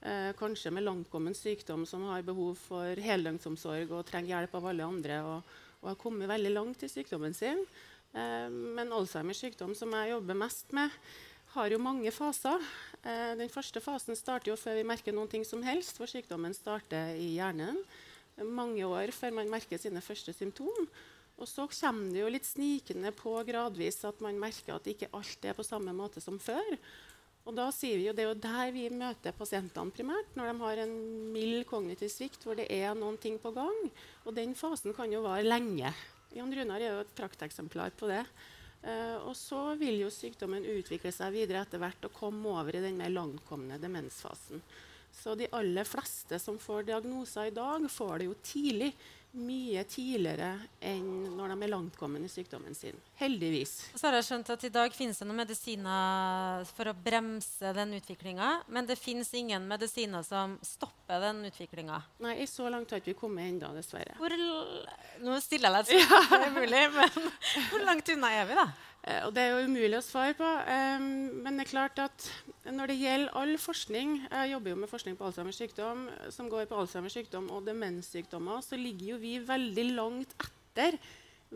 Eh, 0.00 0.32
kanskje 0.36 0.70
med 0.70 0.84
langkommen 0.84 1.34
sykdom 1.34 1.86
som 1.88 2.04
har 2.10 2.24
behov 2.26 2.58
for 2.60 3.00
heldøgnsomsorg 3.00 3.94
og 3.96 4.04
trenger 4.06 4.34
hjelp 4.34 4.56
av 4.58 4.68
alle 4.70 4.88
andre. 4.88 5.20
Og, 5.24 5.54
og 5.82 5.92
har 5.92 6.00
kommet 6.00 6.30
veldig 6.30 6.52
langt 6.52 6.84
i 6.84 6.90
sykdommen 6.90 7.34
sin. 7.34 7.64
Eh, 8.12 8.50
men 8.50 8.92
Alzheimers 8.92 9.40
sykdom, 9.42 9.74
som 9.78 9.94
jeg 9.96 10.12
jobber 10.12 10.38
mest 10.44 10.76
med, 10.76 10.92
har 11.56 11.72
jo 11.72 11.80
mange 11.80 12.12
faser. 12.12 12.62
Eh, 13.02 13.32
den 13.40 13.52
første 13.52 13.80
fasen 13.80 14.18
starter 14.18 14.52
jo 14.52 14.60
før 14.60 14.76
vi 14.78 14.86
merker 14.86 15.16
ting 15.32 15.44
som 15.48 15.64
helst, 15.64 15.96
for 15.96 16.10
sykdommen 16.10 16.54
starter 16.54 17.16
i 17.16 17.34
hjernen. 17.38 17.80
Mange 18.44 18.84
år 18.84 19.10
før 19.16 19.32
man 19.38 19.48
merker 19.48 19.80
sine 19.80 20.02
første 20.04 20.34
symptom. 20.36 20.88
Og 21.36 21.48
så 21.48 21.66
kommer 21.68 22.12
det 22.12 22.22
jo 22.22 22.32
litt 22.32 22.48
snikende 22.48 23.12
på 23.12 23.32
gradvis 23.48 24.04
at 24.08 24.20
man 24.24 24.38
merker 24.40 24.76
at 24.76 24.88
ikke 24.88 25.10
alt 25.16 25.44
er 25.44 25.56
på 25.56 25.64
samme 25.64 25.92
måte 25.96 26.20
som 26.20 26.38
før. 26.40 26.76
Og 27.46 27.54
da 27.54 27.68
sier 27.70 28.00
vi 28.00 28.08
jo, 28.08 28.14
Det 28.16 28.24
er 28.24 28.32
jo 28.32 28.42
der 28.42 28.72
vi 28.74 28.88
møter 28.90 29.34
pasientene 29.36 29.94
primært, 29.94 30.34
når 30.34 30.50
de 30.50 30.64
har 30.64 30.82
en 30.82 30.96
mild 31.32 31.62
kognitiv 31.70 32.10
svikt 32.10 32.42
hvor 32.42 32.58
det 32.58 32.66
er 32.74 32.96
noen 32.98 33.18
ting 33.22 33.38
på 33.38 33.54
gang. 33.54 33.86
Og 34.26 34.34
den 34.34 34.56
fasen 34.58 34.94
kan 34.96 35.12
jo 35.12 35.22
vare 35.22 35.46
lenge. 35.46 35.94
Jan 36.34 36.52
Runar 36.52 36.82
er 36.82 36.90
jo 36.90 37.04
et 37.04 37.14
prakteksemplar 37.16 37.94
på 37.96 38.10
det. 38.10 38.24
Uh, 38.86 39.30
og 39.30 39.34
så 39.38 39.60
vil 39.78 40.02
jo 40.02 40.10
sykdommen 40.12 40.66
utvikle 40.76 41.10
seg 41.14 41.32
videre 41.34 41.62
etter 41.64 41.80
hvert 41.82 42.04
og 42.06 42.14
komme 42.14 42.50
over 42.50 42.76
i 42.76 42.82
den 42.82 42.98
mer 42.98 43.14
langtkomne 43.14 43.78
demensfasen. 43.82 44.60
Så 45.16 45.34
de 45.38 45.48
aller 45.56 45.86
fleste 45.88 46.38
som 46.42 46.58
får 46.60 46.90
diagnoser 46.90 47.48
i 47.48 47.54
dag, 47.56 47.86
får 47.90 48.18
det 48.18 48.26
jo 48.28 48.36
tidlig 48.44 48.90
mye 49.36 49.82
tidligere 49.88 50.54
enn 50.80 51.36
når 51.36 51.52
de 51.52 51.66
er 51.66 51.70
langtkommen 51.72 52.24
i 52.24 52.30
sykdommen 52.30 52.74
sin. 52.76 52.96
Heldigvis. 53.20 53.74
Så 53.94 54.08
har 54.08 54.16
jeg 54.18 54.26
skjønt 54.28 54.50
at 54.54 54.64
I 54.64 54.72
dag 54.72 54.94
finnes 54.96 55.20
det 55.20 55.28
noen 55.28 55.42
medisiner 55.42 56.64
for 56.76 56.90
å 56.90 56.96
bremse 56.96 57.72
den 57.76 57.94
utviklinga. 57.98 58.50
Men 58.72 58.88
det 58.88 58.98
finnes 59.00 59.32
ingen 59.36 59.68
medisiner 59.68 60.24
som 60.26 60.56
stopper 60.64 61.22
den 61.28 61.44
utviklinga. 61.50 62.00
Nei, 62.24 62.38
så 62.50 62.70
langt 62.72 62.92
har 62.92 63.02
vi 63.02 63.12
ikke 63.12 63.26
kommet 63.26 63.50
ennå, 63.50 63.72
dessverre. 63.76 64.16
Hvor, 64.20 64.34
nå 65.24 65.38
stiller 65.44 65.80
jeg 65.80 65.88
deg 65.88 65.96
et 66.00 66.06
spørsmål, 66.10 66.50
mulig, 66.56 66.84
men 66.96 67.32
hvor 67.70 67.88
langt 67.88 68.12
unna 68.16 68.32
er 68.40 68.50
vi, 68.50 68.58
da? 68.58 68.68
Eh, 69.06 69.22
og 69.26 69.34
det 69.36 69.44
er 69.44 69.54
jo 69.54 69.68
umulig 69.70 69.98
å 70.00 70.04
svare 70.04 70.34
på. 70.38 70.46
Um, 70.66 71.42
men 71.44 71.58
det 71.58 71.66
er 71.66 71.72
klart 71.72 72.00
at 72.02 72.26
når 72.66 72.90
det 72.90 72.98
gjelder 72.98 73.36
all 73.38 73.52
forskning 73.62 74.16
Jeg 74.24 74.50
jobber 74.50 74.72
jo 74.72 74.78
med 74.80 74.90
forskning 74.90 75.18
på 75.18 75.28
Alzheimers 75.28 75.60
sykdom 75.62 76.08
som 76.34 76.50
går 76.50 76.66
på 76.66 76.80
Alzheimers 76.80 77.14
sykdom 77.14 77.46
og 77.54 77.68
demenssykdommer. 77.68 78.64
Så 78.66 78.78
ligger 78.80 79.14
jo 79.14 79.20
vi 79.22 79.36
veldig 79.46 79.86
langt 79.94 80.34
etter 80.42 80.98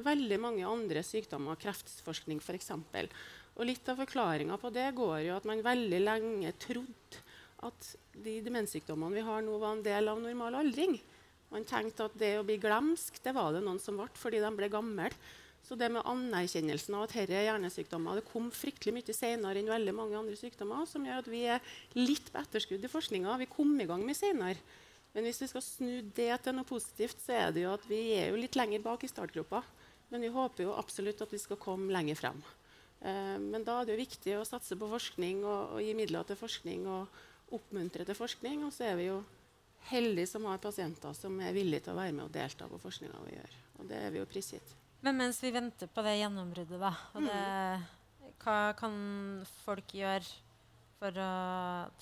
veldig 0.00 0.38
mange 0.40 0.62
andre 0.64 1.02
sykdommer, 1.04 1.58
kreftforskning 1.60 2.38
f.eks. 2.38 2.70
Og 3.58 3.66
litt 3.66 3.88
av 3.90 3.98
forklaringa 3.98 4.56
på 4.60 4.70
det 4.72 4.86
går 4.96 5.16
jo 5.26 5.34
at 5.34 5.48
man 5.48 5.64
veldig 5.66 6.00
lenge 6.04 6.52
trodde 6.62 7.24
at 7.66 7.90
de 8.14 8.38
demenssykdommene 8.46 9.18
vi 9.18 9.24
har 9.26 9.42
nå, 9.44 9.58
var 9.60 9.74
en 9.74 9.84
del 9.84 10.08
av 10.08 10.22
normal 10.22 10.60
aldring. 10.62 10.94
Man 11.50 11.66
tenkte 11.68 12.06
at 12.06 12.16
det 12.16 12.36
å 12.38 12.46
bli 12.46 12.56
glemsk 12.62 13.18
det 13.24 13.34
var 13.36 13.52
det 13.52 13.64
noen 13.66 13.82
som 13.82 13.98
ble 13.98 14.08
fordi 14.16 14.40
de 14.40 14.52
ble 14.54 14.70
gamle. 14.72 15.10
Så 15.70 15.76
det 15.78 15.86
med 15.94 16.02
anerkjennelsen 16.02 16.96
av 16.98 17.04
at 17.06 17.12
dette 17.14 17.36
er 17.38 17.44
hjernesykdommer 17.46 18.18
det 18.18 18.24
kom 18.26 18.48
fryktelig 18.50 18.90
mye 18.96 19.14
senere 19.14 19.60
enn 19.60 19.68
veldig 19.70 19.92
mange 19.94 20.16
andre 20.18 20.34
sykdommer, 20.34 20.82
som 20.90 21.04
gjør 21.06 21.20
at 21.22 21.28
vi 21.30 21.44
er 21.46 21.60
litt 21.94 22.32
på 22.34 22.40
etterskudd 22.40 22.82
i 22.82 22.90
forskninga. 22.90 23.36
Vi 23.38 23.46
kom 23.52 23.76
i 23.78 23.86
gang 23.86 24.02
med 24.02 24.18
senere. 24.18 24.58
Men 25.14 25.28
hvis 25.28 25.38
vi 25.44 25.48
skal 25.52 25.62
snu 25.62 25.92
det 26.16 26.32
til 26.42 26.56
noe 26.56 26.66
positivt, 26.66 27.22
så 27.22 27.36
er 27.38 27.54
det 27.54 27.62
jo 27.62 27.70
at 27.76 27.86
vi 27.86 28.00
er 28.16 28.32
jo 28.32 28.40
litt 28.42 28.58
lenger 28.58 28.82
bak 28.82 29.06
i 29.06 29.12
startgropa. 29.12 29.62
Men 30.10 30.26
vi 30.26 30.32
håper 30.34 30.66
jo 30.66 30.74
absolutt 30.74 31.22
at 31.22 31.36
vi 31.36 31.38
skal 31.38 31.62
komme 31.62 31.94
lenger 31.94 32.18
frem. 32.18 32.42
Eh, 33.06 33.38
men 33.38 33.62
da 33.62 33.78
er 33.78 33.86
det 33.86 33.94
jo 33.94 34.02
viktig 34.02 34.36
å 34.40 34.48
satse 34.50 34.74
på 34.74 34.90
forskning 34.90 35.46
og, 35.46 35.76
og 35.76 35.86
gi 35.86 35.94
midler 35.94 36.26
til 36.26 36.40
forskning 36.42 36.90
og 36.90 37.54
oppmuntre 37.54 38.10
til 38.10 38.18
forskning. 38.18 38.66
Og 38.66 38.74
så 38.74 38.90
er 38.90 38.98
vi 38.98 39.06
jo 39.12 39.22
heldige 39.94 40.34
som 40.34 40.50
har 40.50 40.58
pasienter 40.66 41.14
som 41.14 41.38
er 41.38 41.54
villige 41.54 41.86
til 41.86 41.94
å 41.94 42.02
være 42.02 42.18
med 42.18 42.26
og 42.26 42.34
delta 42.34 42.66
på 42.66 42.82
forskninga 42.82 43.22
vi 43.30 43.38
gjør. 43.38 43.58
Og 43.78 43.90
det 43.94 44.02
er 44.02 44.14
vi 44.18 44.24
jo 44.24 44.30
prisgitt. 44.34 44.79
Men 45.00 45.16
mens 45.16 45.40
vi 45.42 45.50
venter 45.54 45.88
på 45.88 46.04
det 46.04 46.18
gjennombruddet, 46.20 46.80
da, 46.80 46.92
det, 47.24 47.40
hva 48.44 48.56
kan 48.78 48.94
folk 49.64 49.94
gjøre 49.96 50.26
for 51.00 51.16
å 51.16 51.28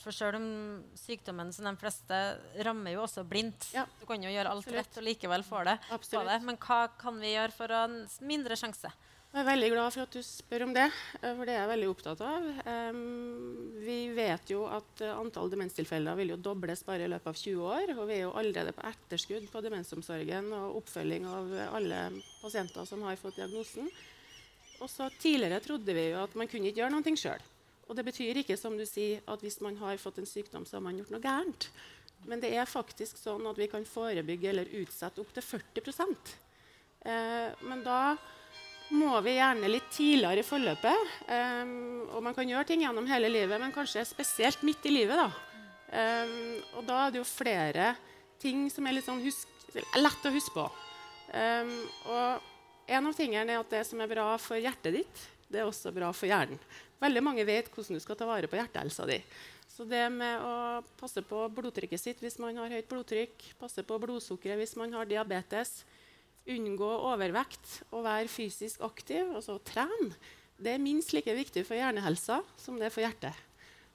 For 0.02 0.14
selv 0.14 0.40
om 0.40 0.46
sykdommen 0.98 1.52
som 1.54 1.68
de 1.68 1.74
fleste 1.78 2.16
rammer 2.66 2.96
jo 2.96 3.04
også 3.04 3.22
blindt 3.22 3.68
ja. 3.70 3.84
Du 4.00 4.06
kan 4.08 4.22
jo 4.22 4.32
gjøre 4.32 4.50
alt 4.50 4.64
Absolutt. 4.64 4.80
rett 4.80 4.98
og 4.98 5.06
likevel 5.06 5.44
få 5.46 5.62
det, 5.68 5.76
det. 6.26 6.40
Men 6.48 6.58
hva 6.58 6.80
kan 6.98 7.20
vi 7.22 7.30
gjøre 7.36 7.54
for 7.54 7.70
å 7.70 7.84
ha 7.84 7.86
en 7.86 8.00
mindre 8.26 8.58
sjanse? 8.58 8.90
Jeg 9.38 9.44
er 9.44 9.52
veldig 9.52 9.66
glad 9.70 9.92
for 9.94 10.02
at 10.02 10.14
du 10.16 10.22
spør 10.26 10.64
om 10.64 10.72
det, 10.74 10.86
eh, 11.20 11.30
for 11.30 11.46
det 11.46 11.52
er 11.54 11.60
jeg 11.60 11.70
veldig 11.70 11.88
opptatt 11.92 12.22
av. 12.26 12.46
Um, 12.66 13.68
vi 13.78 13.98
vet 14.10 14.50
jo 14.50 14.64
at 14.66 15.02
uh, 15.06 15.12
antall 15.14 15.52
demenstilfeller 15.52 16.16
vil 16.18 16.32
jo 16.32 16.38
dobles 16.42 16.80
bare 16.82 17.04
i 17.06 17.10
løpet 17.12 17.30
av 17.30 17.36
20 17.38 17.68
år. 17.70 17.92
Og 17.94 18.08
vi 18.08 18.16
er 18.16 18.24
jo 18.24 18.32
allerede 18.34 18.72
på 18.74 18.82
etterskudd 18.88 19.44
på 19.52 19.60
demensomsorgen 19.62 20.48
og 20.56 20.80
oppfølging 20.80 21.28
av 21.30 21.52
alle 21.68 22.00
pasienter 22.40 22.88
som 22.90 23.04
har 23.06 23.20
fått 23.20 23.38
diagnosen. 23.38 23.86
Og 24.82 24.90
så 24.90 25.06
Tidligere 25.22 25.60
trodde 25.62 25.94
vi 25.94 26.08
jo 26.08 26.24
at 26.24 26.34
man 26.34 26.50
kunne 26.50 26.72
ikke 26.72 26.82
gjøre 26.82 26.96
noe 26.96 27.14
sjøl. 27.22 27.44
Og 27.86 27.94
det 27.94 28.06
betyr 28.08 28.40
ikke 28.42 28.56
som 28.58 28.74
du 28.74 28.82
sier, 28.90 29.22
at 29.30 29.44
hvis 29.46 29.60
man 29.62 29.78
har 29.78 30.02
fått 30.02 30.18
en 30.18 30.26
sykdom, 30.26 30.66
så 30.66 30.80
har 30.80 30.82
man 30.88 30.98
gjort 30.98 31.14
noe 31.14 31.22
gærent. 31.22 31.68
Men 32.26 32.42
det 32.42 32.50
er 32.58 32.66
faktisk 32.66 33.22
sånn 33.22 33.46
at 33.46 33.62
vi 33.62 33.70
kan 33.70 33.86
forebygge 33.86 34.50
eller 34.50 34.74
utsette 34.82 35.22
opptil 35.22 35.46
40 35.46 36.02
eh, 37.06 37.54
Men 37.62 37.86
da 37.86 38.00
må 38.94 39.18
vi 39.24 39.36
gjerne 39.36 39.70
litt 39.70 39.88
tidligere 39.92 40.42
i 40.42 40.46
forløpet. 40.46 41.14
Um, 41.28 41.72
og 42.16 42.22
man 42.24 42.36
kan 42.36 42.48
gjøre 42.48 42.68
ting 42.70 42.84
gjennom 42.84 43.08
hele 43.10 43.30
livet, 43.32 43.60
men 43.60 43.74
kanskje 43.74 44.06
spesielt 44.08 44.62
midt 44.66 44.86
i 44.88 44.94
livet. 44.94 45.18
Da. 45.20 45.28
Um, 45.88 46.36
og 46.78 46.86
da 46.88 47.00
er 47.04 47.14
det 47.14 47.22
jo 47.22 47.28
flere 47.28 47.92
ting 48.40 48.68
som 48.72 48.86
er 48.86 49.00
sånn 49.04 49.22
husk, 49.24 49.50
lett 49.98 50.28
å 50.28 50.34
huske 50.34 50.54
på. 50.56 50.66
Um, 51.34 51.74
og 52.08 52.88
en 52.88 53.10
av 53.10 53.16
tingene 53.16 53.52
er 53.52 53.60
at 53.60 53.72
det 53.72 53.84
som 53.84 54.00
er 54.00 54.10
bra 54.10 54.30
for 54.40 54.60
hjertet 54.60 55.00
ditt, 55.00 55.24
det 55.48 55.60
er 55.60 55.68
også 55.68 55.92
bra 55.92 56.10
for 56.16 56.28
hjernen. 56.28 56.60
Veldig 56.98 57.22
mange 57.22 57.44
vet 57.46 57.68
hvordan 57.70 57.96
du 57.96 58.02
skal 58.02 58.16
ta 58.18 58.26
vare 58.28 58.48
på 58.50 58.58
hjertehelsa 58.58 59.06
di. 59.08 59.20
Så 59.68 59.84
det 59.86 60.02
med 60.10 60.42
å 60.42 60.80
passe 60.98 61.22
på 61.22 61.44
blodtrykket 61.54 62.00
sitt 62.02 62.22
hvis 62.24 62.40
man 62.42 62.56
har 62.58 62.72
høyt 62.72 62.88
blodtrykk, 62.90 63.44
passe 63.60 63.84
på 63.86 63.98
blodsukkeret 64.02 64.58
hvis 64.58 64.74
man 64.80 64.96
har 64.96 65.06
diabetes, 65.06 65.84
unngå 66.54 66.88
overvekt 67.10 67.82
og 67.92 68.04
være 68.06 68.30
fysisk 68.32 68.82
aktiv, 68.86 69.34
altså 69.36 69.58
trene, 69.66 70.12
det 70.58 70.74
er 70.74 70.82
minst 70.82 71.12
like 71.14 71.30
viktig 71.36 71.62
for 71.66 71.78
hjernehelsa 71.78 72.40
som 72.58 72.78
det 72.80 72.88
er 72.88 72.94
for 72.94 73.04
hjertet. 73.04 73.44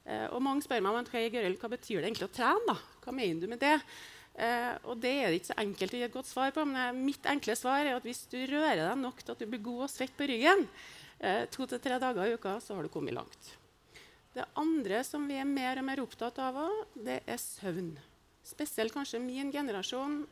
Eh, 0.08 0.28
og 0.32 0.42
Mange 0.44 0.64
spør 0.64 0.84
meg 0.84 0.96
hva 0.96 1.72
betyr 1.72 2.00
det 2.00 2.08
egentlig 2.08 2.30
å 2.30 2.36
trene. 2.36 2.68
da? 2.68 2.76
Hva 3.04 3.16
mener 3.16 3.42
du 3.42 3.50
med 3.52 3.60
det? 3.60 3.76
Eh, 4.36 4.72
og 4.88 5.00
Det 5.04 5.12
er 5.12 5.28
det 5.30 5.42
ikke 5.42 5.52
så 5.52 5.60
enkelt 5.64 5.94
å 5.94 6.00
gi 6.00 6.06
et 6.08 6.16
godt 6.16 6.30
svar 6.32 6.54
på. 6.56 6.64
Men 6.68 7.04
mitt 7.06 7.26
enkle 7.30 7.56
svar 7.60 7.84
er 7.84 7.98
at 7.98 8.08
hvis 8.08 8.26
du 8.32 8.40
rører 8.40 8.86
deg 8.88 9.02
nok 9.02 9.24
til 9.24 9.36
at 9.36 9.44
du 9.44 9.50
blir 9.50 9.64
god 9.64 9.88
og 9.88 9.92
svett 9.92 10.16
på 10.16 10.28
ryggen, 10.30 10.68
eh, 11.20 11.44
to 11.52 11.68
til 11.68 11.84
tre 11.84 12.00
dager 12.00 12.32
i 12.32 12.38
uka, 12.38 12.60
så 12.64 12.76
har 12.76 12.84
du 12.84 12.94
kommet 12.94 13.16
langt. 13.16 13.52
Det 14.34 14.48
andre 14.58 15.04
som 15.06 15.28
vi 15.28 15.36
er 15.38 15.46
mer 15.46 15.78
og 15.78 15.86
mer 15.86 16.02
opptatt 16.02 16.40
av, 16.42 16.58
det 16.96 17.22
er 17.28 17.38
søvn. 17.38 17.94
Spesielt 18.44 18.96
kanskje 18.96 19.22
min 19.22 19.52
generasjon 19.54 20.24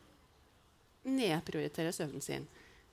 nedprioritere 1.08 1.92
søvnen 1.94 2.24
sin. 2.24 2.46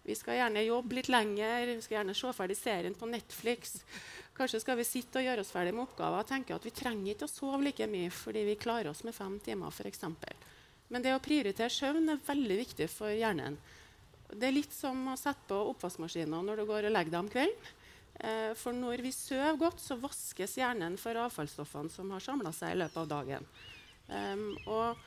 Vi 0.03 0.15
skal 0.17 0.39
gjerne 0.39 0.63
jobbe 0.65 0.95
litt 0.97 1.09
lenger, 1.11 1.67
vi 1.67 1.81
skal 1.83 1.99
gjerne 1.99 2.15
se 2.17 2.31
ferdig 2.33 2.57
serien 2.57 2.95
på 2.97 3.09
Netflix. 3.09 3.75
Kanskje 4.37 4.61
skal 4.63 4.79
vi 4.79 4.87
sitte 4.87 5.19
og 5.19 5.27
gjøre 5.27 5.43
oss 5.43 5.51
ferdig 5.53 5.73
med 5.75 5.83
oppgaver 5.83 6.23
og 6.23 6.29
tenke 6.29 6.55
at 6.55 6.65
vi 6.65 6.73
trenger 6.73 7.13
ikke 7.13 7.27
å 7.27 7.31
sove 7.31 7.59
like 7.67 7.89
mye 7.91 8.09
fordi 8.13 8.45
vi 8.47 8.55
klarer 8.59 8.89
oss 8.93 9.03
med 9.05 9.13
fem 9.13 9.35
timer. 9.43 9.75
Eksempel. 9.85 10.47
Men 10.89 11.05
det 11.05 11.13
å 11.13 11.21
prioritere 11.21 11.69
søvn 11.69 12.09
er 12.09 12.23
veldig 12.25 12.57
viktig 12.63 12.87
for 12.89 13.13
hjernen. 13.13 13.59
Det 14.29 14.47
er 14.47 14.55
litt 14.55 14.73
som 14.73 14.97
å 15.11 15.17
sette 15.17 15.49
på 15.49 15.59
oppvaskmaskinen 15.73 16.45
når 16.45 16.61
du 16.61 16.69
går 16.69 16.87
og 16.87 16.95
legger 16.95 17.13
deg 17.13 17.21
om 17.21 17.29
kvelden. 17.33 17.75
Eh, 18.19 18.51
for 18.59 18.75
når 18.75 19.03
vi 19.05 19.11
sover 19.15 19.59
godt, 19.61 19.81
så 19.81 19.97
vaskes 19.99 20.57
hjernen 20.59 20.97
for 20.99 21.17
avfallsstoffene 21.21 21.91
som 21.93 22.09
har 22.13 22.23
samla 22.23 22.51
seg 22.55 22.73
i 22.73 22.79
løpet 22.81 23.03
av 23.03 23.11
dagen. 23.13 23.45
Um, 24.09 24.47
og 24.65 24.97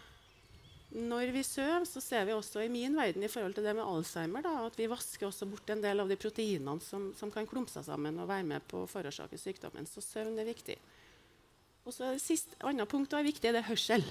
når 0.93 1.31
vi 1.33 1.43
sover, 1.47 1.87
så 1.89 2.03
ser 2.05 2.27
vi 2.29 2.35
også 2.37 2.65
i 2.65 2.71
min 2.73 2.97
verden 2.99 3.25
i 3.25 3.31
forhold 3.33 3.55
til 3.57 3.65
det 3.65 3.73
med 3.79 3.87
Alzheimer 3.87 4.45
da, 4.45 4.55
at 4.67 4.77
vi 4.77 4.91
vasker 4.91 5.29
også 5.29 5.49
bort 5.49 5.71
en 5.73 5.81
del 5.81 6.03
av 6.03 6.11
de 6.11 6.19
proteinene 6.21 6.85
som, 6.85 7.07
som 7.17 7.31
kan 7.33 7.49
klumpe 7.49 7.73
seg 7.73 7.87
sammen 7.87 8.19
og 8.21 8.29
være 8.29 8.45
med 8.51 8.67
på 8.69 8.83
å 8.83 8.91
forårsake 8.91 9.41
sykdommen. 9.41 9.89
Så 9.89 10.05
søvn 10.05 10.37
er 10.43 10.51
viktig. 10.51 10.77
Og 11.89 11.97
så 11.97 12.13
sist, 12.21 12.53
annet 12.61 12.91
punkt 12.91 13.15
er 13.17 13.25
viktig, 13.25 13.55
det 13.55 13.63
er 13.63 13.71
hørsel. 13.71 14.05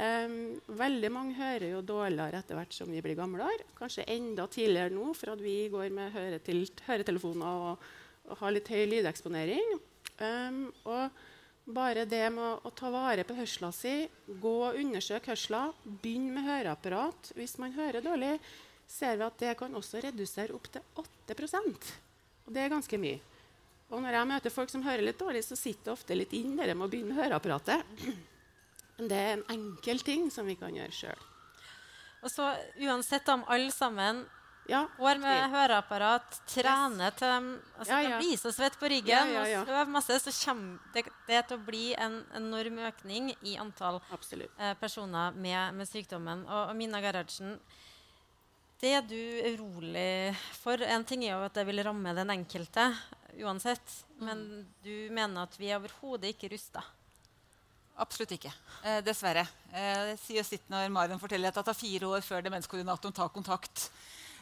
Um, 0.00 0.56
veldig 0.80 1.10
mange 1.12 1.36
hører 1.36 1.66
jo 1.74 1.82
dårligere 1.84 2.40
etter 2.40 2.56
hvert 2.56 2.72
som 2.72 2.88
vi 2.88 3.02
blir 3.04 3.18
gamlere. 3.18 3.66
Kanskje 3.76 4.06
enda 4.08 4.46
tidligere 4.48 4.94
nå, 4.94 5.10
for 5.18 5.34
at 5.34 5.42
vi 5.44 5.68
går 5.72 5.90
med 5.92 6.14
høretelefoner 6.16 7.66
og, 7.66 7.90
og 8.30 8.40
har 8.40 8.56
litt 8.56 8.70
høy 8.72 8.86
lydeksponering. 8.88 9.76
Um, 10.20 10.64
og 10.88 11.20
bare 11.64 12.06
det 12.08 12.24
med 12.34 12.64
å 12.66 12.72
ta 12.74 12.90
vare 12.90 13.24
på 13.26 13.36
hørsla 13.36 13.70
si, 13.74 14.08
gå 14.26 14.54
og 14.66 14.78
undersøke 14.80 15.32
hørsla, 15.32 15.68
begynne 15.84 16.34
med 16.36 16.46
høreapparat 16.48 17.32
hvis 17.38 17.56
man 17.62 17.74
hører 17.76 18.04
dårlig, 18.04 18.36
ser 18.90 19.18
vi 19.20 19.26
at 19.26 19.38
det 19.38 19.56
kan 19.58 19.74
også 19.78 20.02
redusere 20.02 20.56
opptil 20.56 20.82
8% 20.98 21.92
Og 22.46 22.54
det 22.54 22.64
er 22.64 22.72
ganske 22.72 22.98
mye. 22.98 23.20
Og 23.90 24.02
når 24.02 24.16
jeg 24.16 24.30
møter 24.30 24.54
folk 24.54 24.70
som 24.70 24.82
hører 24.86 25.02
litt 25.02 25.18
dårlig, 25.18 25.42
så 25.46 25.58
sitter 25.58 25.90
det 25.90 25.94
ofte 25.94 26.16
litt 26.16 26.34
inn 26.38 26.56
det 26.58 26.74
med 26.74 26.86
å 26.86 26.90
begynne 26.90 27.14
med 27.14 27.22
høreapparatet. 27.24 28.02
Men 28.98 29.10
det 29.10 29.18
er 29.18 29.32
en 29.34 29.46
enkel 29.54 30.02
ting 30.06 30.28
som 30.30 30.46
vi 30.46 30.58
kan 30.58 30.74
gjøre 30.74 30.94
sjøl. 30.94 31.24
Og 32.20 32.30
så 32.30 32.50
uansett 32.84 33.28
om 33.32 33.42
alle 33.50 33.72
sammen 33.74 34.24
ja, 34.68 34.84
Går 34.98 35.18
med 35.18 35.50
høreapparat, 35.50 36.36
trener 36.46 37.14
til 37.18 37.32
dem 37.32 37.46
altså, 37.78 37.90
ja, 37.90 38.00
ja. 38.04 38.10
De 38.10 38.18
blir 38.20 38.38
så 38.38 38.52
svette 38.54 38.78
på 38.78 38.90
ryggen 38.92 39.32
og 39.40 39.54
øver 39.64 39.90
masse, 39.90 40.18
så 40.22 40.34
kommer 40.44 40.92
det, 40.94 41.04
det, 41.26 41.40
til 41.48 41.58
å 41.58 41.64
bli 41.66 41.84
en 41.98 42.20
enorm 42.38 42.78
økning 42.90 43.32
i 43.40 43.56
antall 43.60 43.98
eh, 44.12 44.74
personer 44.78 45.34
med, 45.34 45.74
med, 45.74 45.88
sykdommen. 45.90 46.44
Og, 46.46 46.70
og 46.70 46.76
Mina 46.78 47.00
Gerhardsen, 47.02 47.56
det 48.80 48.94
er 48.96 49.02
du 49.04 49.18
urolig 49.50 50.36
for 50.56 50.80
En 50.86 51.04
ting 51.04 51.26
er 51.26 51.34
jo 51.34 51.42
at 51.44 51.58
det 51.58 51.66
vil 51.68 51.82
ramme 51.84 52.14
den 52.16 52.30
enkelte. 52.32 52.86
uansett. 53.42 53.98
Men 54.20 54.66
du 54.84 55.10
mener 55.10 55.42
at 55.42 55.58
vi 55.58 55.68
er 55.68 55.80
overhodet 55.80 56.34
ikke 56.34 56.52
rusta. 56.54 56.84
Absolutt 58.00 58.32
ikke. 58.38 58.52
Eh, 58.84 59.02
dessverre. 59.04 59.44
Eh, 59.72 60.12
det 60.12 60.16
sier 60.22 60.46
sitt 60.46 60.70
når 60.72 60.88
Marion 60.92 61.20
forteller 61.20 61.50
at 61.50 61.58
det 61.58 61.66
tar 61.68 61.76
fire 61.76 62.08
år 62.14 62.24
før 62.24 62.46
demenskoordinatoren 62.46 63.16
tar 63.16 63.28
kontakt. 63.34 63.90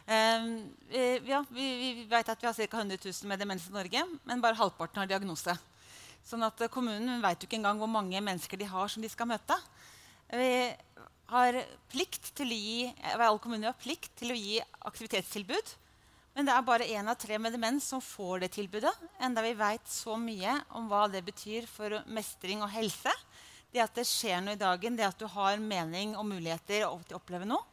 Eh, 0.08 1.28
ja, 1.28 1.42
vi, 1.52 1.64
vi, 1.76 2.04
vet 2.08 2.28
at 2.32 2.40
vi 2.40 2.48
har 2.48 2.54
ca. 2.56 2.78
100 2.80 2.96
000 3.04 3.28
med 3.28 3.42
demens 3.42 3.66
i 3.68 3.74
Norge, 3.74 4.04
men 4.24 4.40
bare 4.40 4.56
halvparten 4.56 5.02
har 5.02 5.10
diagnose. 5.10 5.52
Sånn 6.24 6.46
at 6.46 6.62
eh, 6.64 6.70
Kommunen 6.72 7.20
vet 7.20 7.44
ikke 7.44 7.58
engang 7.58 7.80
hvor 7.80 7.90
mange 7.92 8.22
mennesker 8.24 8.56
de 8.56 8.70
har 8.70 8.88
som 8.88 9.04
de 9.04 9.10
skal 9.12 9.28
møte. 9.28 9.58
Vi 10.32 10.48
har 11.28 11.60
plikt 11.92 12.30
til 12.40 12.54
å 12.54 12.56
gi, 12.56 12.88
eh, 12.88 13.18
alle 13.18 13.36
kommuner 13.44 13.74
har 13.74 13.76
plikt 13.76 14.14
til 14.22 14.32
å 14.32 14.38
gi 14.38 14.56
aktivitetstilbud. 14.88 15.76
Men 16.38 16.48
det 16.48 16.54
er 16.54 16.64
bare 16.64 16.88
én 16.88 17.10
av 17.10 17.18
tre 17.20 17.36
med 17.42 17.52
demens 17.52 17.90
som 17.92 18.00
får 18.00 18.46
det 18.46 18.52
tilbudet. 18.56 18.94
Enda 19.20 19.44
vi 19.44 19.56
vet 19.58 19.92
så 19.92 20.16
mye 20.16 20.56
om 20.78 20.88
hva 20.88 21.04
det 21.12 21.24
betyr 21.26 21.68
for 21.68 22.00
mestring 22.06 22.62
og 22.64 22.72
helse 22.72 23.12
det 23.74 23.82
at 23.84 23.98
det 23.98 24.06
skjer 24.08 24.40
noe 24.40 24.56
i 24.56 24.60
dagen, 24.60 24.96
det 24.96 25.04
at 25.04 25.18
du 25.20 25.26
har 25.28 25.58
mening 25.60 26.14
og 26.16 26.24
muligheter 26.30 26.86
til 26.86 26.86
å 26.88 27.20
oppleve 27.20 27.48
noe. 27.48 27.66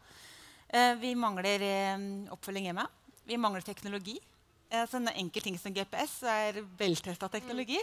Eh, 0.75 0.93
vi 0.99 1.13
mangler 1.15 1.63
eh, 1.63 2.05
oppfølging 2.35 2.69
hjemme. 2.69 2.85
Vi 3.25 3.39
mangler 3.39 3.63
teknologi. 3.63 4.17
Eh, 4.69 4.83
så 4.89 4.99
en 4.99 5.07
enkel 5.13 5.45
ting 5.45 5.57
som 5.61 5.73
GPS 5.73 6.17
er 6.27 6.59
veltesta 6.79 7.29
teknologi. 7.31 7.79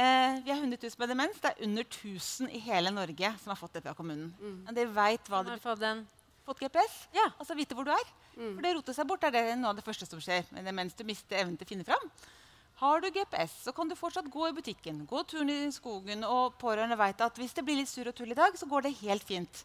Vi 0.00 0.52
har 0.52 0.56
100 0.56 0.78
000 0.78 1.00
med 1.02 1.10
demens. 1.10 1.40
Det 1.42 1.50
er 1.50 1.64
under 1.66 1.82
1000 1.82 2.52
i 2.54 2.60
hele 2.62 2.92
Norge 2.94 3.32
som 3.42 3.50
har 3.50 3.58
fått 3.58 3.74
det 3.74 3.82
fra 3.84 3.92
kommunen. 3.98 4.30
Mm. 4.38 4.60
Men 4.68 4.76
de 4.76 4.84
vet 4.86 5.26
hva 5.28 5.40
det 5.42 5.56
har 5.56 5.60
fått, 5.60 5.80
den. 5.82 6.04
fått 6.46 6.62
GPS. 6.62 6.94
Ja. 7.16 7.26
Altså 7.42 7.56
vite 7.58 7.74
hvor 7.74 7.88
du 7.88 7.90
er. 7.92 8.12
Mm. 8.36 8.54
For 8.54 8.62
det 8.64 8.72
roter 8.76 8.96
seg 8.96 9.08
bort 9.10 9.26
er 9.26 9.34
det 9.34 9.42
noe 9.58 9.74
av 9.74 9.80
det 9.80 9.84
første 9.84 10.06
som 10.06 10.22
skjer 10.22 10.46
med 10.54 10.64
demens. 10.70 10.94
Du 10.96 11.02
mister 11.04 11.42
evnen 11.42 11.58
til 11.58 11.66
å 11.66 11.72
finne 11.72 11.88
fram. 11.88 12.06
Har 12.80 13.02
du 13.02 13.10
GPS, 13.12 13.58
så 13.66 13.74
kan 13.76 13.90
du 13.90 13.98
fortsatt 13.98 14.30
gå 14.32 14.46
i 14.48 14.54
butikken, 14.56 15.02
gå 15.10 15.24
turen 15.28 15.50
i 15.52 15.74
skogen, 15.74 16.22
og 16.24 16.54
pårørende 16.62 16.96
vet 16.96 17.26
at 17.26 17.36
hvis 17.42 17.52
det 17.58 17.66
blir 17.66 17.76
litt 17.82 17.90
sur 17.90 18.08
og 18.08 18.16
tull 18.16 18.30
i 18.32 18.38
dag, 18.38 18.56
så 18.56 18.70
går 18.70 18.86
det 18.86 18.94
helt 19.02 19.26
fint. 19.26 19.64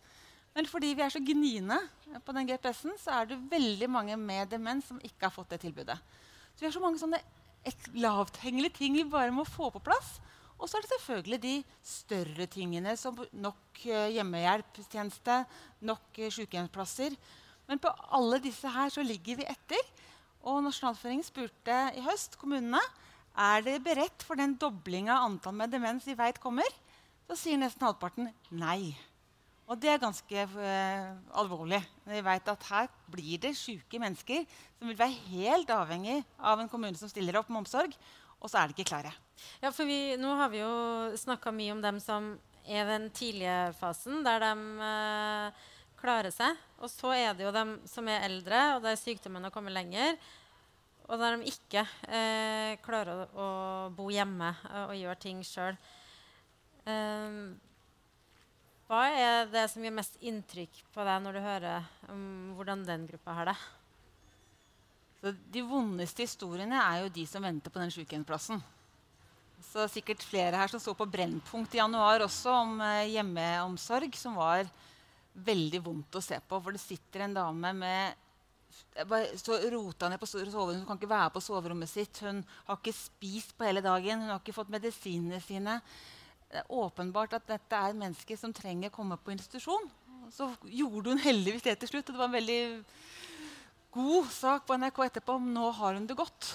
Men 0.56 0.68
fordi 0.72 0.94
vi 0.96 1.04
er 1.04 1.12
så 1.12 1.20
gniende 1.20 1.78
på 2.24 2.36
den 2.36 2.48
GPS-en, 2.48 2.96
så 3.00 3.18
er 3.20 3.28
det 3.28 3.42
veldig 3.52 3.90
mange 3.92 4.16
med 4.20 4.54
demens 4.54 4.88
som 4.88 5.02
ikke 5.04 5.28
har 5.28 5.34
fått 5.36 5.52
det 5.52 5.60
tilbudet. 5.66 5.98
Så 6.56 6.64
vi 6.64 6.70
har 6.70 6.76
så 6.76 6.84
mange 6.84 7.02
sånne 7.02 7.20
lavthengende 8.00 8.72
ting 8.72 8.96
vi 8.96 9.04
bare 9.10 9.34
må 9.36 9.44
få 9.48 9.68
på 9.74 9.84
plass. 9.84 10.16
Og 10.56 10.70
så 10.70 10.78
er 10.78 10.86
det 10.86 10.94
selvfølgelig 10.94 11.40
de 11.44 11.56
større 11.84 12.46
tingene, 12.48 12.94
som 12.96 13.18
nok 13.34 13.82
uh, 13.90 14.06
hjemmehjelpstjeneste, 14.16 15.42
nok 15.90 16.22
uh, 16.22 16.30
sykehjemsplasser. 16.32 17.18
Men 17.68 17.82
på 17.82 17.92
alle 18.16 18.40
disse 18.44 18.70
her 18.72 18.94
så 18.94 19.04
ligger 19.04 19.42
vi 19.42 19.50
etter. 19.52 19.90
Og 20.46 20.62
Nasjonalforeningen 20.64 21.28
spurte 21.28 21.80
i 21.98 22.06
høst 22.06 22.38
kommunene 22.40 22.80
er 23.36 23.66
de 23.66 23.76
beredt 23.84 24.24
for 24.24 24.40
den 24.40 24.56
doblinga 24.62 25.18
av 25.18 25.28
antall 25.28 25.58
med 25.60 25.74
demens 25.74 26.08
vi 26.08 26.16
vet 26.16 26.40
kommer. 26.40 26.70
Så 27.28 27.36
sier 27.42 27.60
nesten 27.60 27.84
halvparten 27.84 28.30
nei. 28.56 28.96
Og 29.66 29.80
det 29.82 29.90
er 29.90 30.02
ganske 30.02 30.44
uh, 30.54 31.38
alvorlig. 31.42 31.80
Vi 32.06 32.22
vet 32.28 32.52
at 32.54 32.68
her 32.70 32.90
blir 33.10 33.42
det 33.42 33.56
syke 33.58 34.00
mennesker 34.02 34.44
som 34.78 34.92
vil 34.92 35.00
være 35.00 35.18
helt 35.32 35.72
avhengig 35.74 36.20
av 36.38 36.62
en 36.62 36.70
kommune 36.70 36.98
som 37.00 37.10
stiller 37.10 37.40
opp 37.40 37.50
med 37.50 37.64
omsorg, 37.64 37.96
og 38.38 38.52
så 38.52 38.62
er 38.62 38.70
de 38.70 38.78
ikke 38.78 38.92
klare. 38.92 39.14
Ja, 39.64 39.72
for 39.74 39.90
vi, 39.90 40.16
Nå 40.22 40.36
har 40.38 40.52
vi 40.54 40.62
jo 40.62 40.76
snakka 41.18 41.54
mye 41.56 41.74
om 41.74 41.82
dem 41.82 41.98
som 42.04 42.36
er 42.66 42.84
i 42.86 42.90
den 42.92 43.10
tidlige 43.14 43.74
fasen, 43.80 44.22
der 44.26 44.44
de 44.46 44.54
uh, 44.82 45.66
klarer 46.00 46.34
seg. 46.34 46.58
Og 46.82 46.92
så 46.92 47.14
er 47.16 47.34
det 47.34 47.48
jo 47.48 47.54
dem 47.56 47.78
som 47.90 48.08
er 48.12 48.26
eldre, 48.28 48.62
og 48.76 48.86
der 48.86 49.00
sykdommen 49.00 49.46
har 49.48 49.54
kommet 49.54 49.74
lenger. 49.74 50.18
Og 51.06 51.22
der 51.22 51.38
de 51.38 51.52
ikke 51.52 51.84
eh, 52.10 52.78
klarer 52.82 53.14
å, 53.14 53.26
å, 53.38 53.50
bo 53.94 54.08
hjemme 54.10 54.50
og, 54.72 54.90
og 54.90 54.98
gjøre 54.98 55.22
ting 55.22 55.44
sjøl. 55.46 55.78
Eh, 56.90 57.38
hva 58.86 59.02
er 59.10 59.48
det 59.50 59.66
som 59.72 59.82
gjør 59.82 59.96
mest 59.98 60.20
inntrykk 60.22 60.84
på 60.94 61.06
deg 61.08 61.24
når 61.24 61.38
du 61.38 61.42
hører 61.42 61.88
om 62.14 62.22
hvordan 62.58 62.84
den 62.86 63.08
gruppa 63.10 63.34
har 63.40 63.50
det? 63.50 63.56
Så 65.22 65.32
de 65.34 65.64
vondeste 65.66 66.28
historiene 66.28 66.78
er 66.78 67.02
jo 67.02 67.14
de 67.16 67.24
som 67.26 67.42
venter 67.42 67.74
på 67.74 67.82
den 67.82 67.94
sykehjemsplassen. 67.96 68.62
Så 69.72 69.88
sikkert 69.90 70.22
flere 70.22 70.60
her 70.60 70.70
som 70.70 70.82
så 70.84 70.94
på 70.94 71.08
Brennpunkt 71.10 71.74
i 71.74 71.80
januar 71.80 72.28
også 72.28 72.54
om 72.60 72.76
eh, 72.86 73.08
hjemmeomsorg, 73.16 74.14
som 74.20 74.38
var 74.38 74.70
veldig 75.48 75.82
vondt 75.88 76.20
å 76.20 76.22
se 76.24 76.38
på. 76.46 76.60
For 76.62 76.76
det 76.76 76.84
sitter 76.84 77.26
en 77.26 77.34
dame 77.36 77.72
med 77.74 78.22
så 79.42 79.58
rota 79.72 80.12
ned 80.12 80.20
på 80.22 80.30
soverommet. 80.30 80.84
Hun 80.84 80.86
kan 80.88 81.00
ikke 81.00 81.10
være 81.10 81.34
på 81.34 81.44
soverommet 81.44 81.90
sitt. 81.90 82.22
Hun 82.22 82.44
har 82.68 82.78
ikke 82.78 82.94
spist 82.96 83.56
på 83.58 83.66
hele 83.68 83.84
dagen. 83.84 84.22
Hun 84.22 84.36
har 84.36 84.44
ikke 84.44 84.56
fått 84.56 84.72
medisinene 84.72 85.42
sine. 85.44 85.80
Det 86.52 86.62
er 86.62 86.72
åpenbart 86.72 87.36
at 87.38 87.48
dette 87.50 87.80
er 87.88 87.98
mennesker 87.98 88.38
som 88.40 88.54
trenger 88.56 88.92
å 88.92 88.96
komme 88.96 89.18
på 89.18 89.34
institusjon. 89.34 89.90
Så 90.34 90.50
gjorde 90.70 91.14
hun 91.14 91.22
heldigvis 91.22 91.66
det 91.66 91.76
til 91.82 91.92
slutt. 91.92 92.10
og 92.10 92.16
Det 92.16 92.22
var 92.22 92.30
en 92.30 92.38
veldig 92.38 92.62
god 93.96 94.32
sak 94.34 94.66
på 94.68 94.78
NRK 94.80 95.02
etterpå 95.08 95.38
om 95.40 95.52
nå 95.56 95.72
har 95.80 95.98
hun 95.98 96.08
det 96.08 96.18
godt. 96.18 96.52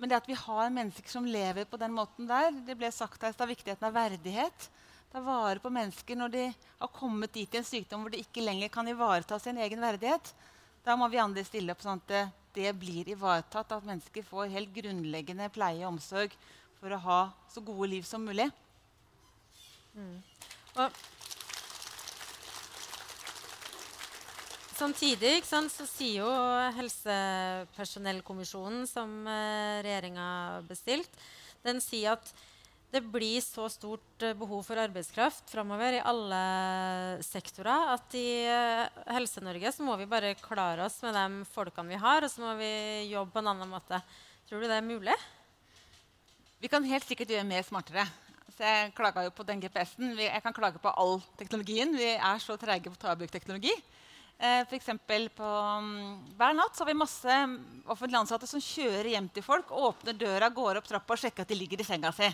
Men 0.00 0.08
det 0.08 0.16
at 0.16 0.28
vi 0.28 0.36
har 0.38 0.72
mennesker 0.72 1.12
som 1.12 1.26
lever 1.28 1.66
på 1.68 1.80
den 1.80 1.92
måten 1.92 2.28
der, 2.28 2.54
det 2.64 2.78
ble 2.80 2.88
sagt 2.94 3.22
her, 3.22 3.34
av 3.36 3.50
viktigheten 3.50 3.88
av 3.88 3.96
verdighet. 3.96 4.70
Ta 5.12 5.20
vare 5.20 5.60
på 5.60 5.72
mennesker 5.74 6.16
når 6.16 6.32
de 6.32 6.44
har 6.54 6.94
kommet 6.94 7.34
dit 7.34 7.54
i 7.54 7.58
en 7.58 7.66
sykdom 7.66 8.04
hvor 8.04 8.14
de 8.14 8.22
ikke 8.22 8.44
lenger 8.44 8.70
kan 8.72 8.88
ivareta 8.88 9.38
sin 9.42 9.58
egen 9.60 9.82
verdighet. 9.82 10.32
Da 10.86 10.96
må 10.96 11.10
vi 11.12 11.20
andre 11.20 11.44
stille 11.44 11.74
opp 11.74 11.82
sånn 11.84 12.00
at 12.00 12.32
det 12.54 12.72
blir 12.78 13.10
ivaretatt, 13.12 13.74
at 13.76 13.86
mennesker 13.86 14.24
får 14.26 14.54
helt 14.54 14.72
grunnleggende 14.74 15.50
pleie 15.52 15.82
og 15.84 15.96
omsorg 15.96 16.32
for 16.80 16.94
å 16.94 17.02
ha 17.04 17.20
så 17.52 17.62
gode 17.62 17.90
liv 17.92 18.06
som 18.08 18.24
mulig. 18.24 18.48
Mm. 19.94 20.18
Og 20.80 21.00
Samtidig 24.80 25.42
sant, 25.44 25.68
så 25.68 25.84
sier 25.84 26.22
jo 26.22 26.28
Helsepersonellkommisjonen, 26.78 28.86
som 28.88 29.26
eh, 29.28 29.82
regjeringa 29.84 30.62
bestilt, 30.64 31.10
den 31.66 31.82
sier 31.84 32.14
at 32.14 32.30
det 32.90 33.02
blir 33.04 33.42
så 33.44 33.68
stort 33.70 34.24
eh, 34.24 34.32
behov 34.38 34.64
for 34.66 34.80
arbeidskraft 34.80 35.52
framover 35.52 35.98
i 35.98 36.00
alle 36.00 36.40
sektorer 37.22 37.92
at 37.92 38.14
i 38.18 38.48
uh, 38.48 38.88
Helse-Norge 39.12 39.70
så 39.76 39.84
må 39.84 39.94
vi 40.00 40.08
bare 40.10 40.32
klare 40.40 40.88
oss 40.88 40.96
med 41.04 41.14
de 41.14 41.44
folkene 41.52 41.92
vi 41.92 42.00
har, 42.00 42.24
og 42.24 42.32
så 42.32 42.40
må 42.42 42.56
vi 42.58 42.72
jobbe 43.12 43.36
på 43.36 43.44
en 43.44 43.52
annen 43.52 43.70
måte. 43.70 44.00
Tror 44.48 44.64
du 44.64 44.66
det 44.66 44.80
er 44.80 44.88
mulig? 44.88 45.14
Vi 46.60 46.68
kan 46.72 46.88
helt 46.88 47.04
sikkert 47.04 47.36
gjøre 47.36 47.52
mer 47.52 47.68
smartere. 47.68 48.08
Jeg 48.60 48.92
klaga 48.92 49.22
jo 49.24 49.30
på 49.32 49.44
den 49.48 49.60
GPS-en. 49.62 50.12
Jeg 50.20 50.42
kan 50.44 50.52
klage 50.52 50.80
på 50.82 50.90
all 51.00 51.18
teknologien. 51.40 51.94
Vi 51.96 52.10
er 52.12 52.40
så 52.42 52.58
treige 52.60 52.90
på 52.92 52.98
å 52.98 53.00
ta 53.00 53.14
i 53.14 53.20
bruk 53.22 53.32
teknologi. 53.32 53.72
Eh, 54.40 54.64
på, 54.68 55.44
um, 55.44 55.88
hver 56.36 56.54
natt 56.56 56.78
har 56.78 56.88
vi 56.88 56.96
masse 56.96 57.38
offentlig 57.86 58.18
ansatte 58.20 58.48
som 58.48 58.60
kjører 58.60 59.10
hjem 59.14 59.28
til 59.32 59.44
folk, 59.44 59.72
åpner 59.72 60.16
døra, 60.16 60.48
går 60.48 60.80
opp 60.80 60.88
trappa 60.88 61.16
og 61.16 61.20
sjekker 61.20 61.44
at 61.44 61.48
de 61.48 61.58
ligger 61.60 61.80
i 61.80 61.88
senga 61.88 62.12
si. 62.12 62.28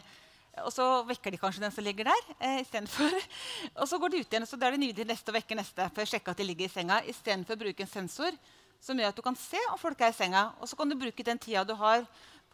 Og 0.64 0.70
så 0.74 0.84
vekker 1.06 1.34
de 1.34 1.40
kanskje 1.40 1.62
den 1.62 1.74
som 1.74 1.86
ligger 1.86 2.10
der. 2.10 2.28
Eh, 2.40 2.60
istedenfor. 2.62 3.18
Og 3.82 3.88
så 3.90 3.98
går 4.00 4.14
de 4.14 4.22
ut 4.22 4.30
igjen, 4.32 4.46
så 4.48 4.56
da 4.56 4.66
er 4.66 4.74
det 4.74 4.82
nydelig 4.86 5.10
neste 5.10 5.30
å 5.30 5.36
vekke 5.36 5.58
neste. 5.58 5.90
for 5.94 6.02
å 6.02 6.08
sjekke 6.08 6.32
at 6.32 6.38
de 6.40 6.46
ligger 6.48 6.66
i 6.66 6.72
senga, 6.72 7.02
Istedenfor 7.04 7.58
å 7.58 7.62
bruke 7.66 7.84
en 7.84 7.90
sensor 7.90 8.38
som 8.80 8.98
gjør 8.98 9.12
at 9.12 9.18
du 9.18 9.22
kan 9.22 9.36
se 9.36 9.60
om 9.72 9.78
folk 9.78 10.00
er 10.00 10.14
i 10.14 10.16
senga. 10.16 10.48
Og 10.60 10.70
så 10.70 10.78
kan 10.78 10.88
du 10.88 10.96
bruke 10.96 11.26
den 11.26 11.38
tida 11.38 11.62
du 11.64 11.74
har 11.76 12.06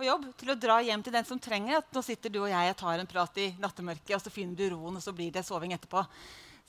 jobb, 0.06 0.26
til 0.40 0.52
å 0.52 0.58
dra 0.58 0.78
hjem 0.84 1.02
til 1.04 1.14
den 1.14 1.26
som 1.28 1.40
trenger 1.42 1.78
at 1.80 1.94
nå 1.94 2.02
sitter 2.04 2.32
du 2.32 2.40
og 2.42 2.50
jeg 2.50 2.72
og 2.72 2.78
tar 2.80 3.02
en 3.02 3.10
prat 3.10 3.38
i 3.42 3.50
nattemørket, 3.62 4.16
og 4.16 4.24
så 4.24 4.32
finner 4.32 4.58
du 4.58 4.74
roen, 4.74 4.98
og 4.98 5.04
så 5.04 5.14
blir 5.16 5.32
det 5.34 5.44
soving 5.46 5.74
etterpå. 5.76 6.04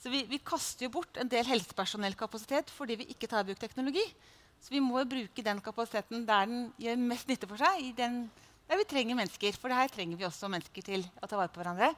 Så 0.02 0.12
vi, 0.12 0.24
vi 0.28 0.40
kaster 0.44 0.86
jo 0.86 0.94
bort 0.96 1.16
en 1.20 1.30
del 1.30 1.46
helsepersonellkapasitet 1.48 2.72
fordi 2.74 2.98
vi 3.00 3.10
ikke 3.14 3.30
tar 3.30 3.44
i 3.44 3.50
bruk 3.50 3.60
teknologi. 3.62 4.04
Så 4.60 4.72
vi 4.72 4.80
må 4.80 4.98
jo 5.00 5.10
bruke 5.10 5.44
den 5.44 5.60
kapasiteten 5.64 6.26
der 6.28 6.48
den 6.48 6.66
gjør 6.80 7.00
mest 7.04 7.30
nytte 7.30 7.48
for 7.48 7.60
seg. 7.60 7.90
den 7.96 8.26
der 8.68 8.80
vi 8.80 8.86
trenger 8.88 9.18
mennesker, 9.18 9.56
for 9.60 9.68
det 9.68 9.76
her 9.76 9.90
trenger 9.92 10.20
vi 10.20 10.24
også 10.24 10.48
mennesker 10.48 10.84
til 10.86 11.04
å 11.20 11.28
ta 11.28 11.36
vare 11.36 11.52
på 11.52 11.60
hverandre. 11.60 11.90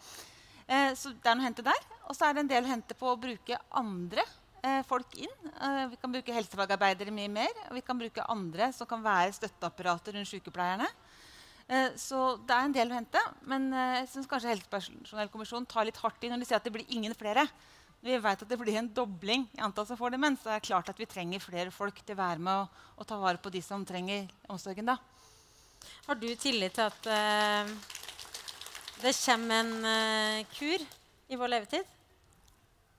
Eh, 0.66 0.94
så 0.98 1.12
det 1.14 1.30
er 1.30 1.36
noe 1.38 1.44
å 1.44 1.46
hente 1.46 1.66
der. 1.66 1.84
Og 2.08 2.16
så 2.18 2.26
er 2.26 2.34
det 2.34 2.42
en 2.42 2.50
del 2.50 2.66
å 2.66 2.72
hente 2.72 2.96
på 2.98 3.10
å 3.12 3.20
bruke 3.22 3.58
andre 3.78 4.24
eh, 4.66 4.82
folk 4.88 5.14
inn. 5.14 5.36
Eh, 5.54 5.84
vi 5.92 5.98
kan 6.02 6.10
bruke 6.10 6.34
helsefagarbeidere 6.34 7.14
mye 7.14 7.30
mer. 7.30 7.52
Og 7.68 7.78
vi 7.78 7.84
kan 7.86 8.00
bruke 8.00 8.26
andre 8.32 8.72
som 8.74 8.88
kan 8.90 9.04
være 9.04 9.36
støtteapparater 9.38 10.18
rundt 10.18 10.32
sykepleierne. 10.32 10.90
Eh, 11.66 11.94
så 11.98 12.36
det 12.46 12.54
er 12.54 12.68
en 12.68 12.74
del 12.74 12.92
å 12.92 12.98
hente. 12.98 13.22
Men 13.50 13.70
eh, 13.74 13.94
jeg 14.00 14.10
syns 14.12 14.28
kanskje 14.30 14.52
Helsepersonellkommisjonen 14.52 15.66
tar 15.70 15.88
litt 15.88 15.98
hardt 16.02 16.22
i 16.26 16.30
når 16.30 16.42
de 16.42 16.48
sier 16.48 16.60
at 16.60 16.66
det 16.66 16.74
blir 16.74 16.94
ingen 16.94 17.14
flere. 17.18 17.46
Vi 18.06 18.14
vet 18.22 18.42
at 18.44 18.48
det 18.48 18.58
blir 18.60 18.76
en 18.78 18.92
dobling 18.94 19.46
i 19.56 19.62
antall 19.64 19.88
som 19.88 19.98
får 19.98 20.14
demens. 20.14 20.42
Så 20.42 20.50
det 20.50 20.60
er 20.60 20.68
klart 20.68 20.90
at 20.92 21.00
vi 21.00 21.08
trenger 21.10 21.42
flere 21.42 21.74
folk 21.74 21.98
til 22.02 22.14
å 22.14 22.22
være 22.22 22.42
med 22.42 22.62
og, 22.62 22.82
og 23.00 23.08
ta 23.08 23.18
vare 23.18 23.42
på 23.42 23.50
de 23.54 23.62
som 23.64 23.84
trenger 23.86 24.28
omsorgen 24.52 24.86
da. 24.86 24.98
Har 26.06 26.18
du 26.18 26.28
tillit 26.38 26.74
til 26.74 26.86
at 26.86 27.08
uh, 27.10 27.70
det 29.02 29.12
kommer 29.18 29.62
en 29.62 29.72
uh, 29.86 30.46
kur 30.54 30.82
i 31.30 31.38
vår 31.38 31.52
levetid? 31.52 31.88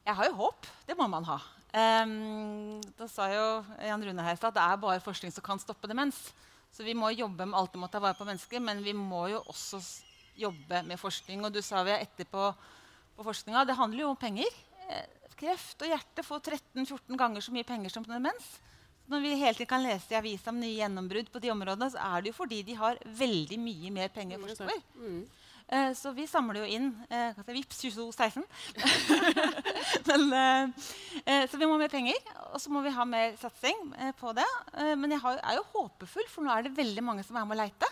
Jeg 0.07 0.15
har 0.15 0.27
jo 0.27 0.37
håp. 0.39 0.67
Det 0.87 0.95
må 0.99 1.07
man 1.11 1.27
ha. 1.27 1.39
Um, 1.77 2.79
da 2.97 3.07
sa 3.11 3.27
jo 3.31 3.47
Jan 3.83 4.03
Rune 4.03 4.23
her 4.23 4.37
at 4.39 4.55
det 4.55 4.63
er 4.63 4.79
bare 4.81 5.03
forskning 5.03 5.33
som 5.35 5.43
kan 5.45 5.59
stoppe 5.59 5.89
demens. 5.89 6.29
Så 6.77 6.85
vi 6.85 6.93
må 6.93 7.09
jobbe 7.09 7.47
med 7.49 7.57
alt 7.57 7.73
om 7.73 7.87
å 7.87 7.89
ta 7.89 7.97
vare 7.97 8.13
på 8.13 8.25
mennesker, 8.27 8.61
men 8.61 8.83
vi 8.85 8.93
må 8.93 9.23
jo 9.31 9.41
også 9.49 9.79
jobbe 10.37 10.83
med 10.85 10.99
forskning. 11.01 11.41
Og 11.47 11.55
du 11.55 11.63
sa 11.65 11.81
vi 11.81 11.95
er 11.95 12.03
etterpå 12.05 12.51
på, 13.17 13.25
forskninga. 13.25 13.63
Det 13.65 13.77
handler 13.79 14.03
jo 14.03 14.11
om 14.11 14.19
penger. 14.21 14.59
Eh, 14.85 15.31
kreft 15.39 15.81
og 15.81 15.89
hjerte 15.89 16.25
får 16.25 16.43
13-14 16.43 17.17
ganger 17.17 17.41
så 17.41 17.55
mye 17.55 17.65
penger 17.65 17.95
som 17.95 18.05
demens. 18.05 18.51
Når 19.09 19.23
vi 19.23 19.33
hele 19.39 19.55
tiden 19.57 19.71
kan 19.71 19.81
lese 19.81 20.13
i 20.13 20.19
avisa 20.19 20.51
om 20.53 20.61
nye 20.61 20.75
gjennombrudd 20.75 21.31
på 21.33 21.41
de 21.41 21.49
områdene, 21.55 21.89
så 21.95 22.03
er 22.11 22.21
det 22.21 22.33
jo 22.33 22.37
fordi 22.43 22.61
de 22.67 22.77
har 22.77 23.01
veldig 23.23 23.57
mye 23.63 23.93
mer 23.97 24.13
penger 24.13 24.37
å 24.37 24.45
forske 24.45 24.67
for. 24.67 24.87
Mm. 25.01 25.21
Uh, 25.67 25.91
så 25.99 26.13
vi 26.15 26.23
samler 26.29 26.61
jo 26.61 26.67
inn 26.77 26.91
uh, 27.11 27.39
Vips 27.51 27.81
2216. 27.81 28.43
men, 30.09 30.25
uh, 30.31 31.43
så 31.51 31.59
vi 31.59 31.67
må 31.67 31.73
ha 31.75 31.81
mer 31.81 31.91
penger, 31.91 32.19
og 32.53 32.61
så 32.63 32.71
må 32.71 32.83
vi 32.85 32.93
ha 32.95 33.05
mer 33.07 33.35
satsing 33.41 33.81
på 34.19 34.31
det. 34.37 34.47
men 34.95 35.11
jeg 35.11 35.19
har, 35.25 35.41
er 35.43 35.57
jo 35.59 35.65
håpefull, 35.73 36.27
for 36.31 36.45
nå 36.45 36.53
er 36.53 36.67
det 36.67 36.77
veldig 36.77 37.03
mange 37.03 37.25
som 37.27 37.35
er 37.35 37.49
med 37.49 37.57
å 37.57 37.65
leite. 37.65 37.89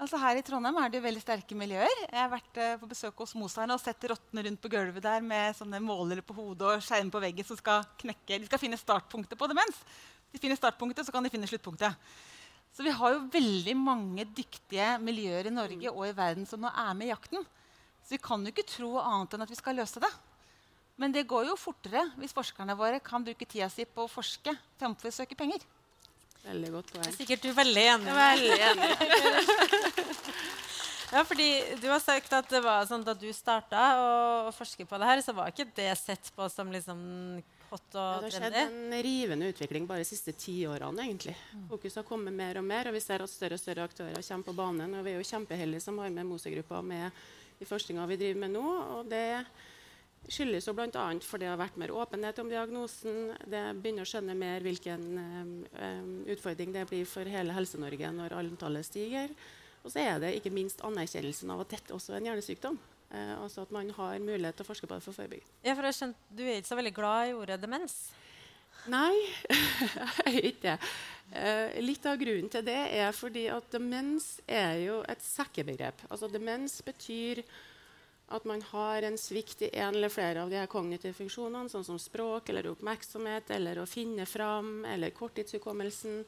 Altså 0.00 0.16
her 0.16 0.38
i 0.40 0.42
Trondheim 0.42 0.78
er 0.80 0.90
det 0.90 0.96
jo 0.96 1.04
veldig 1.04 1.22
sterke 1.22 1.56
miljøer. 1.60 1.92
Jeg 2.06 2.16
har 2.16 2.30
vært 2.32 2.60
på 2.80 2.88
besøk 2.88 3.18
hos 3.20 3.34
Mosheim 3.36 3.70
og 3.74 3.82
sett 3.82 4.06
rottene 4.08 4.46
rundt 4.46 4.62
på 4.64 4.70
gulvet 4.72 5.04
der 5.04 5.20
med 5.22 5.58
sånne 5.58 5.82
målere 5.84 6.24
på 6.24 6.34
hodet 6.38 6.70
og 6.70 6.86
skjerm 6.86 7.12
på 7.12 7.20
veggen 7.20 7.46
som 7.46 7.58
skal 7.60 7.84
knekke. 8.00 8.40
De 8.40 8.48
skal 8.48 8.62
finne 8.62 8.80
startpunktet 8.80 9.38
på 9.38 9.50
demens. 9.52 9.82
De 10.32 10.40
finner 10.40 10.58
startpunktet, 10.58 11.04
så 11.06 11.12
kan 11.14 11.26
de 11.26 11.32
finne 11.32 11.48
sluttpunktet. 11.50 12.10
Så 12.70 12.86
vi 12.86 12.92
har 12.94 13.14
jo 13.14 13.24
veldig 13.32 13.74
mange 13.76 14.24
dyktige 14.36 14.94
miljøer 15.02 15.48
i 15.50 15.54
Norge 15.54 15.90
og 15.90 16.04
i 16.06 16.14
verden 16.16 16.46
som 16.46 16.62
nå 16.62 16.70
er 16.70 16.92
med 16.96 17.08
i 17.08 17.12
jakten. 17.12 17.42
Så 18.04 18.14
vi 18.14 18.20
kan 18.22 18.44
jo 18.44 18.52
ikke 18.52 18.68
tro 18.68 18.94
annet 19.02 19.34
enn 19.34 19.44
at 19.44 19.50
vi 19.50 19.58
skal 19.58 19.76
løse 19.80 20.02
det. 20.02 20.10
Men 21.00 21.14
det 21.14 21.26
går 21.28 21.48
jo 21.48 21.58
fortere 21.58 22.04
hvis 22.20 22.34
forskerne 22.36 22.76
våre 22.78 23.00
kan 23.04 23.24
bruke 23.24 23.46
tida 23.48 23.70
si 23.72 23.86
på 23.88 24.04
å 24.04 24.10
forske 24.10 24.54
fremfor 24.78 25.10
å 25.10 25.14
søke 25.20 25.38
penger. 25.38 25.62
Veldig 26.44 26.72
godt 26.72 26.92
poeng. 26.94 27.14
Sikkert 27.16 27.44
du 27.44 27.50
er 27.50 27.56
veldig 27.58 27.84
enig. 27.94 28.12
Veldig 28.16 28.58
enig. 28.66 28.90
ja, 31.14 31.24
fordi 31.28 31.48
du 31.82 31.88
har 31.90 32.00
sagt 32.04 32.32
at 32.36 32.48
det 32.52 32.62
var 32.64 32.86
sånn 32.88 33.04
Da 33.04 33.12
du 33.16 33.28
starta 33.36 33.82
å 34.00 34.52
forske 34.56 34.86
på 34.88 35.00
det 35.00 35.10
her, 35.10 35.24
så 35.24 35.34
var 35.36 35.52
ikke 35.52 35.68
det 35.76 35.90
sett 36.00 36.30
på 36.36 36.48
som 36.52 36.72
liksom 36.72 37.00
hot 37.70 37.96
og 37.96 38.00
ja, 38.00 38.20
det 38.20 38.28
har 38.28 38.36
skjedd 38.36 38.58
en 38.60 38.94
rivende 39.06 39.50
utvikling 39.52 39.88
bare 39.88 40.02
de 40.02 40.08
siste 40.08 40.34
ti 40.38 40.56
årene. 40.66 41.06
egentlig. 41.06 41.36
Fokus 41.70 41.98
har 42.00 42.06
kommet 42.08 42.34
mer 42.34 42.58
og 42.60 42.66
mer, 42.66 42.90
og 42.90 42.96
vi 42.96 43.02
ser 43.04 43.22
at 43.22 43.30
større 43.30 43.58
og 43.58 43.62
større 43.62 43.86
aktører 43.86 44.22
kommer 44.26 44.48
på 44.48 44.56
banen. 44.58 44.94
og 44.94 45.04
Vi 45.06 45.12
er 45.14 45.20
jo 45.20 45.28
kjempeheldige 45.30 45.84
som 45.84 45.98
har 45.98 46.10
med 46.10 46.26
Mose-gruppa 46.26 46.82
med 46.82 47.10
i 47.60 47.68
forskninga 47.68 48.06
vi 48.08 48.16
driver 48.16 48.40
med 48.40 48.56
nå. 48.56 48.66
og 48.96 49.10
det 49.10 49.44
skyldes 50.30 50.66
jo 50.68 50.74
bl.a. 50.76 51.06
for 51.24 51.40
det 51.40 51.48
har 51.48 51.58
vært 51.60 51.78
mer 51.80 51.92
åpenhet 51.96 52.38
om 52.42 52.50
diagnosen. 52.50 53.32
Det 53.44 53.62
begynner 53.80 54.06
å 54.06 54.10
skjønne 54.10 54.36
mer 54.38 54.64
hvilken 54.64 55.06
um, 55.18 56.12
utfordring 56.30 56.74
det 56.76 56.86
blir 56.90 57.08
for 57.08 57.28
hele 57.28 57.56
Helse-Norge 57.56 58.12
når 58.16 58.36
antallet 58.38 58.86
stiger. 58.86 59.32
Og 59.80 59.92
så 59.92 60.02
er 60.04 60.20
det 60.20 60.34
ikke 60.36 60.52
minst 60.52 60.82
anerkjennelsen 60.84 61.52
av 61.52 61.64
at 61.64 61.72
dette 61.72 61.96
også 61.96 62.14
er 62.14 62.20
en 62.20 62.30
hjernesykdom. 62.30 62.78
Eh, 63.10 63.34
altså 63.42 63.64
at 63.66 63.72
man 63.74 63.90
har 63.96 64.18
mulighet 64.22 64.60
til 64.60 64.66
å 64.66 64.70
forske 64.70 64.86
på 64.86 64.96
det 64.96 65.04
for 65.04 65.16
forebygging. 65.16 65.46
Ja, 65.66 65.74
for 65.74 65.88
jeg 65.88 65.98
skjønt, 65.98 66.26
Du 66.30 66.44
er 66.44 66.60
ikke 66.60 66.70
så 66.70 66.78
veldig 66.78 66.94
glad 66.94 67.30
i 67.30 67.38
ordet 67.38 67.60
demens? 67.62 67.96
Nei, 68.88 69.14
jeg 70.26 70.36
er 70.36 70.46
ikke 70.52 70.62
det. 70.68 70.76
Eh, 71.30 71.80
litt 71.84 72.06
av 72.08 72.16
grunnen 72.18 72.48
til 72.50 72.64
det 72.66 72.78
er 72.96 73.10
fordi 73.14 73.44
at 73.52 73.66
demens 73.74 74.38
er 74.46 74.78
jo 74.84 75.00
et 75.10 75.20
sekkebegrep. 75.22 76.06
Altså 76.08 76.30
Demens 76.30 76.80
betyr 76.86 77.42
at 78.30 78.46
man 78.46 78.62
har 78.70 79.04
en 79.06 79.18
svikt 79.18 79.64
i 79.66 79.72
en 79.82 79.94
eller 79.94 80.10
flere 80.10 80.44
av 80.44 80.50
de 80.50 80.58
her 80.58 80.70
kognitive 80.70 81.14
funksjonene, 81.18 81.70
sånn 81.70 81.86
som 81.86 81.98
språk 81.98 82.50
eller 82.50 82.70
oppmerksomhet 82.70 83.50
eller 83.56 83.82
å 83.82 83.88
finne 83.90 84.26
fram 84.26 84.84
eller 84.86 85.14
korttidshukommelsen, 85.14 86.22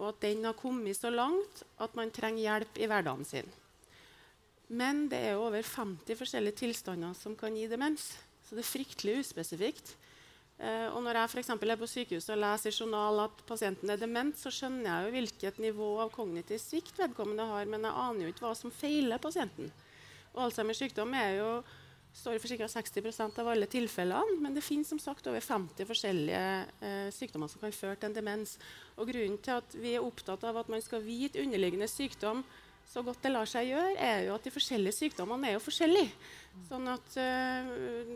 og 0.00 0.06
at 0.12 0.20
den 0.24 0.44
har 0.44 0.56
kommet 0.56 0.96
så 0.96 1.12
langt 1.12 1.64
at 1.80 1.96
man 1.96 2.12
trenger 2.12 2.44
hjelp 2.44 2.80
i 2.80 2.88
hverdagen 2.88 3.26
sin. 3.28 3.48
Men 4.70 5.08
det 5.10 5.18
er 5.18 5.34
jo 5.34 5.48
over 5.48 5.64
50 5.66 6.18
forskjellige 6.18 6.60
tilstander 6.62 7.14
som 7.18 7.34
kan 7.38 7.56
gi 7.58 7.66
demens. 7.70 8.12
Så 8.46 8.54
det 8.54 8.62
er 8.62 8.70
fryktelig 8.70 9.18
uspesifikt. 9.24 9.96
Eh, 10.60 10.86
og 10.92 11.00
når 11.02 11.16
jeg 11.22 11.30
for 11.32 11.66
er 11.72 11.78
på 11.80 11.88
sykehuset 11.88 12.34
og 12.34 12.42
leser 12.42 12.70
i 12.70 12.76
journal 12.76 13.22
at 13.24 13.42
pasienten 13.48 13.90
er 13.90 14.00
dement, 14.00 14.36
så 14.36 14.52
skjønner 14.52 14.90
jeg 14.90 15.06
jo 15.06 15.12
hvilket 15.16 15.60
nivå 15.62 15.88
av 16.04 16.10
kognitiv 16.12 16.60
svikt 16.60 16.98
vedkommende 17.00 17.46
har, 17.48 17.64
men 17.64 17.86
jeg 17.86 17.96
aner 18.04 18.26
jo 18.26 18.32
ikke 18.34 18.44
hva 18.44 18.54
som 18.58 18.74
feiler 18.74 19.22
pasienten. 19.22 19.70
Og 20.34 20.44
Alzheimers 20.44 20.82
sykdom 20.82 21.14
er 21.16 21.38
jo, 21.38 21.48
står 22.14 22.38
for 22.42 22.60
ca. 22.60 22.68
60% 22.68 23.40
av 23.40 23.48
alle 23.54 23.70
tilfellene, 23.70 24.36
men 24.44 24.54
det 24.54 24.66
finnes 24.66 24.90
som 24.92 25.00
sagt 25.00 25.26
over 25.30 25.40
50 25.40 25.88
forskjellige 25.88 26.44
eh, 26.84 27.08
sykdommer 27.16 27.48
som 27.48 27.62
kan 27.62 27.74
føre 27.74 27.96
til 27.96 28.10
en 28.10 28.18
demens. 28.20 28.58
Og 28.98 29.08
Grunnen 29.08 29.40
til 29.40 29.62
at 29.62 29.78
vi 29.80 29.96
er 29.96 30.04
opptatt 30.04 30.44
av 30.44 30.60
at 30.60 30.70
man 30.70 30.84
skal 30.84 31.06
vite 31.06 31.40
underliggende 31.40 31.88
sykdom 31.88 32.44
så 32.90 33.04
godt 33.06 33.22
det 33.22 33.30
lar 33.30 33.46
seg 33.46 33.68
gjøre, 33.70 33.94
er 34.02 34.24
jo 34.26 34.34
at 34.34 34.46
de 34.46 34.50
forskjellige 34.50 34.96
sykdommene 34.96 35.46
er 35.46 35.54
jo 35.54 35.62
forskjellige. 35.62 36.10
Sånn 36.66 36.88
at 36.90 37.16
uh, 37.22 37.68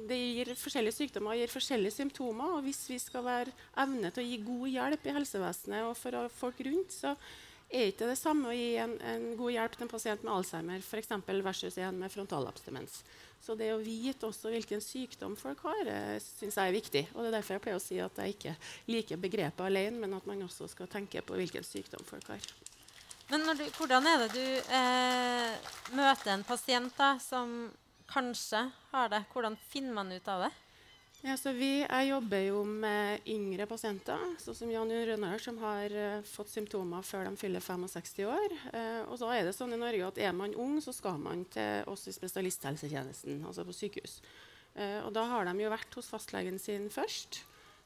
det 0.09 0.19
gir 0.19 0.51
Forskjellige 0.59 0.97
sykdommer 0.97 1.39
gir 1.39 1.53
forskjellige 1.53 1.95
symptomer. 1.95 2.57
Og 2.57 2.67
hvis 2.67 2.83
vi 2.91 2.99
skal 2.99 3.23
være 3.27 3.55
evne 3.85 4.11
til 4.11 4.25
å 4.25 4.27
gi 4.27 4.41
god 4.43 4.73
hjelp 4.73 5.07
i 5.07 5.15
helsevesenet 5.15 5.87
og 5.87 5.95
for 5.99 6.33
folk 6.41 6.65
rundt, 6.67 6.95
så 6.95 7.15
er 7.71 7.93
ikke 7.93 8.11
det 8.11 8.19
samme 8.19 8.51
å 8.51 8.57
gi 8.57 8.75
en, 8.83 8.97
en 9.15 9.31
god 9.39 9.55
hjelp 9.55 9.79
til 9.79 9.87
en 9.87 9.93
pasient 9.95 10.27
med 10.27 10.35
Alzheimer 10.35 10.83
for 10.85 11.01
eksempel, 11.01 11.41
versus 11.47 11.79
en 11.79 12.03
med 12.03 12.13
frontallapsdemens. 12.13 13.01
Så 13.45 13.57
det 13.61 13.71
å 13.75 13.81
vite 13.83 14.27
også 14.27 14.51
hvilken 14.53 14.83
sykdom 14.83 15.35
folk 15.39 15.63
har, 15.69 15.87
eh, 15.93 16.19
syns 16.23 16.59
jeg 16.59 16.71
er 16.71 16.79
viktig. 16.79 17.07
Og 17.15 17.23
det 17.23 17.31
er 17.31 17.39
derfor 17.39 17.59
jeg 17.59 17.67
pleier 17.67 17.81
å 17.81 17.87
si 17.87 17.99
at 18.03 18.23
jeg 18.23 18.37
ikke 18.37 18.55
liker 18.91 19.21
begrepet 19.21 19.67
alene, 19.67 20.01
men 20.01 20.17
at 20.17 20.27
man 20.27 20.47
også 20.47 20.71
skal 20.73 20.91
tenke 20.91 21.23
på 21.23 21.37
hvilken 21.39 21.67
sykdom 21.67 22.07
folk 22.09 22.31
har. 22.33 22.55
Men 23.31 23.47
du, 23.57 23.65
hvordan 23.79 24.07
er 24.07 24.25
det 24.25 24.35
du 24.35 24.75
eh, 24.77 25.71
møter 25.97 26.35
en 26.35 26.45
pasient 26.45 26.93
da, 26.99 27.15
som 27.23 27.71
kanskje 28.11 28.67
har 28.93 29.09
det? 29.13 29.25
Hvordan 29.33 29.57
finner 29.71 29.97
man 29.97 30.13
ut 30.13 30.29
av 30.29 30.45
det? 30.47 30.53
Ja, 31.25 31.39
vi, 31.57 31.71
jeg 31.81 32.09
jobber 32.11 32.43
jo 32.45 32.59
med 32.69 33.25
yngre 33.33 33.65
pasienter, 33.65 34.21
sånn 34.43 34.57
som 34.59 34.69
Jan-Jun 34.69 35.07
Rønner, 35.09 35.41
som 35.41 35.57
har 35.63 35.95
uh, 35.97 36.27
fått 36.29 36.51
symptomer 36.53 37.01
før 37.01 37.25
de 37.25 37.39
fyller 37.41 37.65
65 37.65 38.27
år. 38.29 38.57
Uh, 38.75 39.01
og 39.09 39.17
så 39.23 39.31
er 39.33 39.49
det 39.49 39.55
sånn 39.57 39.73
i 39.73 39.79
Norge 39.81 40.11
at 40.11 40.21
Er 40.21 40.35
man 40.37 40.53
ung, 40.61 40.75
så 40.85 40.93
skal 40.93 41.17
man 41.23 41.47
til 41.55 41.89
oss 41.89 42.05
i 42.11 42.13
spesialisthelsetjenesten, 42.13 43.41
altså 43.49 43.65
på 43.65 43.73
sykehus. 43.73 44.19
Uh, 44.77 45.01
og 45.07 45.15
Da 45.17 45.25
har 45.31 45.49
de 45.49 45.65
jo 45.65 45.73
vært 45.73 45.97
hos 45.97 46.13
fastlegen 46.13 46.61
sin 46.61 46.91
først 46.93 47.41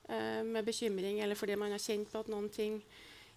med 0.09 0.65
bekymring, 0.65 1.19
eller 1.21 1.37
fordi 1.37 1.53
man 1.61 1.75
har 1.75 1.83
kjent 1.85 2.09
på 2.09 2.23
at 2.23 2.31
noen 2.33 2.47
ting 2.49 2.79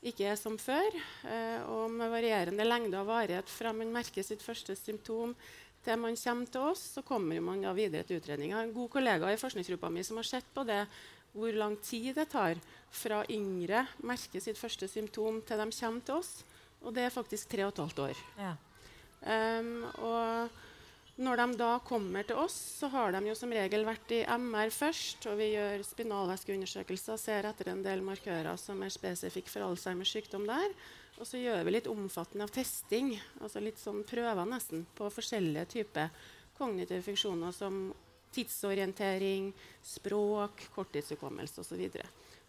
ikke 0.02 0.32
er 0.32 0.38
som 0.40 0.58
før. 0.58 0.98
Eh, 1.30 1.60
og 1.70 1.92
med 1.94 2.10
varierende 2.14 2.66
lengde 2.66 2.98
og 3.02 3.10
varighet 3.10 3.50
fra 3.50 3.74
man 3.76 3.94
merker 3.94 4.26
sitt 4.26 4.42
første 4.44 4.76
symptom 4.78 5.36
til 5.86 5.98
man 5.98 6.18
kommer 6.18 6.50
til 6.54 6.68
oss, 6.72 6.84
så 6.96 7.02
kommer 7.06 7.42
man 7.42 7.64
da 7.64 7.74
videre 7.74 8.06
til 8.06 8.22
utredning. 8.22 8.52
Jeg 8.52 8.58
har 8.60 8.68
en 8.68 8.76
god 8.76 8.90
kollega 8.94 9.32
i 9.32 9.40
forskningsgruppa 9.42 9.90
mi 9.90 10.04
som 10.06 10.20
har 10.22 10.30
sett 10.30 10.50
på 10.54 10.66
det, 10.68 10.84
hvor 11.34 11.54
lang 11.56 11.78
tid 11.82 12.14
det 12.18 12.28
tar 12.34 12.60
fra 12.92 13.22
yngre 13.32 13.86
merker 14.04 14.44
sitt 14.44 14.60
første 14.60 14.90
symptom 14.92 15.40
til 15.48 15.62
de 15.62 15.70
kommer 15.80 16.06
til 16.06 16.18
oss. 16.20 16.34
Og 16.82 16.94
det 16.94 17.06
er 17.06 17.14
faktisk 17.14 17.50
tre 17.50 17.66
og 17.66 17.74
et 17.74 17.82
halvt 17.84 18.04
år. 18.08 18.22
Ja. 18.42 18.54
Um, 19.22 19.84
og 20.02 20.62
når 21.22 21.42
de 21.42 21.58
da 21.60 21.72
kommer 21.86 22.26
til 22.28 22.40
oss, 22.42 22.56
så 22.80 22.90
har 22.94 23.14
de 23.14 23.22
jo 23.30 23.36
som 23.38 23.54
regel 23.54 23.86
vært 23.86 24.12
i 24.16 24.24
MR 24.26 24.74
først. 24.74 25.28
Og 25.30 25.38
vi 25.40 25.52
gjør 25.54 25.86
spinalvæskeundersøkelser 25.86 27.16
og 27.16 27.22
ser 27.22 27.48
etter 27.50 27.72
en 27.72 27.84
del 27.86 28.04
markører 28.06 28.58
som 28.60 28.82
er 28.82 28.94
spesifikke 28.94 29.52
for 29.54 29.68
Alzheimers 29.68 30.14
sykdom 30.14 30.48
der. 30.50 30.74
Og 31.22 31.28
så 31.30 31.38
gjør 31.38 31.62
vi 31.68 31.76
litt 31.76 31.90
omfattende 31.92 32.48
av 32.48 32.54
testing, 32.56 33.14
altså 33.44 33.62
litt 33.62 33.78
sånn 33.78 34.02
prøver 34.10 34.48
nesten, 34.50 34.88
på 34.98 35.10
forskjellige 35.14 35.68
typer 35.76 36.10
kognitive 36.58 37.04
funksjoner 37.06 37.54
som 37.54 37.92
tidsorientering, 38.34 39.52
språk, 39.86 40.66
korttidshukommelse 40.74 41.62
osv. 41.62 41.84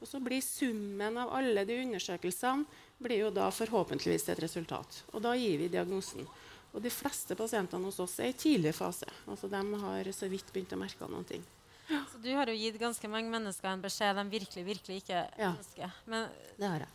Og 0.03 0.09
så 0.09 0.20
blir 0.23 0.43
summen 0.43 1.18
av 1.20 1.31
alle 1.37 1.66
de 1.66 1.79
undersøkelsene 1.85 2.64
blir 3.03 3.25
jo 3.25 3.31
da 3.35 3.49
forhåpentligvis 3.55 4.29
et 4.33 4.43
resultat. 4.43 5.03
Og 5.12 5.23
da 5.25 5.35
gir 5.39 5.59
vi 5.61 5.70
diagnosen. 5.70 6.27
Og 6.73 6.81
de 6.81 6.93
fleste 6.93 7.37
pasientene 7.37 7.89
hos 7.89 8.01
oss 8.01 8.18
er 8.23 8.33
i 8.33 8.37
tidlig 8.37 8.73
fase. 8.77 9.09
Altså 9.29 9.51
De 9.53 9.61
har 9.83 10.12
så 10.16 10.29
vidt 10.33 10.53
begynt 10.55 10.73
å 10.73 10.81
merke 10.81 11.09
noen 11.11 11.29
ting. 11.29 11.45
Så 11.89 12.20
du 12.23 12.31
har 12.33 12.49
jo 12.49 12.57
gitt 12.57 12.79
ganske 12.81 13.09
mange 13.11 13.29
mennesker 13.33 13.68
en 13.68 13.83
beskjed 13.83 14.16
de 14.16 14.25
virkelig 14.33 14.64
virkelig 14.64 15.03
ikke 15.03 15.18
ja. 15.37 15.51
ønsker. 15.53 15.99
Men 16.09 16.31
det 16.57 16.70
har 16.70 16.85
jeg. 16.87 16.95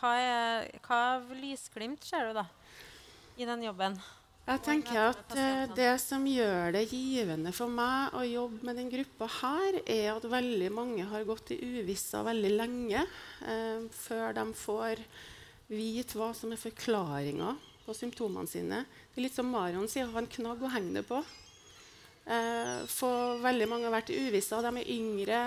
Hva, 0.00 0.14
er, 0.16 0.70
hva 0.86 1.00
av 1.16 1.34
lysglimt 1.36 2.06
ser 2.06 2.30
du 2.30 2.38
da 2.38 2.46
i 3.36 3.48
den 3.48 3.66
jobben? 3.66 3.98
Jeg 4.50 4.62
tenker 4.64 4.98
at 5.12 5.34
uh, 5.36 5.72
Det 5.76 5.90
som 6.02 6.24
gjør 6.26 6.72
det 6.74 6.86
givende 6.90 7.52
for 7.54 7.70
meg 7.70 8.14
å 8.16 8.24
jobbe 8.24 8.64
med 8.66 8.80
den 8.80 8.88
gruppa 8.90 9.28
her, 9.40 9.82
er 9.84 10.14
at 10.14 10.24
veldig 10.32 10.70
mange 10.74 11.04
har 11.10 11.26
gått 11.28 11.52
i 11.54 11.60
uvissa 11.60 12.24
veldig 12.26 12.54
lenge 12.56 13.04
eh, 13.04 13.84
før 13.94 14.34
de 14.40 14.46
får 14.56 15.04
vite 15.70 16.18
hva 16.18 16.32
som 16.34 16.50
er 16.50 16.58
forklaringa 16.58 17.52
på 17.90 17.98
symptomene 17.98 18.50
sine. 18.50 18.84
Det 19.10 19.20
er 19.20 19.26
litt 19.26 19.36
som 19.36 19.50
Marion 19.50 19.90
sier, 19.90 20.10
ha 20.10 20.22
en 20.22 20.30
knagg 20.30 20.62
å 20.62 20.70
henge 20.70 21.00
det 21.00 21.06
på. 21.08 21.20
Eh, 22.30 22.82
for 22.86 23.40
veldig 23.42 23.66
mange 23.66 23.88
har 23.88 23.94
vært 23.96 24.12
i 24.14 24.18
uvisse. 24.28 24.58
De 24.62 24.70
er 24.70 24.90
yngre. 24.94 25.38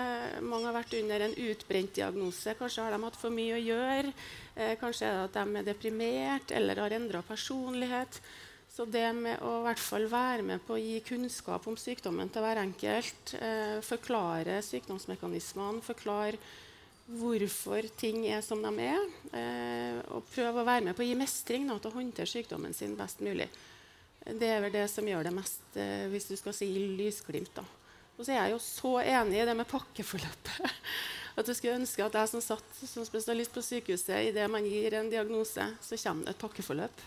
Mange 0.44 0.68
har 0.68 0.76
vært 0.76 0.96
under 0.98 1.24
en 1.24 1.36
utbrent 1.46 1.94
diagnose. 1.96 2.56
Kanskje 2.58 2.84
har 2.84 2.92
de 2.92 3.04
hatt 3.06 3.20
for 3.20 3.32
mye 3.32 3.56
å 3.56 3.62
gjøre. 3.62 4.10
Eh, 4.56 4.74
kanskje 4.80 5.08
er 5.08 5.14
det 5.16 5.28
at 5.30 5.38
de 5.38 5.60
er 5.60 5.68
deprimert 5.70 6.52
eller 6.52 6.82
har 6.82 6.96
endra 6.98 7.22
personlighet. 7.24 8.20
Så 8.74 8.84
det 8.90 9.06
med 9.14 9.38
å 9.46 9.60
hvert 9.62 9.78
fall 9.78 10.08
være 10.10 10.42
med 10.42 10.64
på 10.66 10.74
å 10.74 10.82
gi 10.82 10.98
kunnskap 11.06 11.68
om 11.70 11.76
sykdommen 11.78 12.28
til 12.34 12.42
hver 12.42 12.58
enkelt, 12.58 13.34
eh, 13.38 13.78
forklare 13.86 14.58
sykdomsmekanismene, 14.66 15.80
forklare 15.80 16.40
hvorfor 17.06 17.86
ting 18.00 18.24
er 18.26 18.40
som 18.44 18.62
de 18.64 18.72
er, 18.80 19.06
eh, 19.36 20.00
og 20.14 20.24
prøve 20.32 20.62
å 20.62 20.66
være 20.66 20.86
med 20.88 20.96
på 20.96 21.04
å 21.04 21.06
gi 21.08 21.16
mestring 21.18 21.66
nå, 21.68 21.78
til 21.78 21.92
å 21.92 21.98
håndtere 21.98 22.30
sykdommen 22.30 22.74
sin 22.74 22.96
best 22.96 23.20
mulig. 23.24 23.48
Det 24.24 24.48
er 24.48 24.62
vel 24.64 24.72
det 24.72 24.86
som 24.88 25.04
gjør 25.04 25.26
det 25.26 25.34
mest, 25.36 25.64
eh, 25.76 26.06
hvis 26.08 26.30
du 26.30 26.36
skal 26.36 26.56
si 26.56 26.70
lysglimt. 26.96 27.54
da. 27.54 27.64
Og 28.16 28.24
så 28.24 28.32
er 28.32 28.44
jeg 28.44 28.54
jo 28.54 28.60
så 28.62 28.92
enig 29.02 29.42
i 29.42 29.44
det 29.44 29.56
med 29.56 29.68
pakkeforløpet. 29.68 30.70
At 31.36 31.48
jeg 31.50 31.56
skulle 31.58 31.80
ønske 31.80 32.04
at 32.04 32.14
jeg 32.14 32.28
som 32.30 32.40
satt 32.40 32.76
som 32.86 33.02
spesialist 33.02 33.50
på 33.50 33.62
sykehuset, 33.66 34.28
idet 34.30 34.44
man 34.46 34.62
gir 34.62 34.94
en 34.94 35.08
diagnose, 35.10 35.64
så 35.82 35.96
kommer 35.98 36.28
det 36.28 36.36
et 36.36 36.38
pakkeforløp. 36.38 37.00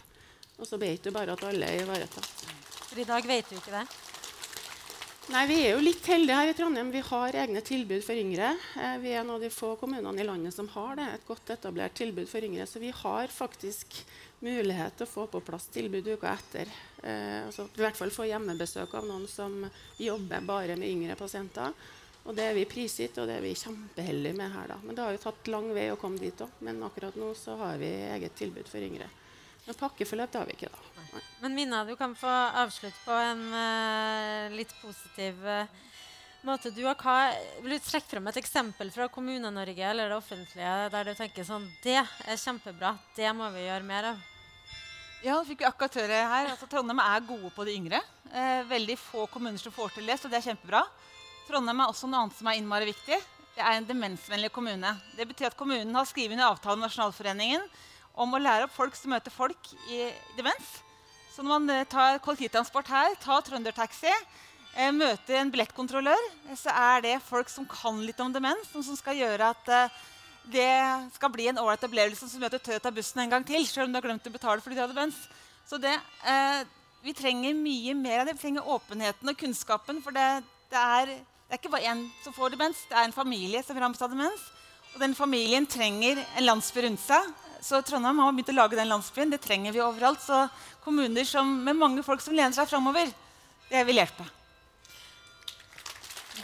Og 0.59 0.67
så 0.67 0.75
vet 0.81 0.99
du 0.99 1.13
bare 1.15 1.31
at 1.31 1.45
alle 1.47 1.63
er 1.63 1.85
ivaretatt. 1.85 2.43
For 2.89 2.99
i 2.99 3.07
dag 3.07 3.23
vet 3.23 3.47
du 3.47 3.55
ikke 3.55 3.71
det. 3.71 3.85
Nei, 5.28 5.41
Vi 5.47 5.55
er 5.59 5.73
jo 5.75 5.84
litt 5.84 6.05
heldige 6.07 6.36
her 6.39 6.49
i 6.49 6.53
Trondheim. 6.55 6.88
Vi 6.93 7.01
har 7.03 7.36
egne 7.36 7.59
tilbud 7.65 7.99
for 8.05 8.15
yngre. 8.15 8.53
Eh, 8.80 8.93
vi 9.03 9.11
er 9.11 9.19
en 9.19 9.34
av 9.34 9.41
de 9.43 9.49
få 9.51 9.73
kommunene 9.75 10.21
i 10.23 10.25
landet 10.28 10.55
som 10.55 10.69
har 10.71 10.95
det, 10.95 11.07
et 11.17 11.25
godt 11.28 11.51
etablert 11.51 11.97
tilbud 11.99 12.30
for 12.32 12.47
yngre. 12.47 12.63
Så 12.63 12.80
vi 12.80 12.93
har 12.95 13.28
faktisk 13.28 13.97
mulighet 14.39 14.95
til 14.95 15.03
å 15.03 15.11
få 15.11 15.25
på 15.28 15.41
plass 15.43 15.67
tilbud 15.73 16.07
uka 16.07 16.32
etter. 16.32 16.71
Eh, 17.03 17.43
altså, 17.43 17.67
I 17.67 17.84
hvert 17.84 17.99
fall 17.99 18.13
få 18.15 18.30
hjemmebesøk 18.30 18.95
av 18.95 19.09
noen 19.09 19.28
som 19.28 19.65
jobber 19.99 20.47
bare 20.47 20.80
med 20.80 20.88
yngre 20.88 21.19
pasienter. 21.19 21.75
Og 22.23 22.36
Det 22.36 22.47
er 22.47 22.55
vi 22.55 22.63
prisgitt, 22.65 23.19
og 23.19 23.28
det 23.28 23.38
er 23.38 23.43
vi 23.43 23.55
kjempeheldige 23.55 24.36
med 24.36 24.51
her. 24.55 24.67
da. 24.67 24.80
Men 24.84 24.95
det 24.95 25.03
har 25.03 25.11
jo 25.11 25.25
tatt 25.28 25.51
lang 25.51 25.73
vei 25.75 25.89
å 25.91 25.99
komme 25.99 26.23
dit 26.23 26.39
òg. 26.39 26.55
Men 26.61 26.80
akkurat 26.84 27.15
nå 27.19 27.34
så 27.36 27.57
har 27.59 27.75
vi 27.78 27.91
eget 28.15 28.36
tilbud 28.36 28.67
for 28.67 28.80
yngre. 28.80 29.11
Men 29.67 29.75
pakkeforløp 29.75 30.32
det 30.32 30.39
har 30.39 30.47
vi 30.47 30.55
ikke 30.55 30.71
da. 30.71 30.96
Men 31.41 31.55
Minna, 31.55 31.84
du 31.86 31.95
kan 31.99 32.16
få 32.18 32.30
avslutte 32.64 32.97
på 33.05 33.14
en 33.14 33.43
uh, 33.53 34.55
litt 34.55 34.74
positiv 34.82 35.43
uh, 35.45 35.68
måte. 36.47 36.72
Du 36.72 36.84
har 36.86 37.36
vil 37.62 37.76
du 37.76 37.80
trekke 37.84 38.10
frem 38.12 38.30
et 38.32 38.39
eksempel 38.41 38.91
fra 38.93 39.10
Kommune-Norge 39.12 39.91
eller 39.91 40.12
det 40.12 40.18
offentlige 40.18 40.74
der 40.93 41.12
du 41.12 41.14
tenker 41.18 41.47
sånn 41.47 41.68
Det 41.84 41.99
er 41.99 42.41
kjempebra. 42.41 42.95
Det 43.16 43.30
må 43.36 43.49
vi 43.55 43.68
gjøre 43.68 43.88
mer 43.88 44.12
av. 44.14 44.26
Ja, 45.26 45.39
fikk 45.43 45.64
vi 45.64 45.66
akkurat 45.68 45.97
høre 45.97 46.18
her. 46.30 46.51
Altså, 46.53 46.68
Trondheim 46.70 47.01
er 47.01 47.26
gode 47.26 47.49
på 47.55 47.66
de 47.66 47.74
yngre. 47.74 47.99
Eh, 48.32 48.62
veldig 48.70 48.97
få 49.01 49.26
kommuner 49.32 49.58
som 49.58 49.74
får 49.74 49.95
til 49.95 50.05
det, 50.05 50.20
så 50.22 50.30
det 50.30 50.38
er 50.38 50.45
kjempebra. 50.51 50.84
Trondheim 51.47 51.82
er 51.82 51.89
også 51.89 52.10
noe 52.10 52.22
annet 52.26 52.38
som 52.38 52.49
er 52.51 52.60
innmari 52.60 52.91
viktig. 52.91 53.18
Det 53.58 53.64
er 53.66 53.80
en 53.80 53.88
demensvennlig 53.89 54.51
kommune. 54.53 54.93
Det 55.18 55.26
betyr 55.26 55.49
at 55.49 55.58
kommunen 55.58 55.95
har 55.97 56.05
skrevet 56.05 56.38
inn 56.38 56.43
avtalen 56.45 56.84
med 56.84 56.91
Nasjonalforeningen 56.91 57.66
om 58.22 58.34
å 58.34 58.41
lære 58.41 58.68
opp 58.68 58.76
folk 58.76 58.97
som 58.97 59.16
møter 59.16 59.34
folk 59.34 59.72
i 59.89 60.05
demens. 60.38 60.78
Så 61.38 61.43
når 61.45 61.51
man 61.53 61.69
eh, 61.69 61.83
tar 61.85 62.15
kollektivtransport 62.25 62.88
her, 62.89 63.11
tar 63.21 63.43
trøndertaxi, 63.45 64.09
eh, 64.73 64.89
møter 64.89 65.38
en 65.38 65.51
billettkontrollør, 65.53 66.23
så 66.57 66.73
er 66.73 67.03
det 67.05 67.11
folk 67.27 67.51
som 67.53 67.67
kan 67.69 67.99
litt 68.01 68.17
om 68.25 68.33
demens, 68.33 68.71
som 68.73 68.97
skal 68.97 69.19
gjøre 69.19 69.51
at 69.53 69.69
eh, 69.69 69.99
det 70.49 70.71
skal 71.13 71.29
bli 71.35 71.45
en 71.51 71.61
ålreit 71.61 71.85
opplevelse 71.85 72.31
som 72.31 72.41
møter 72.41 72.57
Toyota-bussen 72.65 73.21
en 73.21 73.35
gang 73.35 73.45
til, 73.45 73.69
selv 73.69 73.85
om 73.85 73.93
du 73.93 73.99
har 73.99 74.07
glemt 74.07 74.25
å 74.25 74.33
betale 74.33 74.65
fordi 74.65 74.79
du 74.79 74.81
har 74.81 74.89
demens. 74.89 75.21
Så 75.69 75.77
det, 75.77 75.93
eh, 76.25 76.65
vi 77.05 77.13
trenger 77.13 77.53
mye 77.53 77.93
mer 78.01 78.23
av 78.23 78.31
det. 78.31 78.39
Vi 78.39 78.47
trenger 78.47 78.73
åpenheten 78.73 79.29
og 79.29 79.38
kunnskapen. 79.38 80.01
For 80.01 80.17
det, 80.17 80.27
det, 80.73 80.81
er, 80.81 81.19
det 81.19 81.53
er, 81.53 81.59
ikke 81.61 81.75
bare 81.75 81.93
én 81.93 82.07
som 82.25 82.33
får 82.33 82.55
demens, 82.55 82.81
det 82.89 82.97
er 82.97 83.11
en 83.11 83.13
familie 83.13 83.61
som 83.61 83.77
rammes 83.77 84.01
av 84.01 84.09
demens. 84.09 84.49
Og 84.95 85.03
den 85.05 85.13
familien 85.13 85.69
trenger 85.69 86.23
en 86.33 86.49
landsby 86.49 86.88
rundt 86.88 87.05
seg 87.05 87.29
så 87.62 87.82
Trondheim 87.82 88.20
har 88.20 88.34
begynt 88.34 88.53
å 88.53 88.58
lage 88.58 88.80
den 88.80 88.89
landsbyen. 88.91 89.32
Det 89.34 89.41
trenger 89.43 89.76
vi 89.76 89.84
overalt. 89.84 90.22
Så 90.24 90.45
kommuner 90.84 91.28
som, 91.28 91.49
med 91.64 91.80
mange 91.80 92.03
folk 92.05 92.22
som 92.24 92.36
lener 92.36 92.55
seg 92.55 92.70
framover, 92.70 93.10
det 93.70 93.84
vil 93.88 94.01
hjelpe. 94.01 94.26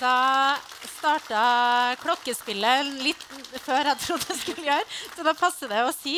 Da 0.04 0.60
starta 0.84 1.42
klokkespillet 2.02 2.90
litt 3.06 3.22
før 3.64 3.88
jeg 3.88 4.00
trodde 4.02 4.26
det 4.28 4.36
skulle 4.36 4.66
gjøre. 4.66 4.88
Så 5.14 5.24
da 5.24 5.34
passer 5.38 5.72
det 5.72 5.80
å 5.80 5.94
si 5.96 6.18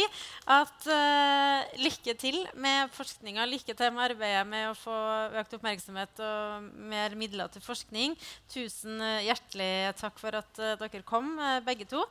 at 0.50 0.88
uh, 0.90 1.76
lykke 1.78 2.16
til 2.18 2.40
med 2.62 2.90
forskninga. 2.96 3.46
Lykke 3.50 3.76
til 3.78 3.94
med 3.94 4.08
arbeidet 4.08 4.42
med 4.50 4.72
å 4.72 4.78
få 4.80 4.96
økt 5.38 5.54
oppmerksomhet 5.60 6.22
og 6.26 6.66
mer 6.90 7.14
midler 7.20 7.52
til 7.54 7.62
forskning. 7.66 8.16
Tusen 8.50 8.98
uh, 9.04 9.22
hjertelig 9.26 9.94
takk 10.02 10.18
for 10.22 10.40
at 10.42 10.64
uh, 10.64 10.74
dere 10.82 11.04
kom, 11.06 11.36
begge 11.68 11.86
to. 11.92 12.02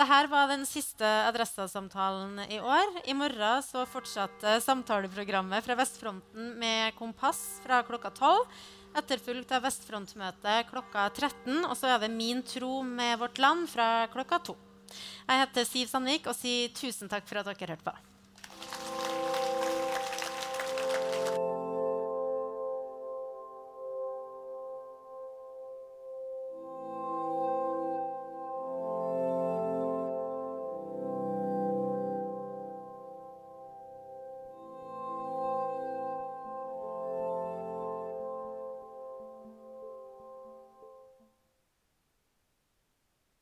Dette 0.00 0.20
var 0.34 0.50
den 0.50 0.66
siste 0.66 1.06
Adressa-samtalen 1.28 2.42
i 2.48 2.58
år. 2.58 3.02
I 3.06 3.14
morgen 3.14 3.62
så 3.66 3.86
fortsatte 3.86 4.58
samtaleprogrammet 4.66 5.62
fra 5.62 5.78
Vestfronten 5.78 6.56
med 6.58 6.98
Kompass 6.98 7.60
fra 7.62 7.84
klokka 7.86 8.10
tolv 8.18 8.50
etterfulgt 8.98 9.52
av 9.54 9.64
Vestfrontmøtet 9.66 10.70
klokka 10.70 11.06
13. 11.12 11.64
Og 11.66 11.76
så 11.78 11.94
er 11.94 12.02
det 12.02 12.12
Min 12.14 12.42
tro 12.46 12.80
med 12.86 13.18
Vårt 13.20 13.38
Land 13.42 13.68
fra 13.70 14.08
klokka 14.12 14.40
2. 14.50 14.56
Jeg 15.30 15.42
heter 15.44 15.68
Siv 15.68 15.90
Sandvik 15.90 16.26
og 16.30 16.36
sier 16.38 16.72
tusen 16.74 17.10
takk 17.10 17.28
for 17.28 17.40
at 17.40 17.52
dere 17.52 17.74
hørte 17.74 17.86
på. 17.86 18.09